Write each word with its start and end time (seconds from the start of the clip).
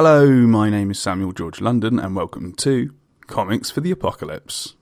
Hello, 0.00 0.30
my 0.46 0.70
name 0.70 0.92
is 0.92 1.00
Samuel 1.00 1.32
George 1.32 1.60
London, 1.60 1.98
and 1.98 2.14
welcome 2.14 2.52
to 2.52 2.94
Comics 3.26 3.68
for 3.68 3.80
the 3.80 3.90
Apocalypse. 3.90 4.76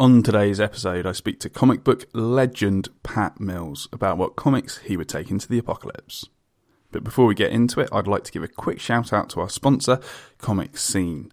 On 0.00 0.22
today's 0.22 0.58
episode, 0.58 1.04
I 1.04 1.12
speak 1.12 1.40
to 1.40 1.50
comic 1.50 1.84
book 1.84 2.06
legend 2.14 2.88
Pat 3.02 3.38
Mills 3.38 3.86
about 3.92 4.16
what 4.16 4.34
comics 4.34 4.78
he 4.78 4.96
would 4.96 5.10
take 5.10 5.30
into 5.30 5.46
the 5.46 5.58
apocalypse. 5.58 6.30
But 6.94 7.02
before 7.02 7.26
we 7.26 7.34
get 7.34 7.50
into 7.50 7.80
it, 7.80 7.88
I'd 7.90 8.06
like 8.06 8.22
to 8.22 8.30
give 8.30 8.44
a 8.44 8.48
quick 8.48 8.78
shout 8.78 9.12
out 9.12 9.28
to 9.30 9.40
our 9.40 9.48
sponsor, 9.48 9.98
Comic 10.38 10.78
Scene. 10.78 11.32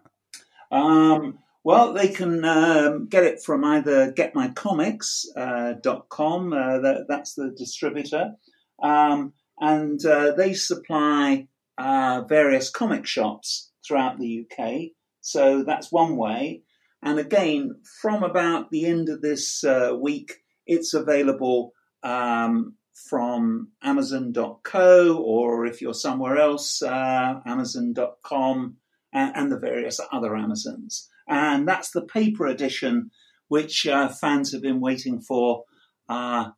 Um, 0.71 1.37
well, 1.63 1.93
they 1.93 2.09
can 2.09 2.43
um, 2.43 3.07
get 3.07 3.23
it 3.23 3.41
from 3.41 3.63
either 3.63 4.11
getmycomics.com, 4.11 6.53
uh, 6.53 6.55
uh, 6.55 6.79
that, 6.79 7.05
that's 7.07 7.35
the 7.35 7.55
distributor, 7.57 8.33
um, 8.81 9.33
and 9.59 10.05
uh, 10.05 10.33
they 10.33 10.53
supply 10.53 11.47
uh, 11.77 12.23
various 12.27 12.69
comic 12.69 13.05
shops 13.05 13.71
throughout 13.85 14.19
the 14.19 14.45
UK. 14.45 14.91
So 15.21 15.63
that's 15.63 15.91
one 15.91 16.17
way. 16.17 16.63
And 17.01 17.19
again, 17.19 17.81
from 18.01 18.23
about 18.23 18.71
the 18.71 18.85
end 18.85 19.09
of 19.09 19.21
this 19.21 19.63
uh, 19.63 19.95
week, 19.99 20.37
it's 20.65 20.93
available 20.93 21.73
um, 22.03 22.75
from 23.09 23.69
Amazon.co, 23.81 25.17
or 25.17 25.65
if 25.65 25.81
you're 25.81 25.93
somewhere 25.93 26.37
else, 26.37 26.81
uh, 26.81 27.41
Amazon.com, 27.45 28.77
and, 29.11 29.35
and, 29.35 29.51
the 29.51 29.59
various 29.59 29.99
other 30.11 30.35
Amazons. 30.35 31.09
And 31.27 31.67
that's 31.67 31.91
the 31.91 32.01
paper 32.01 32.45
edition, 32.45 33.11
which 33.47 33.87
uh, 33.87 34.09
fans 34.09 34.51
have 34.51 34.61
been 34.61 34.81
waiting 34.81 35.21
for 35.21 35.63
uh, 36.09 36.49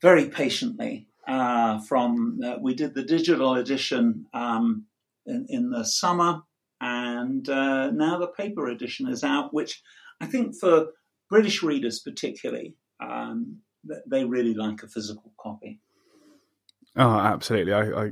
very 0.00 0.28
patiently. 0.28 1.08
Uh, 1.26 1.80
from 1.82 2.40
uh, 2.44 2.56
we 2.60 2.74
did 2.74 2.94
the 2.94 3.04
digital 3.04 3.54
edition 3.54 4.26
um, 4.34 4.86
in, 5.24 5.46
in, 5.48 5.70
the 5.70 5.84
summer, 5.84 6.40
and 6.80 7.48
uh, 7.48 7.92
now 7.92 8.18
the 8.18 8.26
paper 8.26 8.66
edition 8.66 9.06
is 9.06 9.22
out, 9.22 9.54
which 9.54 9.82
I 10.20 10.26
think 10.26 10.56
for 10.58 10.88
British 11.30 11.62
readers 11.62 12.00
particularly. 12.00 12.74
Um, 13.00 13.58
they 14.06 14.24
really 14.24 14.54
like 14.54 14.82
a 14.82 14.88
physical 14.88 15.32
copy. 15.40 15.80
Oh, 16.96 17.18
absolutely. 17.18 17.72
I, 17.72 18.04
I 18.04 18.10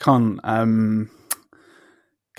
can't 0.00 0.40
um, 0.44 1.10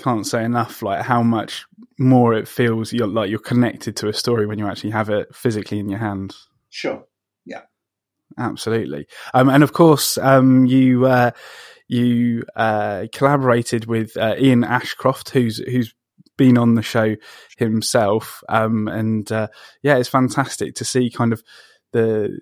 can't 0.00 0.26
say 0.26 0.44
enough 0.44 0.82
like 0.82 1.02
how 1.02 1.22
much 1.22 1.66
more 1.98 2.34
it 2.34 2.48
feels 2.48 2.92
you're 2.92 3.06
like 3.06 3.30
you're 3.30 3.38
connected 3.38 3.96
to 3.96 4.08
a 4.08 4.12
story 4.12 4.46
when 4.46 4.58
you 4.58 4.66
actually 4.66 4.90
have 4.90 5.10
it 5.10 5.34
physically 5.34 5.78
in 5.78 5.88
your 5.88 5.98
hands. 5.98 6.48
Sure. 6.70 7.04
Yeah. 7.44 7.62
Absolutely. 8.38 9.06
Um, 9.34 9.48
and 9.48 9.62
of 9.62 9.72
course, 9.72 10.16
um, 10.18 10.66
you 10.66 11.06
uh, 11.06 11.32
you 11.88 12.44
uh, 12.56 13.06
collaborated 13.12 13.86
with 13.86 14.16
uh, 14.16 14.36
Ian 14.38 14.64
Ashcroft, 14.64 15.30
who's 15.30 15.58
who's 15.58 15.94
been 16.36 16.56
on 16.56 16.74
the 16.74 16.82
show 16.82 17.16
himself. 17.58 18.42
Um, 18.48 18.88
and 18.88 19.30
uh, 19.30 19.48
yeah, 19.82 19.96
it's 19.96 20.08
fantastic 20.08 20.74
to 20.76 20.84
see 20.84 21.10
kind 21.10 21.32
of 21.32 21.42
the 21.92 22.38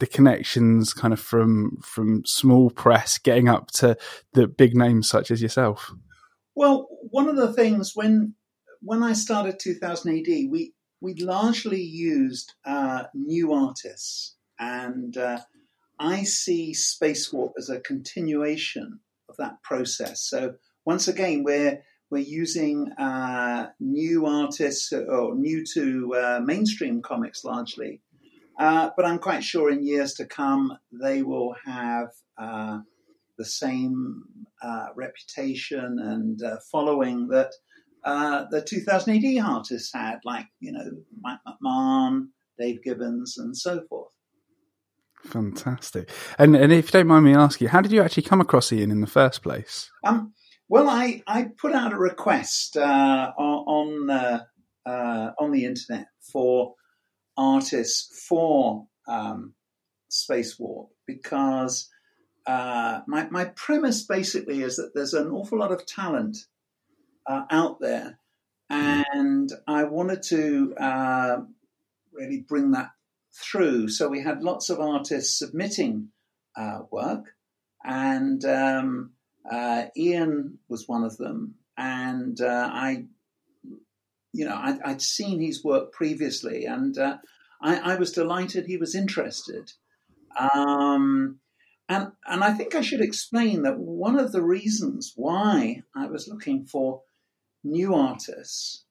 the 0.00 0.06
connections 0.06 0.92
kind 0.92 1.12
of 1.12 1.20
from 1.20 1.78
from 1.82 2.22
small 2.24 2.70
press 2.70 3.18
getting 3.18 3.48
up 3.48 3.70
to 3.70 3.96
the 4.32 4.46
big 4.46 4.74
names 4.74 5.08
such 5.08 5.30
as 5.30 5.42
yourself? 5.42 5.92
Well, 6.54 6.88
one 7.10 7.28
of 7.28 7.36
the 7.36 7.52
things 7.52 7.92
when 7.94 8.34
when 8.80 9.02
I 9.02 9.14
started 9.14 9.58
2000 9.58 10.18
AD, 10.18 10.50
we 10.50 10.74
we 11.00 11.14
largely 11.14 11.82
used 11.82 12.52
uh, 12.64 13.04
new 13.14 13.52
artists, 13.52 14.36
and 14.58 15.16
uh, 15.16 15.40
I 15.98 16.24
see 16.24 16.74
Space 16.74 17.32
Warp 17.32 17.54
as 17.58 17.68
a 17.68 17.80
continuation 17.80 19.00
of 19.28 19.36
that 19.38 19.62
process. 19.62 20.20
So 20.22 20.54
once 20.84 21.08
again, 21.08 21.42
we're 21.44 21.82
we're 22.10 22.18
using 22.18 22.92
uh, 22.92 23.70
new 23.80 24.26
artists 24.26 24.92
or 24.92 25.34
new 25.34 25.64
to 25.74 26.14
uh, 26.14 26.40
mainstream 26.44 27.02
comics 27.02 27.44
largely 27.44 28.00
uh, 28.58 28.90
but 28.96 29.04
I'm 29.04 29.18
quite 29.18 29.42
sure 29.42 29.70
in 29.70 29.84
years 29.84 30.14
to 30.14 30.26
come 30.26 30.76
they 30.92 31.22
will 31.22 31.54
have 31.64 32.08
uh, 32.38 32.80
the 33.36 33.44
same 33.44 34.24
uh, 34.64 34.86
reputation 34.96 35.98
and 36.00 36.42
uh, 36.42 36.56
following 36.72 37.28
that 37.28 37.52
uh, 38.04 38.44
the 38.50 38.62
2000 38.62 39.16
AD 39.16 39.44
artists 39.44 39.92
had, 39.92 40.20
like 40.24 40.46
you 40.60 40.72
know 40.72 40.90
Mike 41.20 41.38
McMahon, 41.46 42.28
Dave 42.58 42.82
Gibbons, 42.82 43.36
and 43.38 43.56
so 43.56 43.82
forth. 43.88 44.12
Fantastic. 45.24 46.10
And 46.38 46.56
and 46.56 46.72
if 46.72 46.86
you 46.86 46.92
don't 46.92 47.06
mind 47.06 47.24
me 47.24 47.34
asking, 47.34 47.68
how 47.68 47.80
did 47.80 47.92
you 47.92 48.02
actually 48.02 48.24
come 48.24 48.40
across 48.40 48.72
Ian 48.72 48.90
in 48.90 49.00
the 49.00 49.06
first 49.06 49.42
place? 49.42 49.90
Um, 50.04 50.32
well, 50.68 50.88
I, 50.88 51.22
I 51.26 51.48
put 51.58 51.74
out 51.74 51.92
a 51.92 51.98
request 51.98 52.76
uh, 52.76 53.32
on 53.36 54.10
on 54.86 55.52
the 55.52 55.64
internet 55.64 56.06
for 56.32 56.74
artists 57.36 58.24
for 58.28 58.86
um, 59.08 59.54
Space 60.08 60.58
Warp 60.58 60.88
because 61.06 61.88
uh, 62.46 63.00
my, 63.06 63.28
my 63.30 63.46
premise 63.46 64.02
basically 64.02 64.62
is 64.62 64.76
that 64.76 64.92
there's 64.94 65.14
an 65.14 65.30
awful 65.30 65.58
lot 65.58 65.72
of 65.72 65.86
talent 65.86 66.36
uh, 67.26 67.44
out 67.50 67.80
there, 67.80 68.18
and 68.68 69.50
I 69.66 69.84
wanted 69.84 70.22
to 70.24 70.74
uh, 70.76 71.36
really 72.12 72.40
bring 72.40 72.72
that 72.72 72.90
through. 73.32 73.88
So 73.88 74.08
we 74.08 74.22
had 74.22 74.42
lots 74.42 74.68
of 74.68 74.80
artists 74.80 75.38
submitting 75.38 76.08
uh, 76.56 76.80
work, 76.90 77.34
and 77.82 78.44
um, 78.44 79.12
uh, 79.50 79.86
Ian 79.96 80.58
was 80.68 80.86
one 80.86 81.04
of 81.04 81.16
them, 81.16 81.54
and 81.78 82.38
uh, 82.40 82.70
I 82.72 83.06
you 84.34 84.44
know, 84.44 84.56
I'd, 84.56 84.82
I'd, 84.82 85.00
seen 85.00 85.40
his 85.40 85.62
work 85.62 85.92
previously, 85.92 86.64
and 86.64 86.98
I, 86.98 87.20
I, 87.62 87.94
was 87.94 88.10
delighted 88.10 88.66
he 88.66 88.76
was 88.76 88.96
interested. 88.96 89.70
Um, 90.36 91.38
and 91.88 92.12
and 92.26 92.42
I 92.42 92.52
think 92.52 92.74
I 92.74 92.80
should 92.80 93.02
explain 93.02 93.62
that 93.62 93.78
one 93.78 94.18
of 94.18 94.32
the 94.32 94.42
reasons 94.42 95.12
why 95.16 95.82
I 95.94 96.06
was 96.06 96.28
looking 96.28 96.64
for 96.64 97.02
new 97.62 97.94
artists 97.94 98.84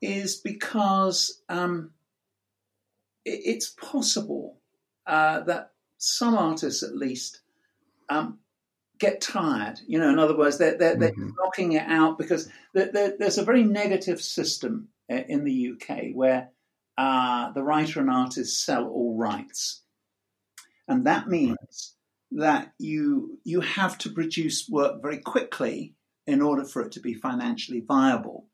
is 0.00 0.36
because 0.36 1.42
um, 1.48 1.92
it, 3.24 3.40
it's 3.44 3.68
possible 3.68 4.60
uh, 5.06 5.40
that 5.40 5.72
some 5.98 6.36
artists, 6.36 6.82
at 6.82 6.96
least, 6.96 7.40
um, 8.08 8.38
get 8.98 9.20
tired. 9.20 9.80
You 9.86 9.98
know, 9.98 10.10
in 10.10 10.18
other 10.18 10.36
words, 10.36 10.58
they're, 10.58 10.76
they're, 10.76 10.96
they're 10.96 11.12
mm-hmm. 11.12 11.30
knocking 11.38 11.72
it 11.72 11.86
out 11.86 12.18
because 12.18 12.48
they're, 12.74 13.16
there's 13.18 13.38
a 13.38 13.44
very 13.44 13.62
negative 13.62 14.20
system 14.20 14.88
uh, 15.10 15.22
in 15.28 15.44
the 15.44 15.72
UK 15.72 16.14
where 16.14 16.50
uh, 16.98 17.52
the 17.52 17.62
writer 17.62 18.00
and 18.00 18.10
artist 18.10 18.64
sell 18.64 18.86
all 18.86 19.16
rights, 19.16 19.82
and 20.88 21.06
that 21.06 21.28
means 21.28 21.95
that 22.32 22.72
you 22.78 23.38
you 23.44 23.60
have 23.60 23.98
to 23.98 24.10
produce 24.10 24.68
work 24.68 25.00
very 25.02 25.18
quickly 25.18 25.94
in 26.26 26.42
order 26.42 26.64
for 26.64 26.82
it 26.82 26.92
to 26.92 27.00
be 27.00 27.14
financially 27.14 27.82
viable. 27.86 28.48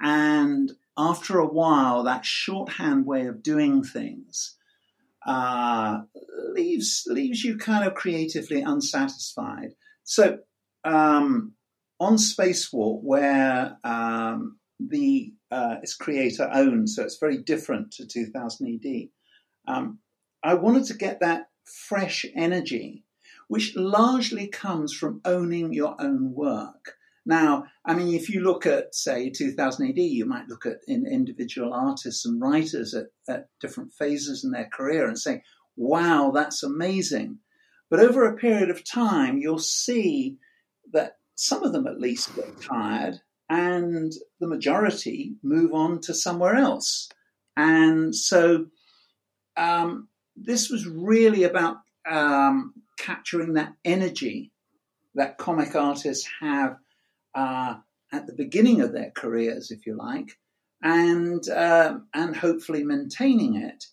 And 0.00 0.72
after 0.98 1.38
a 1.38 1.46
while, 1.46 2.04
that 2.04 2.24
shorthand 2.24 3.06
way 3.06 3.26
of 3.26 3.42
doing 3.42 3.84
things 3.84 4.56
uh, 5.26 6.02
leaves 6.54 7.04
leaves 7.08 7.42
you 7.44 7.58
kind 7.58 7.86
of 7.86 7.94
creatively 7.94 8.62
unsatisfied. 8.62 9.74
So 10.04 10.38
um, 10.84 11.52
on 11.98 12.16
Space 12.16 12.72
Warp, 12.72 13.02
where 13.02 13.76
um, 13.82 14.58
the 14.78 15.32
uh, 15.50 15.76
it's 15.82 15.96
creator 15.96 16.48
owned, 16.52 16.88
so 16.88 17.02
it's 17.02 17.18
very 17.18 17.38
different 17.38 17.92
to 17.92 18.06
2000 18.06 18.80
AD. 18.84 19.08
Um, 19.74 19.98
I 20.44 20.54
wanted 20.54 20.84
to 20.86 20.94
get 20.94 21.20
that 21.20 21.45
fresh 21.66 22.24
energy, 22.34 23.04
which 23.48 23.76
largely 23.76 24.48
comes 24.48 24.92
from 24.92 25.20
owning 25.24 25.72
your 25.72 26.00
own 26.00 26.32
work. 26.32 26.96
Now, 27.24 27.64
I 27.84 27.94
mean, 27.94 28.14
if 28.14 28.28
you 28.28 28.40
look 28.40 28.66
at, 28.66 28.94
say, 28.94 29.30
2000 29.30 29.88
AD, 29.88 29.98
you 29.98 30.26
might 30.26 30.48
look 30.48 30.64
at 30.64 30.78
in 30.86 31.06
individual 31.06 31.74
artists 31.74 32.24
and 32.24 32.40
writers 32.40 32.94
at, 32.94 33.06
at 33.28 33.48
different 33.60 33.92
phases 33.92 34.44
in 34.44 34.52
their 34.52 34.68
career 34.72 35.08
and 35.08 35.18
say, 35.18 35.42
wow, 35.76 36.30
that's 36.32 36.62
amazing. 36.62 37.38
But 37.90 38.00
over 38.00 38.24
a 38.24 38.36
period 38.36 38.70
of 38.70 38.84
time, 38.84 39.38
you'll 39.38 39.58
see 39.58 40.38
that 40.92 41.18
some 41.34 41.64
of 41.64 41.72
them 41.72 41.86
at 41.86 42.00
least 42.00 42.34
get 42.36 42.60
tired 42.60 43.20
and 43.48 44.12
the 44.40 44.46
majority 44.48 45.34
move 45.42 45.72
on 45.72 46.00
to 46.02 46.14
somewhere 46.14 46.54
else. 46.54 47.08
And 47.56 48.14
so 48.14 48.66
um, 49.56 50.08
this 50.36 50.70
was 50.70 50.86
really 50.86 51.44
about 51.44 51.78
um, 52.08 52.74
capturing 52.98 53.54
that 53.54 53.74
energy 53.84 54.52
that 55.14 55.38
comic 55.38 55.74
artists 55.74 56.28
have 56.40 56.76
uh, 57.34 57.76
at 58.12 58.26
the 58.26 58.34
beginning 58.34 58.80
of 58.80 58.92
their 58.92 59.10
careers, 59.10 59.70
if 59.70 59.86
you 59.86 59.96
like, 59.96 60.38
and 60.82 61.48
uh, 61.48 61.98
and 62.14 62.36
hopefully 62.36 62.84
maintaining 62.84 63.56
it 63.56 63.86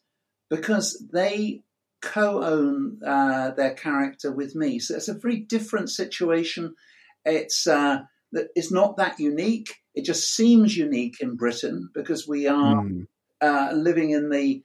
because 0.49 1.03
they 1.11 1.63
co-own 2.01 2.99
uh, 3.05 3.51
their 3.51 3.73
character 3.73 4.31
with 4.31 4.53
me. 4.55 4.79
So 4.79 4.95
it's 4.95 5.07
a 5.07 5.13
very 5.13 5.37
different 5.37 5.89
situation. 5.89 6.75
It's 7.25 7.65
uh, 7.65 8.01
it's 8.31 8.71
not 8.71 8.97
that 8.97 9.19
unique. 9.19 9.75
It 9.95 10.05
just 10.05 10.35
seems 10.35 10.75
unique 10.75 11.17
in 11.21 11.35
Britain 11.35 11.89
because 11.93 12.27
we 12.27 12.47
are 12.47 12.83
mm. 12.83 13.07
living 13.73 14.09
in 14.09 14.29
the 14.29 14.63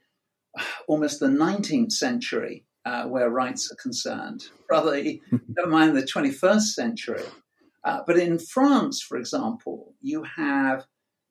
almost 0.87 1.19
the 1.19 1.27
19th 1.27 1.91
century 1.91 2.65
uh, 2.85 3.05
where 3.05 3.29
rights 3.29 3.71
are 3.71 3.75
concerned, 3.75 4.45
rather, 4.69 4.95
never 5.31 5.69
mind 5.69 5.95
the 5.95 6.03
21st 6.03 6.73
century. 6.73 7.23
Uh, 7.83 8.01
but 8.05 8.17
in 8.17 8.39
France, 8.39 9.01
for 9.01 9.17
example, 9.17 9.93
you 10.01 10.23
have 10.23 10.85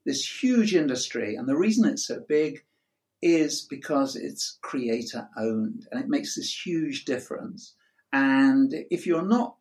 this 0.07 0.43
huge 0.43 0.75
industry, 0.75 1.35
and 1.35 1.49
the 1.49 1.57
reason 1.57 1.89
it's 1.89 2.07
so 2.07 2.21
big 2.29 2.65
is 3.21 3.67
because 3.69 4.17
it's 4.17 4.59
creator 4.63 5.29
owned, 5.37 5.87
and 5.91 6.01
it 6.01 6.09
makes 6.09 6.37
this 6.37 6.67
huge 6.67 7.05
difference. 7.05 7.75
And 8.13 8.73
if 8.91 9.07
you're 9.07 9.27
not 9.27 9.57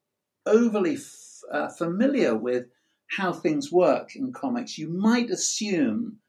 overly 0.45 0.95
f- 0.95 1.41
uh, 1.51 1.67
familiar 1.69 2.35
with 2.35 2.67
how 3.09 3.33
things 3.33 3.71
work 3.71 4.15
in 4.15 4.31
comics, 4.31 4.77
you 4.77 4.89
might 4.89 5.29
assume 5.29 6.19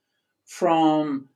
from 0.47 1.29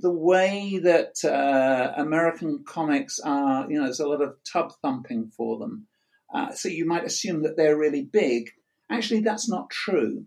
the 0.00 0.10
way 0.12 0.78
that 0.82 1.24
uh, 1.24 1.92
American 1.96 2.64
comics 2.66 3.18
are, 3.20 3.70
you 3.70 3.78
know, 3.78 3.84
there's 3.84 4.00
a 4.00 4.08
lot 4.08 4.22
of 4.22 4.36
tub 4.44 4.72
thumping 4.82 5.30
for 5.36 5.58
them. 5.58 5.86
Uh, 6.32 6.52
so 6.52 6.68
you 6.68 6.86
might 6.86 7.04
assume 7.04 7.42
that 7.42 7.56
they're 7.56 7.76
really 7.76 8.02
big. 8.02 8.50
Actually, 8.90 9.20
that's 9.20 9.48
not 9.48 9.70
true. 9.70 10.26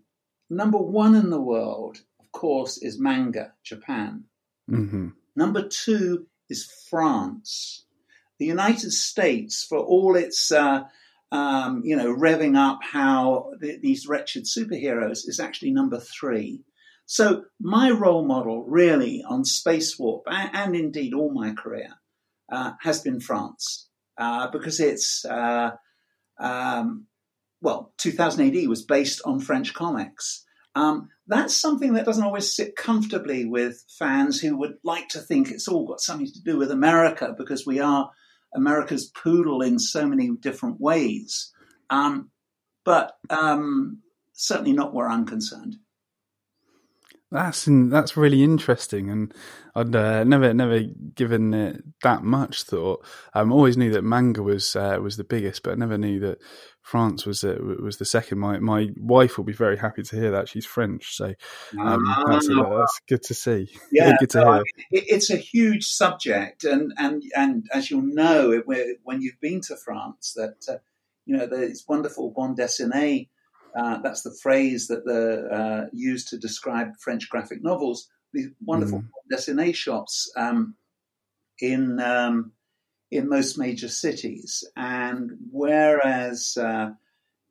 Number 0.50 0.78
one 0.78 1.14
in 1.14 1.30
the 1.30 1.40
world, 1.40 1.98
of 2.20 2.30
course, 2.32 2.78
is 2.78 3.00
manga, 3.00 3.52
Japan. 3.62 4.24
Mm-hmm. 4.70 5.08
Number 5.36 5.66
two 5.68 6.26
is 6.48 6.70
France. 6.88 7.84
The 8.38 8.46
United 8.46 8.92
States, 8.92 9.64
for 9.64 9.78
all 9.78 10.16
its, 10.16 10.52
uh, 10.52 10.84
um, 11.32 11.82
you 11.84 11.96
know, 11.96 12.14
revving 12.14 12.56
up 12.56 12.80
how 12.82 13.52
the, 13.60 13.78
these 13.78 14.06
wretched 14.06 14.44
superheroes, 14.44 15.26
is 15.28 15.40
actually 15.40 15.70
number 15.70 15.98
three. 15.98 16.64
So 17.06 17.44
my 17.60 17.90
role 17.90 18.24
model, 18.26 18.64
really, 18.64 19.22
on 19.28 19.44
Space 19.44 19.98
Warp 19.98 20.24
and, 20.26 20.50
and 20.54 20.76
indeed 20.76 21.14
all 21.14 21.32
my 21.32 21.52
career, 21.52 21.90
uh, 22.50 22.72
has 22.80 23.00
been 23.00 23.20
France 23.20 23.88
uh, 24.18 24.50
because 24.50 24.80
it's 24.80 25.24
uh, 25.24 25.72
um, 26.38 27.06
well, 27.60 27.92
2000 27.98 28.56
AD 28.56 28.68
was 28.68 28.84
based 28.84 29.22
on 29.24 29.40
French 29.40 29.74
comics. 29.74 30.44
Um, 30.74 31.08
that's 31.26 31.56
something 31.56 31.94
that 31.94 32.04
doesn't 32.04 32.24
always 32.24 32.54
sit 32.54 32.76
comfortably 32.76 33.44
with 33.44 33.82
fans 33.98 34.40
who 34.40 34.56
would 34.58 34.74
like 34.82 35.08
to 35.10 35.20
think 35.20 35.50
it's 35.50 35.68
all 35.68 35.86
got 35.86 36.00
something 36.00 36.26
to 36.26 36.42
do 36.42 36.58
with 36.58 36.70
America 36.70 37.34
because 37.36 37.64
we 37.64 37.80
are 37.80 38.10
America's 38.54 39.10
poodle 39.10 39.62
in 39.62 39.78
so 39.78 40.06
many 40.06 40.30
different 40.40 40.80
ways. 40.80 41.52
Um, 41.90 42.30
but 42.84 43.12
um, 43.30 44.00
certainly 44.32 44.72
not 44.72 44.92
where 44.92 45.08
I'm 45.08 45.26
concerned. 45.26 45.76
That's 47.34 47.66
that's 47.68 48.16
really 48.16 48.44
interesting, 48.44 49.10
and 49.10 49.34
I'd 49.74 49.96
uh, 49.96 50.22
never 50.22 50.54
never 50.54 50.82
given 50.82 51.52
it 51.52 51.82
that 52.04 52.22
much 52.22 52.62
thought. 52.62 53.04
I 53.34 53.40
um, 53.40 53.50
always 53.50 53.76
knew 53.76 53.90
that 53.90 54.04
manga 54.04 54.40
was 54.40 54.76
uh, 54.76 54.98
was 55.02 55.16
the 55.16 55.24
biggest, 55.24 55.64
but 55.64 55.72
I 55.72 55.74
never 55.74 55.98
knew 55.98 56.20
that 56.20 56.38
France 56.80 57.26
was 57.26 57.42
uh, 57.42 57.56
was 57.82 57.96
the 57.96 58.04
second. 58.04 58.38
My 58.38 58.60
my 58.60 58.90
wife 58.96 59.36
will 59.36 59.44
be 59.44 59.52
very 59.52 59.76
happy 59.76 60.04
to 60.04 60.16
hear 60.16 60.30
that 60.30 60.48
she's 60.48 60.64
French, 60.64 61.16
so 61.16 61.34
um, 61.80 62.04
ah. 62.06 62.22
that's, 62.28 62.46
that's, 62.46 63.00
good 63.08 63.22
to 63.24 63.34
see. 63.34 63.68
Yeah, 63.90 64.16
good 64.20 64.30
to 64.30 64.40
hear. 64.40 64.62
it's 64.92 65.30
a 65.30 65.36
huge 65.36 65.86
subject, 65.86 66.62
and 66.62 66.92
and 66.98 67.24
and 67.34 67.66
as 67.74 67.90
you'll 67.90 68.02
know, 68.02 68.62
when 68.64 69.22
you've 69.22 69.40
been 69.40 69.60
to 69.62 69.76
France, 69.76 70.34
that 70.36 70.64
uh, 70.68 70.78
you 71.26 71.36
know 71.36 71.48
there's 71.48 71.84
wonderful 71.88 72.30
bande 72.30 72.58
dessinée 72.58 73.26
uh, 73.76 73.98
that's 74.02 74.22
the 74.22 74.36
phrase 74.42 74.86
that 74.88 75.04
the 75.04 75.48
uh, 75.50 75.86
used 75.92 76.28
to 76.28 76.38
describe 76.38 76.96
French 77.00 77.28
graphic 77.28 77.62
novels. 77.62 78.08
These 78.32 78.48
wonderful 78.64 79.00
mm. 79.00 79.08
dessinée 79.32 79.74
shops 79.74 80.30
um, 80.36 80.74
in 81.60 82.00
um, 82.00 82.52
in 83.10 83.28
most 83.28 83.58
major 83.58 83.88
cities, 83.88 84.64
and 84.76 85.32
whereas 85.50 86.56
uh, 86.56 86.90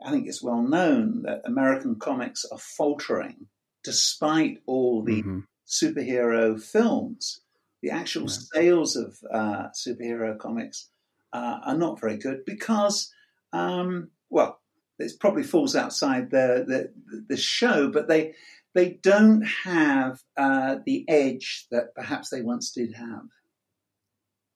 I 0.05 0.11
think 0.11 0.27
it's 0.27 0.43
well 0.43 0.61
known 0.61 1.23
that 1.23 1.41
American 1.45 1.95
comics 1.95 2.45
are 2.51 2.57
faltering 2.57 3.47
despite 3.83 4.59
all 4.65 5.03
the 5.03 5.21
mm-hmm. 5.21 5.39
superhero 5.67 6.61
films, 6.61 7.41
the 7.81 7.91
actual 7.91 8.23
yeah. 8.23 8.37
sales 8.53 8.95
of 8.95 9.17
uh, 9.31 9.67
superhero 9.75 10.37
comics 10.37 10.89
uh, 11.33 11.59
are 11.65 11.77
not 11.77 11.99
very 11.99 12.17
good 12.17 12.45
because, 12.45 13.11
um, 13.51 14.09
well, 14.29 14.59
it 14.99 15.11
probably 15.19 15.43
falls 15.43 15.75
outside 15.75 16.31
the, 16.31 16.65
the, 16.67 17.23
the 17.29 17.37
show, 17.37 17.89
but 17.89 18.07
they 18.07 18.33
they 18.73 18.99
don't 19.03 19.43
have 19.65 20.19
uh, 20.35 20.77
the 20.85 21.05
edge 21.07 21.67
that 21.71 21.93
perhaps 21.95 22.29
they 22.29 22.41
once 22.41 22.71
did 22.71 22.93
have. 22.95 23.25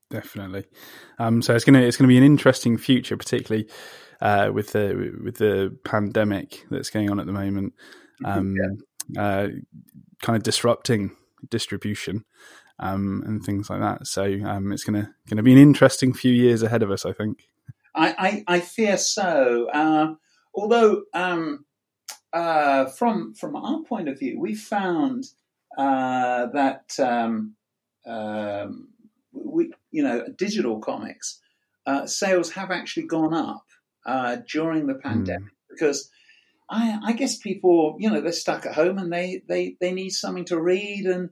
Definitely. 0.10 0.66
Um, 1.20 1.42
so 1.42 1.54
it's 1.54 1.66
gonna 1.66 1.82
it's 1.82 1.98
gonna 1.98 2.08
be 2.08 2.18
an 2.18 2.24
interesting 2.24 2.78
future, 2.78 3.18
particularly 3.18 3.68
uh, 4.22 4.50
with 4.54 4.72
the 4.72 5.14
with 5.24 5.38
the 5.38 5.78
pandemic 5.84 6.66
that's 6.72 6.90
going 6.90 7.12
on 7.12 7.20
at 7.20 7.26
the 7.26 7.34
moment, 7.34 7.74
um, 8.24 8.56
yeah. 9.10 9.22
uh, 9.22 9.48
kind 10.22 10.38
of 10.38 10.44
disrupting 10.44 11.16
distribution 11.50 12.24
um, 12.80 13.24
and 13.26 13.44
things 13.44 13.70
like 13.70 13.82
that. 13.82 14.08
So 14.08 14.24
um, 14.46 14.72
it's 14.72 14.84
gonna 14.84 15.14
gonna 15.30 15.44
be 15.44 15.54
an 15.54 15.60
interesting 15.60 16.14
few 16.14 16.34
years 16.34 16.64
ahead 16.64 16.84
of 16.84 16.92
us, 16.92 17.06
I 17.06 17.12
think. 17.12 17.48
I, 17.94 18.44
I, 18.48 18.56
I 18.56 18.60
fear 18.60 18.96
so. 18.98 19.68
Although 20.58 21.04
um, 21.14 21.66
uh, 22.34 22.88
from 22.88 23.34
from 23.36 23.56
our 23.56 23.84
point 23.84 24.10
of 24.10 24.20
view, 24.20 24.40
we 24.40 24.56
found 24.56 25.26
uh, 25.78 26.48
that 26.48 27.00
um, 27.00 27.56
um, 28.06 28.90
we 29.32 29.72
you 29.92 30.04
know 30.04 30.26
digital 30.36 30.80
comics 30.80 31.40
uh, 31.88 32.06
sales 32.06 32.52
have 32.52 32.70
actually 32.70 33.08
gone 33.08 33.34
up 33.34 33.66
uh, 34.06 34.38
during 34.52 34.88
the 34.88 34.96
pandemic 34.96 35.42
mm. 35.42 35.70
because 35.70 36.12
I, 36.70 37.00
I, 37.06 37.14
guess 37.14 37.38
people, 37.38 37.96
you 37.98 38.10
know, 38.10 38.20
they're 38.20 38.34
stuck 38.34 38.66
at 38.66 38.76
home 38.76 38.98
and 38.98 39.12
they, 39.12 39.42
they, 39.48 39.78
they 39.80 39.94
need 39.94 40.10
something 40.10 40.44
to 40.46 40.60
read 40.60 41.06
and 41.06 41.30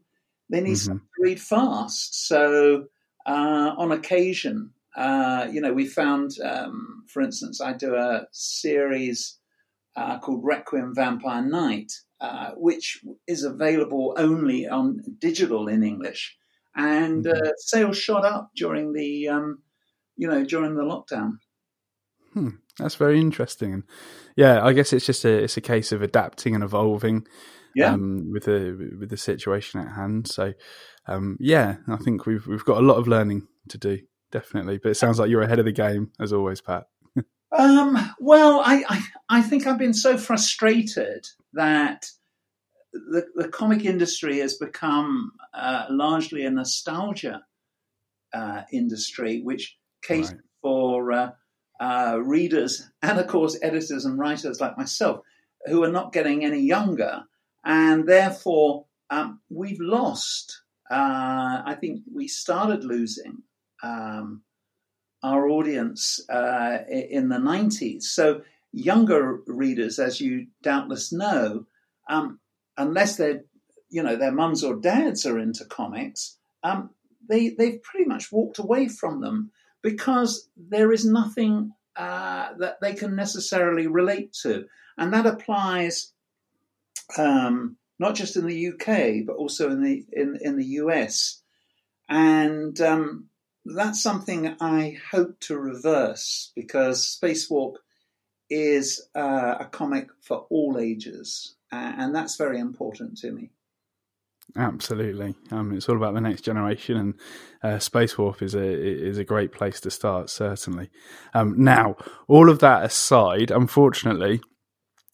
they 0.50 0.62
need 0.62 0.74
mm-hmm. 0.74 0.76
something 0.76 1.08
to 1.18 1.24
read 1.24 1.42
fast. 1.42 2.28
So 2.28 2.86
uh, 3.26 3.76
on 3.78 3.92
occasion, 3.92 4.72
uh, 4.96 5.48
you 5.52 5.60
know, 5.60 5.74
we 5.74 5.86
found, 5.86 6.32
um, 6.44 7.04
for 7.08 7.22
instance, 7.22 7.60
I 7.60 7.74
do 7.74 7.96
a 7.96 8.28
series 8.32 9.38
uh, 9.96 10.20
called 10.20 10.44
Requiem 10.44 10.94
Vampire 10.96 11.42
Knight, 11.42 11.92
uh, 12.22 12.52
which 12.56 13.02
is 13.28 13.44
available 13.44 14.16
only 14.18 14.68
on 14.68 15.02
digital 15.20 15.68
in 15.68 15.84
English, 15.84 16.38
and 16.76 17.26
mm-hmm. 17.26 17.48
uh, 17.48 17.52
sales 17.58 17.98
shot 17.98 18.26
up 18.26 18.52
during 18.56 18.94
the, 18.94 19.28
um, 19.28 19.60
you 20.16 20.28
know, 20.28 20.46
during 20.46 20.76
the 20.76 20.84
lockdown. 20.84 21.40
Hmm, 22.34 22.50
that's 22.78 22.96
very 22.96 23.20
interesting, 23.20 23.74
and 23.74 23.84
yeah, 24.38 24.66
I 24.66 24.74
guess 24.74 24.94
it's 24.94 25.06
just 25.06 25.26
a 25.26 25.44
it's 25.44 25.58
a 25.58 25.62
case 25.62 25.92
of 25.92 26.02
adapting 26.02 26.56
and 26.56 26.64
evolving. 26.64 27.28
Yeah. 27.78 27.92
Um, 27.92 28.32
with 28.32 28.46
the 28.46 28.96
with 28.98 29.10
the 29.10 29.18
situation 29.18 29.82
at 29.82 29.96
hand, 29.96 30.30
so 30.30 30.54
um, 31.08 31.36
yeah, 31.42 31.76
I 31.90 31.98
think 31.98 32.26
we've 32.26 32.48
we've 32.48 32.64
got 32.64 32.78
a 32.78 32.86
lot 32.86 32.96
of 32.96 33.06
learning 33.06 33.50
to 33.68 33.78
do 33.78 34.00
definitely. 34.32 34.78
But 34.78 34.90
it 34.92 34.96
sounds 34.96 35.20
like 35.20 35.30
you're 35.30 35.42
ahead 35.42 35.60
of 35.60 35.66
the 35.66 35.72
game 35.72 36.12
as 36.20 36.34
always, 36.34 36.62
Pat. 36.62 36.88
um, 37.58 37.98
well, 38.20 38.62
I, 38.64 38.84
I, 38.88 39.04
I 39.30 39.42
think 39.42 39.66
I've 39.66 39.80
been 39.80 39.94
so 39.94 40.18
frustrated 40.18 41.26
that 41.54 42.06
the, 42.94 43.26
the 43.36 43.48
comic 43.48 43.86
industry 43.86 44.40
has 44.40 44.56
become 44.56 45.32
uh, 45.54 45.86
largely 45.90 46.46
a 46.46 46.50
nostalgia 46.50 47.44
uh, 48.34 48.64
industry, 48.72 49.42
which 49.42 49.78
caters 50.02 50.32
right. 50.32 50.42
for 50.62 51.12
uh, 51.12 51.32
uh, 51.80 52.20
readers 52.24 52.90
and, 53.02 53.20
of 53.20 53.28
course, 53.28 53.58
editors 53.62 54.06
and 54.06 54.18
writers 54.18 54.62
like 54.62 54.78
myself 54.78 55.22
who 55.66 55.84
are 55.84 55.92
not 55.92 56.14
getting 56.14 56.46
any 56.46 56.60
younger, 56.60 57.24
and 57.64 58.08
therefore 58.08 58.86
um, 59.10 59.42
we've 59.50 59.80
lost. 59.80 60.62
Uh, 60.90 61.64
I 61.66 61.76
think 61.80 62.02
we 62.14 62.28
started 62.28 62.84
losing 62.84 63.42
um, 63.84 64.42
our 65.24 65.48
audience 65.50 66.22
uh, 66.30 66.80
in 66.90 67.30
the 67.30 67.38
90s. 67.38 68.04
So, 68.04 68.42
younger 68.72 69.40
readers, 69.48 70.00
as 70.00 70.20
you 70.20 70.48
doubtless 70.62 71.12
know, 71.12 71.66
um, 72.10 72.40
unless 72.78 73.16
they're, 73.16 73.44
you 73.90 74.04
know, 74.04 74.16
their 74.16 74.32
mums 74.32 74.64
or 74.64 74.76
dads 74.76 75.26
are 75.26 75.40
into 75.40 75.66
comics, 75.66 76.38
um, 76.64 76.90
they, 77.28 77.50
they've 77.50 77.82
pretty 77.82 78.06
much 78.06 78.32
walked 78.32 78.60
away 78.60 78.88
from 78.88 79.22
them 79.22 79.52
because 79.82 80.50
there 80.58 80.92
is 80.92 81.06
nothing 81.06 81.72
uh, 81.96 82.50
that 82.58 82.82
they 82.82 82.94
can 82.94 83.16
necessarily 83.16 83.88
relate 83.88 84.34
to. 84.42 84.66
And 84.98 85.14
that 85.14 85.26
applies 85.26 86.12
um, 87.18 87.78
not 88.00 88.16
just 88.16 88.36
in 88.36 88.46
the 88.46 88.68
UK, 88.70 89.26
but 89.26 89.38
also 89.38 89.70
in 89.70 89.82
the, 89.82 90.06
in, 90.12 90.38
in 90.42 90.58
the 90.58 90.66
US. 90.66 91.42
And 92.10 92.80
um, 92.82 93.30
that's 93.66 94.02
something 94.02 94.56
I 94.62 94.98
hope 95.12 95.40
to 95.42 95.58
reverse 95.58 96.52
because 96.56 97.06
Space 97.06 97.50
Warp 97.50 97.78
is 98.50 99.02
uh, 99.16 99.56
a 99.60 99.66
comic 99.66 100.10
for 100.22 100.46
all 100.50 100.78
ages, 100.80 101.56
and 101.72 102.14
that's 102.14 102.36
very 102.36 102.60
important 102.60 103.18
to 103.20 103.32
me. 103.32 103.50
Absolutely, 104.56 105.34
um, 105.52 105.74
it's 105.74 105.90
all 105.90 105.98
about 105.98 106.14
the 106.14 106.22
next 106.22 106.42
generation, 106.42 106.98
and 106.98 107.14
uh, 107.64 107.80
Space 107.80 108.18
Warp 108.18 108.44
is 108.44 108.54
a 108.54 108.64
is 108.64 109.18
a 109.18 109.24
great 109.24 109.52
place 109.52 109.82
to 109.82 109.90
start. 109.90 110.30
Certainly. 110.30 110.92
Um, 111.34 111.56
now, 111.58 111.96
all 112.28 112.50
of 112.50 112.60
that 112.60 112.86
aside, 112.86 113.50
unfortunately, 113.50 114.42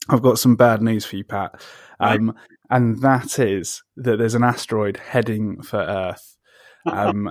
I've 0.10 0.22
got 0.22 0.40
some 0.40 0.58
bad 0.58 0.82
news 0.82 1.06
for 1.06 1.16
you, 1.16 1.24
Pat, 1.24 1.62
um, 2.02 2.32
right. 2.32 2.36
and 2.70 3.02
that 3.02 3.40
is 3.40 3.82
that 3.96 4.18
there's 4.18 4.36
an 4.36 4.44
asteroid 4.44 4.98
heading 4.98 5.62
for 5.62 5.80
Earth. 5.80 6.28
Um, 6.84 7.30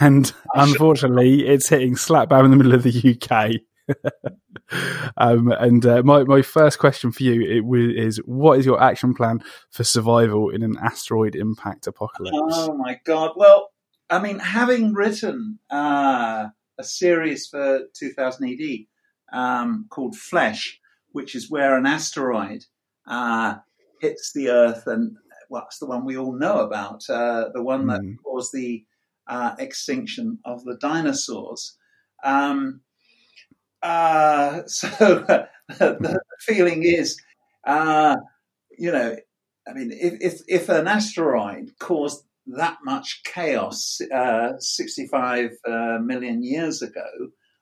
and 0.00 0.32
unfortunately, 0.54 1.46
it's 1.46 1.68
hitting 1.68 1.96
slap 1.96 2.28
bang 2.28 2.44
in 2.44 2.50
the 2.50 2.56
middle 2.56 2.74
of 2.74 2.82
the 2.82 3.18
UK. 3.20 3.60
um, 5.16 5.50
and 5.52 5.84
uh, 5.86 6.02
my 6.02 6.22
my 6.24 6.42
first 6.42 6.78
question 6.78 7.10
for 7.12 7.22
you 7.22 7.40
it 7.40 7.96
is: 7.96 8.18
What 8.18 8.58
is 8.58 8.66
your 8.66 8.82
action 8.82 9.14
plan 9.14 9.42
for 9.70 9.84
survival 9.84 10.50
in 10.50 10.62
an 10.62 10.76
asteroid 10.82 11.34
impact 11.34 11.86
apocalypse? 11.86 12.36
Oh 12.36 12.76
my 12.76 13.00
god! 13.04 13.32
Well, 13.36 13.70
I 14.08 14.20
mean, 14.20 14.38
having 14.38 14.92
written 14.92 15.58
uh, 15.70 16.48
a 16.78 16.84
series 16.84 17.46
for 17.46 17.80
2000 17.94 18.48
AD 18.48 19.38
um, 19.38 19.86
called 19.88 20.16
Flesh, 20.16 20.80
which 21.12 21.34
is 21.34 21.50
where 21.50 21.76
an 21.76 21.86
asteroid 21.86 22.64
uh, 23.06 23.56
hits 24.00 24.32
the 24.32 24.50
Earth, 24.50 24.86
and 24.86 25.16
well, 25.48 25.64
it's 25.66 25.78
the 25.78 25.86
one 25.86 26.04
we 26.04 26.16
all 26.16 26.32
know 26.32 26.58
about, 26.58 27.08
uh, 27.08 27.48
the 27.54 27.62
one 27.62 27.86
that 27.88 28.02
mm. 28.02 28.16
caused 28.22 28.52
the 28.52 28.84
uh, 29.30 29.54
extinction 29.58 30.40
of 30.44 30.64
the 30.64 30.76
dinosaurs. 30.76 31.76
Um, 32.24 32.80
uh, 33.82 34.62
so 34.66 34.88
the 35.68 36.20
feeling 36.40 36.82
is, 36.82 37.18
uh, 37.66 38.16
you 38.76 38.92
know, 38.92 39.16
I 39.68 39.72
mean, 39.72 39.92
if, 39.92 40.14
if, 40.20 40.40
if, 40.48 40.68
an 40.68 40.88
asteroid 40.88 41.70
caused 41.78 42.24
that 42.46 42.78
much 42.84 43.22
chaos 43.24 44.00
uh, 44.12 44.58
65 44.58 45.50
uh, 45.66 45.98
million 46.02 46.42
years 46.42 46.82
ago, 46.82 47.06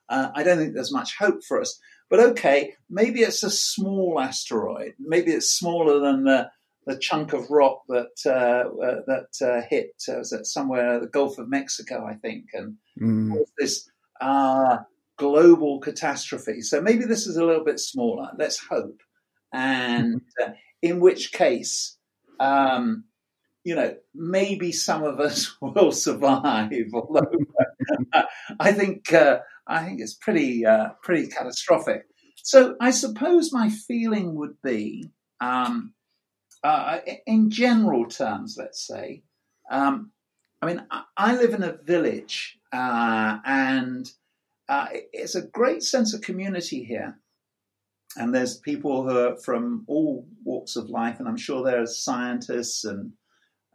uh, 0.09 0.29
I 0.33 0.43
don't 0.43 0.57
think 0.57 0.73
there's 0.73 0.93
much 0.93 1.15
hope 1.19 1.43
for 1.47 1.61
us. 1.61 1.79
But 2.09 2.19
okay, 2.31 2.73
maybe 2.89 3.19
it's 3.19 3.43
a 3.43 3.51
small 3.51 4.19
asteroid. 4.19 4.93
Maybe 4.97 5.31
it's 5.31 5.51
smaller 5.51 5.99
than 5.99 6.23
the 6.23 6.49
the 6.85 6.97
chunk 6.97 7.33
of 7.33 7.49
rock 7.49 7.83
that 7.87 8.15
uh, 8.25 8.69
uh, 8.83 9.01
that 9.07 9.45
uh, 9.45 9.61
hit 9.69 9.91
uh, 10.09 10.17
was 10.17 10.33
it 10.33 10.45
somewhere 10.45 10.99
the 10.99 11.07
Gulf 11.07 11.37
of 11.37 11.49
Mexico, 11.49 12.05
I 12.05 12.15
think, 12.15 12.45
and 12.53 12.75
mm. 12.99 13.33
this 13.57 13.89
uh, 14.21 14.77
global 15.17 15.79
catastrophe. 15.79 16.61
So 16.61 16.81
maybe 16.81 17.05
this 17.05 17.27
is 17.27 17.37
a 17.37 17.45
little 17.45 17.63
bit 17.63 17.79
smaller. 17.79 18.29
Let's 18.37 18.59
hope, 18.59 19.01
and 19.53 20.21
uh, 20.41 20.51
in 20.81 20.99
which 20.99 21.31
case, 21.31 21.97
um, 22.39 23.03
you 23.63 23.75
know, 23.75 23.95
maybe 24.15 24.71
some 24.71 25.03
of 25.03 25.19
us 25.19 25.55
will 25.61 25.91
survive. 25.91 26.71
Although 26.93 27.31
I 28.59 28.71
think 28.71 29.13
I 29.13 29.85
think 29.85 30.01
it's 30.01 30.15
pretty 30.15 30.63
pretty 31.03 31.27
catastrophic. 31.27 32.03
So 32.41 32.75
I 32.79 32.91
suppose 32.91 33.53
my 33.53 33.69
feeling 33.69 34.35
would 34.35 34.61
be. 34.63 35.11
Um, 35.41 35.93
uh, 36.63 36.99
in 37.25 37.49
general 37.49 38.05
terms, 38.05 38.55
let's 38.57 38.85
say, 38.85 39.23
um, 39.71 40.11
I 40.61 40.65
mean, 40.65 40.85
I, 41.15 41.35
live 41.35 41.53
in 41.53 41.63
a 41.63 41.77
village 41.83 42.59
uh, 42.73 43.37
and 43.45 44.11
uh, 44.67 44.87
it's 45.13 45.35
a 45.35 45.47
great 45.47 45.83
sense 45.83 46.13
of 46.13 46.21
community 46.21 46.83
here. 46.83 47.17
And 48.17 48.33
there's 48.33 48.57
people 48.57 49.03
who 49.03 49.17
are 49.17 49.35
from 49.37 49.85
all 49.87 50.27
walks 50.43 50.75
of 50.75 50.89
life, 50.89 51.19
and 51.19 51.27
I'm 51.27 51.37
sure 51.37 51.63
there 51.63 51.81
are 51.81 51.85
scientists 51.85 52.83
and 52.83 53.13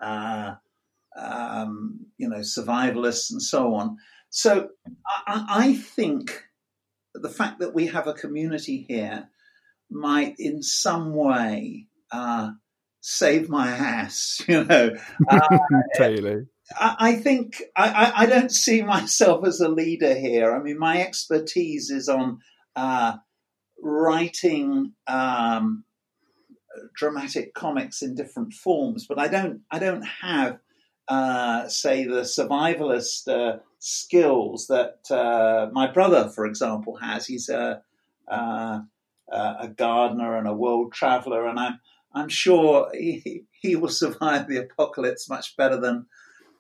uh, 0.01 0.55
um, 1.17 2.07
you 2.19 2.29
know 2.29 2.41
survivalists 2.41 3.31
and 3.31 3.41
so 3.41 3.75
on. 3.75 3.97
So 4.31 4.71
I, 5.07 5.47
I 5.49 5.75
think 5.75 6.43
the 7.15 7.29
fact 7.29 7.61
that 7.61 7.75
we 7.75 7.87
have 7.87 8.09
a 8.09 8.13
community 8.13 8.85
here 8.89 9.29
might, 9.89 10.35
in 10.39 10.63
some 10.63 11.15
way, 11.15 11.87
uh, 12.11 12.51
save 13.07 13.51
my 13.51 13.69
ass, 13.69 14.43
you 14.49 14.65
know. 14.65 14.97
Uh, 15.29 15.59
totally. 15.99 16.47
I, 16.75 16.97
I 16.99 17.17
think 17.17 17.63
I, 17.77 18.13
I, 18.17 18.27
don't 18.27 18.51
see 18.51 18.83
myself 18.97 19.47
as 19.47 19.61
a 19.61 19.69
leader 19.69 20.15
here. 20.15 20.55
I 20.55 20.63
mean, 20.63 20.79
my 20.79 21.03
expertise 21.03 21.91
is 21.91 22.09
on 22.09 22.39
uh, 22.75 23.17
writing 23.83 24.95
um, 25.07 25.85
dramatic 26.97 27.53
comics 27.53 28.01
in 28.01 28.15
different 28.15 28.55
forms, 28.55 29.07
but 29.07 29.19
I 29.19 29.29
don't 29.29 29.61
I 29.71 29.79
don't 29.79 30.07
have 30.23 30.61
uh, 31.07 31.69
say 31.69 32.05
the 32.05 32.23
survivalist 32.23 33.29
uh, 33.29 33.59
skills 33.81 34.69
that 34.69 35.11
uh, 35.11 35.69
my 35.73 35.93
brother, 35.93 36.31
for 36.31 36.47
example, 36.47 36.97
has. 36.97 37.27
He's 37.27 37.51
a 37.51 37.83
uh, 38.27 38.81
a 39.31 39.69
gardener 39.69 40.39
and 40.39 40.49
a 40.49 40.55
world 40.55 40.95
traveler, 40.95 41.47
and 41.47 41.59
I'm 41.59 41.81
I'm 42.15 42.29
sure 42.29 42.91
he, 42.93 43.45
he 43.53 43.77
will 43.77 43.89
survive 43.89 44.49
the 44.49 44.59
apocalypse 44.59 45.29
much 45.29 45.57
better 45.57 45.81
than 45.81 46.07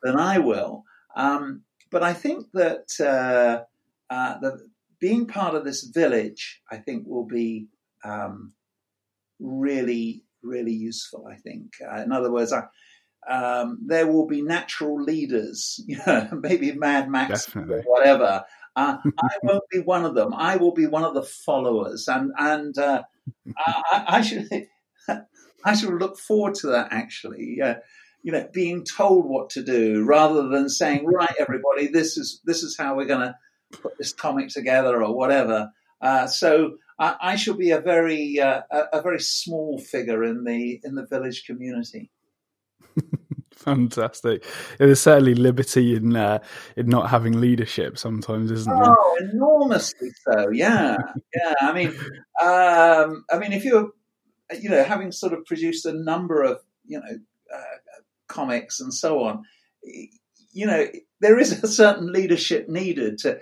than 0.02 0.16
I 0.18 0.38
will. 0.38 0.84
Um, 1.16 1.62
but 1.90 2.02
I 2.02 2.12
think 2.12 2.46
that 2.52 2.88
uh, 3.00 3.64
uh, 4.12 4.38
the, 4.40 4.68
being 5.00 5.26
part 5.26 5.54
of 5.54 5.64
this 5.64 5.84
village, 5.84 6.60
I 6.70 6.76
think, 6.76 7.06
will 7.06 7.26
be 7.26 7.68
um, 8.04 8.52
really, 9.38 10.24
really 10.42 10.72
useful. 10.72 11.26
I 11.30 11.36
think, 11.36 11.72
uh, 11.86 12.02
in 12.02 12.12
other 12.12 12.32
words, 12.32 12.52
I, 12.52 12.64
um, 13.30 13.78
there 13.86 14.06
will 14.06 14.26
be 14.26 14.42
natural 14.42 15.02
leaders, 15.02 15.82
you 15.86 15.98
know, 16.06 16.28
maybe 16.32 16.72
Mad 16.72 17.10
Max, 17.10 17.46
Definitely. 17.46 17.78
or 17.78 17.82
whatever. 17.82 18.44
Uh, 18.76 18.96
I 19.04 19.36
won't 19.42 19.68
be 19.70 19.78
one 19.78 20.04
of 20.04 20.14
them. 20.14 20.34
I 20.34 20.56
will 20.56 20.72
be 20.72 20.86
one 20.86 21.04
of 21.04 21.14
the 21.14 21.22
followers, 21.22 22.08
and 22.08 22.32
and 22.36 22.76
uh, 22.76 23.02
I, 23.56 24.04
I, 24.08 24.20
should 24.20 24.48
I 25.64 25.74
sort 25.74 25.94
of 25.94 26.00
look 26.00 26.18
forward 26.18 26.54
to 26.56 26.68
that. 26.68 26.88
Actually, 26.92 27.60
uh, 27.62 27.76
you 28.22 28.32
know, 28.32 28.48
being 28.52 28.84
told 28.84 29.26
what 29.26 29.50
to 29.50 29.62
do 29.62 30.04
rather 30.04 30.48
than 30.48 30.68
saying, 30.68 31.06
"Right, 31.06 31.34
everybody, 31.38 31.88
this 31.88 32.16
is 32.16 32.40
this 32.44 32.62
is 32.62 32.76
how 32.76 32.96
we're 32.96 33.06
going 33.06 33.28
to 33.28 33.34
put 33.78 33.98
this 33.98 34.12
comic 34.12 34.48
together" 34.48 35.02
or 35.02 35.16
whatever. 35.16 35.70
Uh, 36.00 36.26
so 36.26 36.76
I, 36.98 37.16
I, 37.20 37.36
shall 37.36 37.54
be 37.54 37.70
a 37.70 37.80
very 37.80 38.38
uh, 38.38 38.62
a, 38.70 38.98
a 38.98 39.02
very 39.02 39.20
small 39.20 39.78
figure 39.78 40.22
in 40.22 40.44
the 40.44 40.80
in 40.84 40.94
the 40.94 41.06
village 41.06 41.44
community. 41.46 42.10
Fantastic. 43.56 44.44
There's 44.78 45.00
certainly 45.00 45.34
liberty 45.34 45.96
in 45.96 46.16
uh, 46.16 46.40
in 46.76 46.86
not 46.86 47.10
having 47.10 47.40
leadership 47.40 47.96
sometimes, 47.96 48.50
isn't 48.50 48.72
there? 48.72 48.84
Oh, 48.86 49.18
enormously 49.32 50.10
so. 50.28 50.50
Yeah, 50.50 50.96
yeah. 51.34 51.54
I 51.60 51.72
mean, 51.72 51.88
um, 52.42 53.24
I 53.30 53.38
mean, 53.38 53.52
if 53.52 53.64
you're, 53.64 53.90
you 54.60 54.68
know, 54.68 54.82
having 54.84 55.12
sort 55.12 55.32
of 55.32 55.44
produced 55.44 55.86
a 55.86 55.92
number 55.92 56.42
of, 56.42 56.60
you 56.86 56.98
know, 56.98 57.18
uh, 57.54 58.00
comics 58.28 58.80
and 58.80 58.92
so 58.92 59.22
on, 59.22 59.44
you 60.52 60.66
know, 60.66 60.86
there 61.20 61.38
is 61.38 61.52
a 61.64 61.68
certain 61.68 62.12
leadership 62.12 62.68
needed 62.68 63.18
to, 63.18 63.40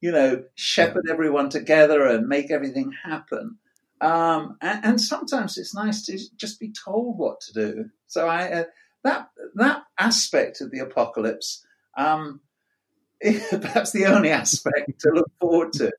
you 0.00 0.10
know, 0.10 0.44
shepherd 0.54 1.04
yeah. 1.06 1.12
everyone 1.12 1.50
together 1.50 2.06
and 2.06 2.26
make 2.26 2.50
everything 2.50 2.92
happen. 3.04 3.58
Um, 4.00 4.56
and, 4.62 4.84
and, 4.84 5.00
sometimes 5.00 5.58
it's 5.58 5.74
nice 5.74 6.06
to 6.06 6.18
just 6.36 6.58
be 6.58 6.72
told 6.72 7.18
what 7.18 7.40
to 7.42 7.52
do. 7.52 7.90
So 8.06 8.26
I. 8.26 8.52
Uh, 8.52 8.64
that 9.02 9.30
that 9.54 9.82
aspect 9.98 10.60
of 10.60 10.70
the 10.70 10.80
apocalypse, 10.80 11.64
um, 11.96 12.40
perhaps 13.22 13.92
the 13.92 14.06
only 14.06 14.30
aspect 14.30 15.00
to 15.00 15.10
look 15.10 15.30
forward 15.40 15.72
to. 15.74 15.90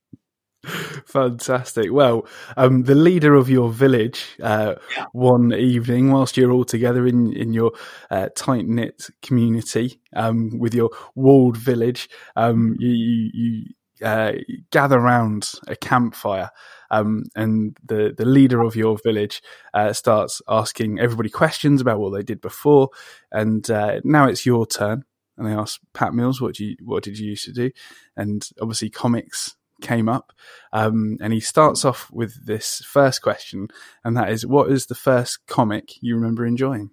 Fantastic. 0.63 1.91
Well, 1.91 2.27
um, 2.55 2.83
the 2.83 2.95
leader 2.95 3.33
of 3.33 3.49
your 3.49 3.71
village, 3.71 4.37
uh, 4.41 4.75
yeah. 4.95 5.05
one 5.11 5.53
evening, 5.53 6.11
whilst 6.11 6.37
you're 6.37 6.51
all 6.51 6.65
together 6.65 7.07
in 7.07 7.33
in 7.33 7.51
your 7.51 7.71
uh, 8.11 8.29
tight 8.35 8.67
knit 8.67 9.07
community, 9.23 9.99
um, 10.15 10.59
with 10.59 10.75
your 10.75 10.91
walled 11.15 11.57
village, 11.57 12.09
um, 12.35 12.75
you, 12.79 12.89
you, 12.89 13.29
you 13.33 13.65
uh, 14.05 14.33
gather 14.71 14.99
around 14.99 15.49
a 15.67 15.75
campfire, 15.75 16.51
um, 16.91 17.23
and 17.35 17.75
the 17.83 18.13
the 18.15 18.25
leader 18.25 18.61
of 18.61 18.75
your 18.75 18.99
village 19.03 19.41
uh, 19.73 19.93
starts 19.93 20.43
asking 20.47 20.99
everybody 20.99 21.29
questions 21.29 21.81
about 21.81 21.99
what 21.99 22.11
they 22.13 22.23
did 22.23 22.39
before, 22.39 22.89
and 23.31 23.69
uh, 23.71 23.99
now 24.03 24.27
it's 24.27 24.45
your 24.45 24.67
turn. 24.67 25.03
And 25.37 25.47
they 25.47 25.53
ask 25.53 25.79
Pat 25.95 26.13
Mills, 26.13 26.39
"What 26.39 26.53
do 26.55 26.65
you 26.65 26.75
what 26.83 27.03
did 27.03 27.17
you 27.17 27.29
used 27.31 27.45
to 27.45 27.51
do?" 27.51 27.71
And 28.15 28.47
obviously, 28.61 28.91
comics 28.91 29.55
came 29.81 30.07
up, 30.07 30.31
um, 30.71 31.17
and 31.21 31.33
he 31.33 31.39
starts 31.39 31.83
off 31.83 32.09
with 32.11 32.45
this 32.45 32.81
first 32.85 33.21
question, 33.21 33.67
and 34.03 34.15
that 34.15 34.31
is, 34.31 34.45
"What 34.45 34.71
is 34.71 34.85
the 34.85 34.95
first 34.95 35.45
comic 35.47 36.01
you 36.01 36.15
remember 36.15 36.45
enjoying?" 36.45 36.91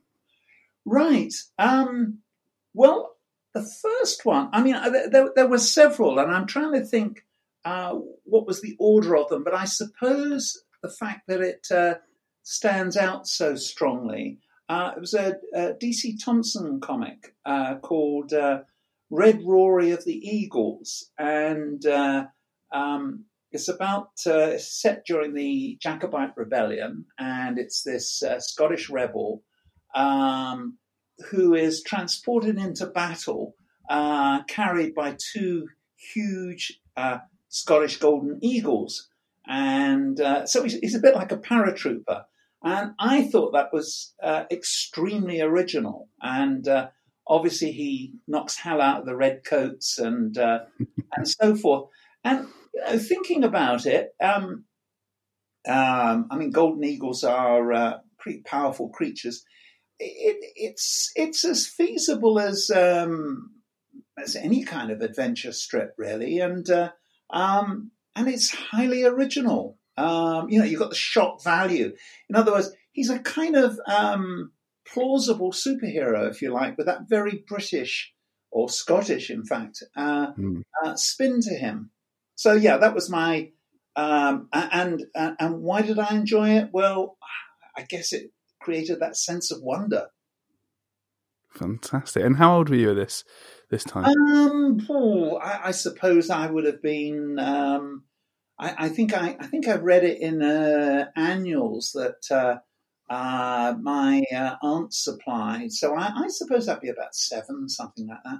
Right. 0.85 1.35
Um, 1.59 2.19
well, 2.75 3.17
the 3.55 3.63
first 3.63 4.25
one, 4.25 4.49
I 4.53 4.63
mean, 4.63 4.77
there, 5.11 5.31
there 5.35 5.49
were 5.49 5.59
several, 5.59 6.19
and 6.19 6.31
I'm 6.31 6.47
trying 6.47 6.73
to 6.73 6.85
think 6.85 7.25
uh, 7.65 7.99
what 8.25 8.47
was 8.47 8.61
the 8.61 8.77
order 8.79 9.17
of 9.17 9.29
them, 9.29 9.45
but 9.45 9.55
I 9.55 9.65
suppose 9.65 10.63
the 10.83 10.89
fact 10.89 11.27
that 11.29 11.41
it 11.41 11.67
uh, 11.71 11.95
stands 12.43 12.97
out 12.97 13.27
so 13.27 13.57
strongly. 13.57 14.39
Uh, 14.69 14.93
it 14.97 15.01
was 15.01 15.15
a, 15.15 15.35
a, 15.55 15.75
DC 15.75 16.23
Thomson 16.23 16.81
comic 16.81 17.35
uh, 17.45 17.77
called 17.77 18.33
uh, 18.33 18.61
Red 19.11 19.41
Rory 19.45 19.91
of 19.91 20.05
the 20.05 20.17
Eagles, 20.17 21.11
and 21.19 21.85
uh, 21.87 22.27
um, 22.73 23.25
it's 23.51 23.69
about 23.69 24.11
it's 24.27 24.81
set 24.81 25.05
during 25.07 25.35
the 25.35 25.79
Jacobite 25.81 26.37
Rebellion, 26.37 27.07
and 27.19 27.59
it's 27.59 27.83
this 27.83 28.23
Scottish 28.41 28.91
rebel 28.91 29.43
um, 29.95 30.79
who 31.31 31.55
is 31.55 31.83
transported 31.83 32.59
into 32.59 32.87
battle, 32.87 33.55
uh, 33.89 34.43
carried 34.45 34.95
by 34.95 35.17
two 35.33 35.69
huge 35.97 36.81
uh, 36.97 37.19
Scottish 37.49 37.97
golden 37.99 38.39
eagles. 38.43 39.09
And 39.47 40.21
uh, 40.21 40.47
so 40.47 40.63
he's, 40.63 40.75
he's, 40.75 40.95
a 40.95 41.01
bit 41.01 41.15
like 41.15 41.33
a 41.33 41.39
paratrooper. 41.39 42.25
And 42.63 42.93
I 42.99 43.25
thought 43.29 43.53
that 43.53 43.73
was 43.73 44.15
uh, 44.23 44.45
extremely 44.51 45.41
original. 45.41 46.09
And 46.21 46.69
uh, 46.69 46.89
obviously, 47.27 47.73
he 47.73 48.15
knocks 48.27 48.57
hell 48.57 48.81
out 48.81 49.01
of 49.01 49.07
the 49.07 49.17
redcoats 49.17 49.99
and, 49.99 50.37
uh, 50.37 50.61
and 51.17 51.27
so 51.27 51.57
forth. 51.57 51.89
And 52.25 52.49
you 52.75 52.81
know, 52.83 52.99
thinking 52.99 53.45
about 53.45 53.87
it, 53.87 54.11
um, 54.23 54.65
um, 55.69 56.27
I 56.31 56.37
mean, 56.37 56.51
golden 56.51 56.85
eagles 56.85 57.25
are 57.25 58.01
pretty 58.19 58.43
powerful 58.43 58.89
creatures 58.89 59.45
it, 59.99 60.37
it's 60.57 61.13
it's 61.17 61.45
as 61.45 61.67
feasible 61.67 62.39
as 62.39 62.71
um, 62.71 63.51
as 64.19 64.37
any 64.37 64.65
kind 64.65 64.91
of 64.91 65.01
adventure 65.01 65.53
strip, 65.53 65.95
really, 65.99 66.39
and 66.39 66.69
uh, 66.71 66.91
um, 67.31 67.91
and 68.15 68.29
it's 68.29 68.51
highly 68.51 69.05
original. 69.05 69.79
Um, 69.97 70.49
you 70.49 70.61
know, 70.61 70.65
you've 70.65 70.79
got 70.79 70.91
the 70.91 70.97
shock 70.97 71.43
value. 71.43 71.93
In 72.31 72.37
other 72.37 72.53
words, 72.53 72.71
he's 72.93 73.11
a 73.11 73.19
kind 73.19 73.57
of 73.57 73.81
um, 73.89 74.53
plausible 74.87 75.51
superhero, 75.51 76.31
if 76.31 76.41
you 76.41 76.53
like, 76.53 76.77
with 76.77 76.87
that 76.87 77.09
very 77.09 77.45
British 77.49 78.13
or 78.53 78.69
Scottish, 78.69 79.29
in 79.29 79.45
fact, 79.45 79.83
uh, 79.97 80.33
mm. 80.35 80.63
uh, 80.85 80.95
spin 80.95 81.41
to 81.41 81.55
him. 81.55 81.91
So 82.39 82.53
yeah, 82.53 82.77
that 82.77 82.95
was 82.95 83.11
my 83.11 83.51
um, 83.97 84.49
and, 84.53 85.07
and 85.17 85.61
why 85.61 85.83
did 85.83 85.99
I 85.99 86.15
enjoy 86.15 86.51
it? 86.51 86.71
Well, 86.73 87.19
I 87.77 87.83
guess 87.83 88.13
it 88.13 88.31
created 88.61 89.01
that 89.01 89.17
sense 89.17 89.51
of 89.51 89.61
wonder. 89.61 90.07
Fantastic. 91.51 92.25
And 92.25 92.37
how 92.37 92.59
old 92.59 92.69
were 92.69 92.77
you 92.77 92.91
at 92.91 92.97
this 92.97 93.25
this 93.71 93.83
time? 93.83 94.05
Um, 94.05 94.87
oh, 94.89 95.39
I, 95.39 95.67
I, 95.67 95.71
suppose 95.73 96.31
I 96.31 96.49
would 96.49 96.65
have 96.65 96.81
been. 96.81 97.41
Um, 97.41 98.05
I, 98.57 98.87
I, 98.87 98.89
think 98.91 99.15
I, 99.15 99.37
I 99.41 99.47
think 99.49 99.67
I 99.67 99.75
read 99.75 100.05
it 100.05 100.21
in 100.21 100.41
uh, 100.41 101.07
annuals 101.17 101.91
that 101.95 102.23
uh, 102.31 103.13
uh, 103.13 103.75
my 103.83 104.23
uh, 104.33 104.55
aunt 104.63 104.95
supplied. 104.95 105.73
So 105.73 105.97
I, 105.97 106.13
I, 106.15 106.29
suppose 106.29 106.67
that'd 106.67 106.83
be 106.83 106.89
about 106.89 107.17
seven, 107.17 107.69
something 107.69 108.07
like 108.07 108.23
that. 108.25 108.39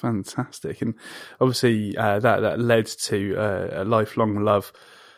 Fantastic, 0.00 0.82
and 0.82 0.94
obviously 1.40 1.96
uh, 1.96 2.18
that 2.20 2.40
that 2.40 2.60
led 2.60 2.86
to 2.86 3.36
uh, 3.36 3.82
a 3.82 3.84
lifelong 3.84 4.44
love 4.44 4.72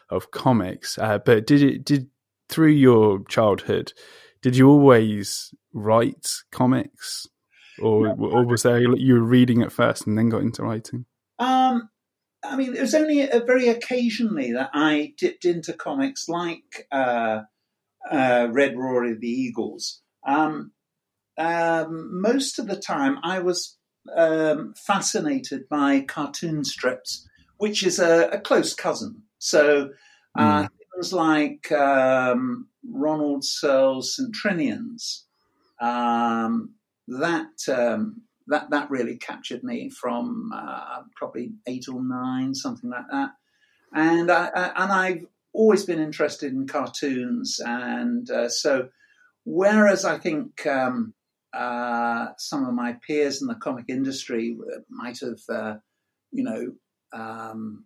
of 0.08 0.30
comics. 0.30 0.96
but 0.96 1.46
did 1.46 1.62
it 1.62 1.84
did 1.84 2.08
through 2.48 2.70
your 2.70 3.24
childhood, 3.28 3.92
did 4.42 4.56
you 4.56 4.68
always 4.68 5.54
write 5.72 6.28
comics, 6.50 7.26
or, 7.80 8.08
or 8.08 8.46
was 8.46 8.62
there 8.62 8.80
you 8.80 9.14
were 9.14 9.20
reading 9.20 9.62
at 9.62 9.72
first 9.72 10.06
and 10.06 10.16
then 10.16 10.28
got 10.28 10.42
into 10.42 10.62
writing? 10.62 11.04
Um, 11.38 11.88
I 12.42 12.56
mean, 12.56 12.74
it 12.74 12.80
was 12.80 12.94
only 12.94 13.22
a, 13.22 13.40
very 13.40 13.68
occasionally 13.68 14.52
that 14.52 14.70
I 14.72 15.14
dipped 15.18 15.44
into 15.44 15.72
comics 15.72 16.28
like 16.28 16.86
uh, 16.90 17.42
uh, 18.10 18.48
Red 18.50 18.76
Rory 18.76 19.14
the 19.14 19.28
Eagles. 19.28 20.00
Um, 20.26 20.72
um, 21.36 22.20
most 22.20 22.58
of 22.58 22.66
the 22.66 22.76
time, 22.76 23.18
I 23.22 23.40
was 23.40 23.77
um, 24.16 24.74
fascinated 24.76 25.68
by 25.68 26.00
cartoon 26.00 26.64
strips, 26.64 27.28
which 27.58 27.84
is 27.84 27.98
a, 27.98 28.28
a 28.28 28.40
close 28.40 28.74
cousin. 28.74 29.22
So 29.38 29.90
uh, 30.36 30.62
mm 30.62 30.68
things 30.98 31.12
like 31.12 31.70
um, 31.72 32.68
Ronald 32.90 33.44
Searle's 33.44 34.16
St 34.16 34.34
Trinian's. 34.34 35.26
Um, 35.80 36.74
that 37.06 37.68
um, 37.68 38.22
that 38.48 38.70
that 38.70 38.90
really 38.90 39.16
captured 39.16 39.62
me 39.62 39.90
from 39.90 40.50
uh, 40.54 41.02
probably 41.14 41.52
eight 41.66 41.86
or 41.88 42.02
nine, 42.02 42.54
something 42.54 42.90
like 42.90 43.06
that. 43.10 43.30
And 43.94 44.30
I, 44.30 44.50
I, 44.54 44.82
and 44.82 44.92
I've 44.92 45.26
always 45.52 45.84
been 45.84 46.00
interested 46.00 46.52
in 46.52 46.66
cartoons, 46.66 47.60
and 47.64 48.30
uh, 48.30 48.48
so 48.48 48.88
whereas 49.44 50.04
I 50.04 50.18
think 50.18 50.66
um, 50.66 51.14
uh, 51.52 52.28
some 52.36 52.66
of 52.66 52.74
my 52.74 52.96
peers 53.06 53.40
in 53.42 53.48
the 53.48 53.54
comic 53.54 53.86
industry 53.88 54.56
might 54.88 55.18
have, 55.20 55.40
uh, 55.48 55.76
you 56.30 56.44
know, 56.44 56.72
um, 57.12 57.84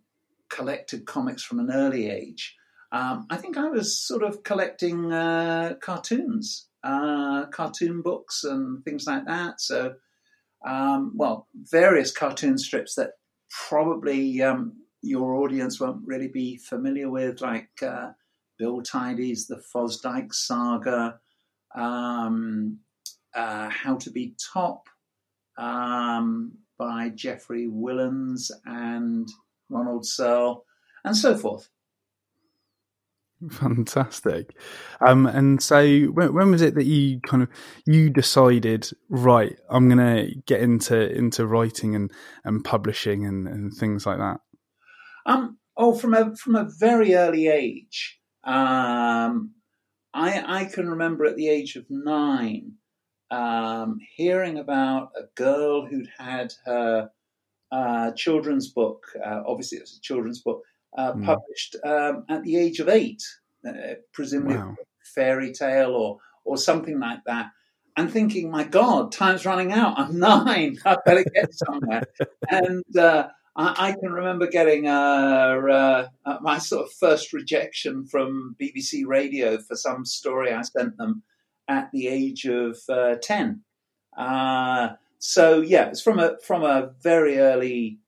collected 0.49 1.05
comics 1.05 1.43
from 1.43 1.59
an 1.59 1.71
early 1.71 2.09
age. 2.09 2.55
Um, 2.91 3.25
I 3.29 3.37
think 3.37 3.57
I 3.57 3.69
was 3.69 3.99
sort 3.99 4.23
of 4.23 4.43
collecting 4.43 5.11
uh, 5.11 5.75
cartoons, 5.81 6.67
uh, 6.83 7.47
cartoon 7.47 8.01
books, 8.01 8.43
and 8.43 8.83
things 8.85 9.07
like 9.07 9.25
that. 9.25 9.59
So, 9.59 9.95
um, 10.65 11.13
well, 11.15 11.47
various 11.55 12.11
cartoon 12.11 12.57
strips 12.57 12.95
that 12.95 13.11
probably 13.67 14.41
um, 14.43 14.73
your 15.01 15.35
audience 15.35 15.79
won't 15.79 16.05
really 16.05 16.27
be 16.27 16.57
familiar 16.57 17.09
with, 17.09 17.41
like 17.41 17.71
uh, 17.81 18.09
Bill 18.59 18.81
Tidy's 18.81 19.47
The 19.47 19.61
Fosdyke 19.73 20.33
Saga, 20.33 21.19
um, 21.75 22.79
uh, 23.35 23.69
How 23.69 23.97
to 23.97 24.11
Be 24.11 24.35
Top 24.53 24.87
um, 25.57 26.53
by 26.77 27.09
Geoffrey 27.09 27.67
Willans, 27.67 28.51
and 28.65 29.27
Ronald 29.69 30.05
Searle, 30.05 30.65
and 31.03 31.15
so 31.15 31.37
forth. 31.37 31.69
Fantastic. 33.51 34.55
Um, 35.05 35.25
and 35.25 35.61
so 35.61 35.85
when, 36.05 36.33
when, 36.33 36.51
was 36.51 36.61
it 36.61 36.75
that 36.75 36.85
you 36.85 37.19
kind 37.21 37.43
of 37.43 37.49
you 37.85 38.09
decided 38.09 38.89
right? 39.09 39.57
I'm 39.69 39.89
going 39.89 39.97
to 39.97 40.33
get 40.45 40.61
into 40.61 41.11
into 41.11 41.45
writing 41.45 41.95
and 41.95 42.11
and 42.43 42.63
publishing 42.63 43.25
and, 43.25 43.47
and 43.47 43.73
things 43.73 44.05
like 44.05 44.17
that. 44.17 44.39
Um. 45.25 45.57
Oh, 45.75 45.95
from 45.95 46.13
a 46.13 46.35
from 46.35 46.55
a 46.55 46.69
very 46.79 47.15
early 47.15 47.47
age. 47.47 48.19
Um. 48.43 49.51
I 50.13 50.61
I 50.61 50.65
can 50.65 50.89
remember 50.89 51.25
at 51.25 51.35
the 51.35 51.49
age 51.49 51.75
of 51.75 51.85
nine, 51.89 52.73
um, 53.31 53.99
hearing 54.15 54.57
about 54.57 55.11
a 55.17 55.23
girl 55.35 55.85
who'd 55.85 56.09
had 56.17 56.53
her 56.65 57.09
uh, 57.71 58.11
children's 58.11 58.69
book. 58.69 59.05
Uh, 59.23 59.41
obviously, 59.47 59.77
it 59.77 59.81
was 59.81 59.97
a 59.97 60.01
children's 60.01 60.41
book 60.41 60.63
uh, 60.97 61.13
mm. 61.13 61.25
published 61.25 61.75
um, 61.83 62.25
at 62.29 62.43
the 62.43 62.57
age 62.57 62.79
of 62.79 62.89
eight, 62.89 63.23
uh, 63.67 63.95
presumably 64.13 64.57
wow. 64.57 64.75
fairy 65.15 65.51
tale 65.51 65.91
or 65.91 66.19
or 66.45 66.57
something 66.57 66.99
like 66.99 67.19
that. 67.25 67.47
And 67.95 68.11
thinking, 68.11 68.49
my 68.49 68.63
God, 68.63 69.11
time's 69.11 69.45
running 69.45 69.71
out. 69.71 69.97
I'm 69.97 70.19
nine. 70.19 70.77
I 70.85 70.97
better 71.05 71.23
get 71.23 71.53
somewhere. 71.53 72.03
and 72.49 72.97
uh, 72.97 73.27
I, 73.55 73.89
I, 73.89 73.91
can 73.91 74.11
remember 74.11 74.47
getting 74.47 74.87
uh, 74.87 76.07
my 76.41 76.57
sort 76.57 76.87
of 76.87 76.93
first 76.93 77.33
rejection 77.33 78.05
from 78.05 78.55
BBC 78.59 79.05
Radio 79.05 79.59
for 79.59 79.75
some 79.75 80.05
story 80.05 80.51
I 80.51 80.63
sent 80.63 80.97
them 80.97 81.21
at 81.67 81.89
the 81.91 82.07
age 82.07 82.45
of 82.45 82.77
ten. 83.21 83.63
so 85.19 85.61
yeah, 85.61 85.87
it's 85.87 86.01
from 86.01 86.19
a 86.19 86.37
from 86.45 86.63
a 86.63 86.91
very 87.01 87.39
early 87.39 87.99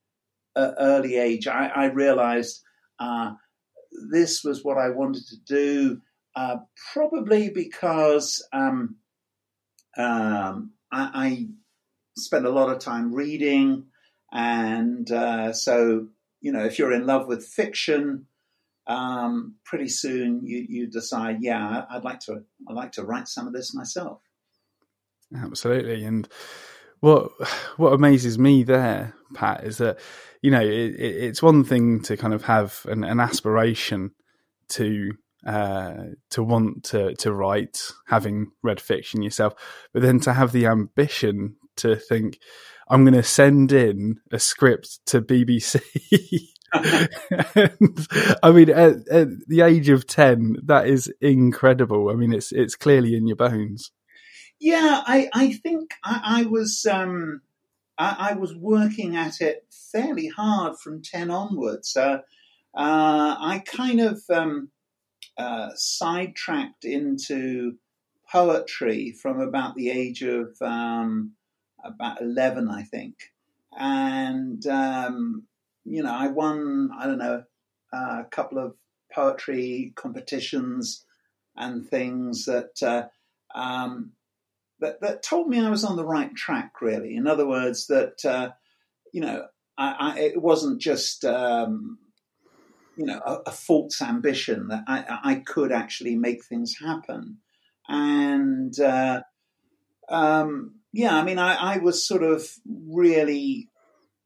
early 0.55 1.15
age. 1.15 1.47
I, 1.47 1.67
I 1.67 1.85
realised 1.85 2.61
uh, 2.99 3.33
this 4.11 4.43
was 4.43 4.63
what 4.63 4.77
I 4.77 4.89
wanted 4.89 5.25
to 5.27 5.37
do, 5.45 6.01
uh, 6.35 6.57
probably 6.93 7.49
because 7.49 8.45
um, 8.53 8.97
um, 9.97 10.71
I, 10.91 11.09
I, 11.13 11.47
spent 12.17 12.45
a 12.45 12.51
lot 12.51 12.69
of 12.69 12.79
time 12.79 13.13
reading, 13.13 13.87
and 14.31 15.09
uh, 15.11 15.51
so 15.51 16.07
you 16.41 16.51
know, 16.51 16.63
if 16.63 16.79
you're 16.79 16.93
in 16.93 17.05
love 17.05 17.27
with 17.27 17.45
fiction, 17.45 18.27
um, 18.87 19.55
pretty 19.63 19.87
soon 19.87 20.41
you, 20.43 20.65
you 20.67 20.87
decide, 20.87 21.37
yeah, 21.41 21.85
I'd 21.89 22.03
like 22.03 22.19
to, 22.21 22.43
I'd 22.67 22.75
like 22.75 22.91
to 22.93 23.03
write 23.03 23.27
some 23.27 23.47
of 23.47 23.53
this 23.53 23.73
myself. 23.73 24.21
Absolutely, 25.35 26.03
and 26.03 26.27
what 26.99 27.31
what 27.77 27.93
amazes 27.93 28.37
me 28.37 28.63
there, 28.63 29.13
Pat, 29.33 29.63
is 29.63 29.77
that 29.79 29.99
you 30.41 30.51
know 30.51 30.61
it, 30.61 30.95
it's 30.99 31.41
one 31.41 31.63
thing 31.63 32.01
to 32.03 32.15
kind 32.15 32.33
of 32.33 32.43
have 32.43 32.85
an, 32.85 33.03
an 33.03 33.19
aspiration 33.19 34.11
to 34.69 35.11
uh, 35.45 35.93
to 36.31 36.43
want 36.43 36.83
to 36.85 37.15
to 37.15 37.33
write, 37.33 37.91
having 38.07 38.51
read 38.63 38.79
fiction 38.79 39.21
yourself, 39.21 39.53
but 39.93 40.01
then 40.01 40.19
to 40.21 40.33
have 40.33 40.51
the 40.51 40.67
ambition 40.67 41.55
to 41.77 41.95
think, 41.95 42.39
I'm 42.87 43.03
going 43.03 43.13
to 43.15 43.23
send 43.23 43.71
in 43.71 44.21
a 44.31 44.39
script 44.39 44.99
to 45.07 45.21
BBC. 45.21 45.81
and, 47.55 48.07
I 48.43 48.51
mean, 48.51 48.69
at, 48.69 49.07
at, 49.07 49.27
the 49.47 49.61
age 49.61 49.89
of 49.89 50.07
ten, 50.07 50.57
that 50.63 50.87
is 50.87 51.11
incredible. 51.21 52.09
I 52.09 52.13
mean, 52.13 52.33
it's 52.33 52.51
it's 52.51 52.75
clearly 52.75 53.15
in 53.15 53.27
your 53.27 53.35
bones. 53.35 53.91
Yeah, 54.59 55.03
I, 55.05 55.29
I 55.33 55.53
think 55.53 55.91
I, 56.03 56.21
I 56.23 56.43
was 56.43 56.85
um, 56.89 57.41
I, 57.97 58.31
I, 58.31 58.33
was 58.33 58.55
working 58.55 59.15
at 59.15 59.41
it 59.41 59.65
fairly 59.91 60.27
hard 60.27 60.79
from 60.79 61.01
ten 61.01 61.29
onwards. 61.29 61.95
Uh, 61.95 62.19
uh, 62.75 63.35
I 63.39 63.63
kind 63.65 64.01
of 64.01 64.21
um, 64.29 64.69
uh, 65.37 65.69
sidetracked 65.75 66.85
into 66.85 67.75
poetry 68.31 69.11
from 69.11 69.39
about 69.39 69.75
the 69.75 69.89
age 69.89 70.23
of 70.23 70.55
um, 70.61 71.33
about 71.83 72.21
eleven, 72.21 72.69
I 72.69 72.83
think, 72.83 73.15
and 73.77 74.65
um, 74.67 75.43
you 75.85 76.03
know 76.03 76.13
I 76.13 76.27
won 76.27 76.89
I 76.97 77.07
don't 77.07 77.17
know 77.17 77.43
a 77.93 78.25
couple 78.31 78.57
of 78.57 78.75
poetry 79.13 79.93
competitions 79.95 81.05
and 81.55 81.87
things 81.87 82.45
that. 82.45 82.81
Uh, 82.81 83.07
um, 83.57 84.11
that, 84.79 85.01
that 85.01 85.23
told 85.23 85.47
me 85.47 85.59
I 85.59 85.69
was 85.69 85.83
on 85.83 85.95
the 85.95 86.05
right 86.05 86.33
track, 86.35 86.81
really. 86.81 87.15
In 87.15 87.27
other 87.27 87.47
words, 87.47 87.87
that, 87.87 88.23
uh, 88.25 88.49
you 89.13 89.21
know, 89.21 89.45
I, 89.77 89.95
I, 89.99 90.19
it 90.19 90.41
wasn't 90.41 90.81
just, 90.81 91.23
um, 91.25 91.97
you 92.97 93.05
know, 93.05 93.19
a, 93.25 93.39
a, 93.47 93.51
false 93.51 94.01
ambition, 94.01 94.67
that 94.69 94.83
I, 94.87 95.19
I, 95.23 95.35
could 95.35 95.71
actually 95.71 96.15
make 96.15 96.45
things 96.45 96.75
happen. 96.79 97.37
And, 97.87 98.77
uh, 98.79 99.21
um, 100.09 100.75
yeah, 100.93 101.15
I 101.15 101.23
mean, 101.23 101.39
I, 101.39 101.77
was 101.77 102.07
sort 102.07 102.23
of 102.23 102.47
really 102.65 103.69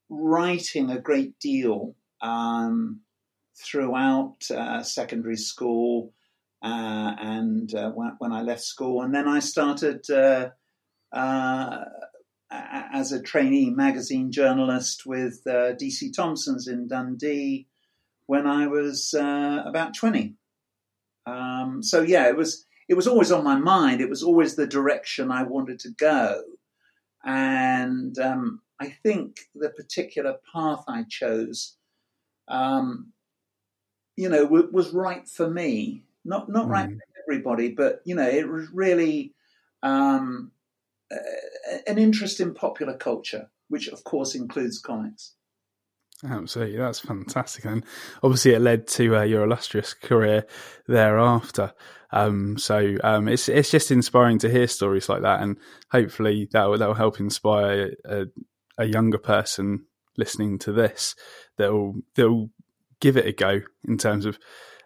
writing 0.09 0.89
a 0.89 0.99
great 0.99 1.39
deal 1.39 1.95
um, 2.21 3.01
throughout 3.55 4.37
uh, 4.51 4.83
secondary 4.83 5.37
school 5.37 6.13
uh, 6.61 7.15
and 7.19 7.73
uh, 7.73 7.91
when, 7.91 8.15
when, 8.19 8.31
I 8.33 8.41
left 8.41 8.61
school, 8.61 9.01
and 9.01 9.13
then 9.13 9.27
I 9.27 9.39
started 9.39 10.09
uh, 10.09 10.49
uh 11.11 11.85
as 12.51 13.11
a 13.11 13.21
trainee 13.21 13.69
magazine 13.69 14.31
journalist 14.31 15.05
with 15.05 15.41
uh, 15.47 15.73
DC 15.75 16.13
Thomson's 16.15 16.67
in 16.67 16.87
Dundee 16.87 17.67
when 18.25 18.45
I 18.45 18.67
was 18.67 19.13
about 19.13 19.93
twenty. 19.93 20.35
Um, 21.25 21.81
so 21.81 22.01
yeah, 22.01 22.27
it 22.27 22.35
was 22.35 22.65
it 22.89 22.95
was 22.95 23.07
always 23.07 23.31
on 23.31 23.43
my 23.43 23.55
mind. 23.55 24.01
It 24.01 24.09
was 24.09 24.23
always 24.23 24.55
the 24.55 24.67
direction 24.67 25.31
I 25.31 25.43
wanted 25.43 25.79
to 25.81 25.91
go, 25.91 26.41
and 27.23 28.19
um, 28.19 28.61
I 28.79 28.89
think 28.89 29.39
the 29.55 29.69
particular 29.69 30.37
path 30.53 30.83
I 30.87 31.03
chose, 31.09 31.75
um, 32.47 33.11
you 34.15 34.29
know, 34.29 34.43
w- 34.43 34.69
was 34.71 34.93
right 34.93 35.27
for 35.27 35.49
me 35.49 36.03
not 36.25 36.49
not 36.49 36.67
mm. 36.67 36.71
right 36.71 36.89
for 36.89 37.23
everybody, 37.23 37.69
but 37.69 38.01
you 38.05 38.15
know, 38.15 38.27
it 38.27 38.47
was 38.47 38.69
really 38.73 39.33
um, 39.83 40.51
an 41.87 41.97
interest 41.97 42.39
in 42.39 42.53
popular 42.53 42.95
culture, 42.95 43.49
which 43.67 43.87
of 43.87 44.03
course 44.03 44.35
includes 44.35 44.79
comics. 44.79 45.35
Absolutely, 46.23 46.77
that's 46.77 46.99
fantastic, 46.99 47.65
and 47.65 47.83
obviously 48.23 48.53
it 48.53 48.59
led 48.59 48.87
to 48.87 49.17
uh, 49.17 49.23
your 49.23 49.43
illustrious 49.43 49.93
career 49.93 50.45
thereafter. 50.87 51.73
Um, 52.11 52.57
so 52.57 52.95
um, 53.03 53.27
it's 53.27 53.47
it's 53.47 53.71
just 53.71 53.91
inspiring 53.91 54.39
to 54.39 54.49
hear 54.49 54.67
stories 54.67 55.07
like 55.07 55.21
that, 55.21 55.41
and 55.41 55.57
hopefully 55.91 56.49
that 56.51 56.65
will, 56.65 56.77
that 56.77 56.87
will 56.87 56.95
help 56.95 57.19
inspire 57.19 57.93
a, 58.05 58.25
a 58.79 58.85
younger 58.85 59.19
person 59.19 59.85
listening 60.17 60.57
to 60.59 60.71
this 60.71 61.15
that 61.57 61.71
will 61.71 62.49
give 62.99 63.15
it 63.17 63.27
a 63.27 63.31
go 63.31 63.61
in 63.87 63.97
terms 63.97 64.25
of 64.25 64.39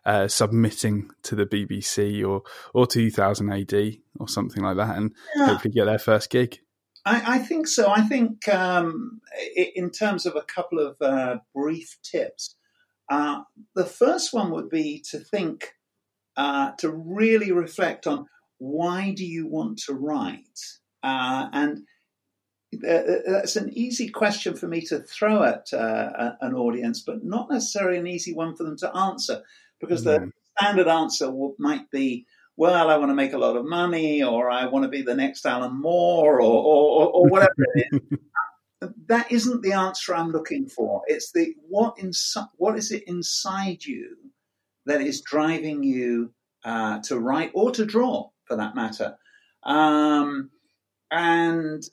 uh, 0.06 0.27
submitting 0.27 1.10
to 1.23 1.36
the 1.36 1.45
BBC 1.45 2.27
or 2.27 2.43
or 2.73 2.86
2000 2.86 3.49
AD 3.49 3.73
or 4.19 4.27
something 4.27 4.62
like 4.62 4.75
that, 4.75 4.97
and 4.97 5.13
yeah. 5.36 5.47
hopefully 5.47 5.73
get 5.73 5.86
their 5.86 5.99
first 5.99 6.29
gig. 6.29 6.60
I, 7.06 7.36
I 7.36 7.39
think 7.39 7.67
so. 7.67 7.89
I 7.89 8.01
think 8.01 8.47
um, 8.49 9.21
in 9.56 9.89
terms 9.91 10.25
of 10.25 10.36
a 10.36 10.41
couple 10.41 10.79
of 10.79 10.95
uh, 11.01 11.38
brief 11.53 11.97
tips, 12.03 12.56
uh, 13.10 13.41
the 13.75 13.86
first 13.86 14.34
one 14.34 14.51
would 14.51 14.69
be 14.69 15.03
to 15.12 15.19
think 15.19 15.73
uh, 16.36 16.71
to 16.79 16.89
really 16.91 17.51
reflect 17.51 18.08
on 18.08 18.25
why 18.58 19.13
do 19.15 19.25
you 19.25 19.47
want 19.47 19.79
to 19.86 19.93
write, 19.93 20.60
uh, 21.01 21.47
and 21.53 21.79
that's 22.81 23.55
an 23.55 23.71
easy 23.73 24.09
question 24.09 24.55
for 24.55 24.67
me 24.67 24.81
to 24.81 24.99
throw 24.99 25.43
at 25.43 25.73
uh, 25.73 26.33
an 26.41 26.53
audience, 26.53 27.01
but 27.01 27.23
not 27.23 27.49
necessarily 27.49 27.97
an 27.97 28.07
easy 28.07 28.33
one 28.33 28.55
for 28.55 28.63
them 28.63 28.77
to 28.77 28.95
answer 28.95 29.43
because 29.79 30.03
the 30.03 30.31
standard 30.57 30.88
answer 30.88 31.31
might 31.59 31.89
be, 31.91 32.25
well, 32.55 32.89
I 32.89 32.97
want 32.97 33.09
to 33.09 33.15
make 33.15 33.33
a 33.33 33.38
lot 33.38 33.57
of 33.57 33.65
money, 33.65 34.23
or 34.23 34.49
I 34.49 34.67
want 34.67 34.83
to 34.83 34.89
be 34.89 35.01
the 35.01 35.15
next 35.15 35.45
Alan 35.45 35.79
Moore, 35.79 36.39
or, 36.39 36.41
or, 36.41 37.07
or 37.09 37.27
whatever 37.27 37.53
it 37.75 37.88
is. 37.91 38.19
that 39.07 39.31
isn't 39.31 39.62
the 39.62 39.73
answer 39.73 40.13
I'm 40.13 40.31
looking 40.31 40.67
for. 40.67 41.01
It's 41.07 41.31
the 41.31 41.53
what 41.67 41.95
inside. 41.97 42.47
What 42.57 42.77
is 42.77 42.91
it 42.91 43.03
inside 43.07 43.83
you 43.83 44.17
that 44.86 45.01
is 45.01 45.21
driving 45.21 45.83
you 45.83 46.33
uh, 46.63 46.99
to 47.05 47.19
write 47.19 47.51
or 47.53 47.71
to 47.71 47.86
draw, 47.86 48.29
for 48.45 48.57
that 48.57 48.75
matter? 48.75 49.17
Um, 49.63 50.51
and 51.09 51.83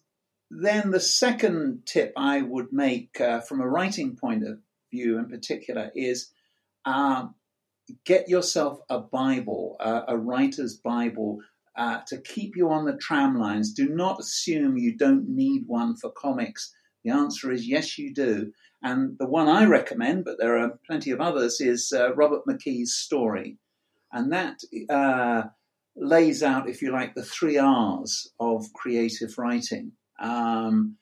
then 0.50 0.90
the 0.90 1.00
second 1.00 1.82
tip 1.86 2.12
I 2.16 2.42
would 2.42 2.72
make 2.72 3.20
uh, 3.20 3.40
from 3.40 3.60
a 3.60 3.68
writing 3.68 4.16
point 4.16 4.44
of 4.46 4.58
view, 4.90 5.18
in 5.18 5.28
particular, 5.28 5.90
is 5.94 6.32
um, 6.84 7.34
get 8.04 8.28
yourself 8.28 8.80
a 8.90 8.98
Bible, 8.98 9.76
uh, 9.78 10.02
a 10.08 10.16
writer's 10.16 10.76
Bible, 10.76 11.38
uh, 11.76 12.00
to 12.08 12.20
keep 12.20 12.56
you 12.56 12.70
on 12.70 12.84
the 12.84 12.96
tram 12.96 13.38
lines. 13.38 13.72
Do 13.72 13.88
not 13.88 14.18
assume 14.18 14.76
you 14.76 14.96
don't 14.96 15.28
need 15.28 15.64
one 15.66 15.96
for 15.96 16.10
comics. 16.10 16.74
The 17.04 17.10
answer 17.12 17.52
is 17.52 17.68
yes, 17.68 17.96
you 17.96 18.12
do. 18.12 18.52
And 18.82 19.16
the 19.18 19.26
one 19.26 19.48
I 19.48 19.66
recommend, 19.66 20.24
but 20.24 20.38
there 20.38 20.58
are 20.58 20.78
plenty 20.86 21.10
of 21.12 21.20
others, 21.20 21.60
is 21.60 21.92
uh, 21.92 22.12
Robert 22.14 22.42
McKee's 22.48 22.94
story. 22.94 23.58
And 24.12 24.32
that 24.32 24.58
uh, 24.88 25.44
lays 25.96 26.42
out, 26.42 26.68
if 26.68 26.82
you 26.82 26.90
like, 26.90 27.14
the 27.14 27.22
three 27.22 27.56
R's 27.56 28.32
of 28.40 28.72
creative 28.74 29.38
writing. 29.38 29.92
Um, 30.20 30.96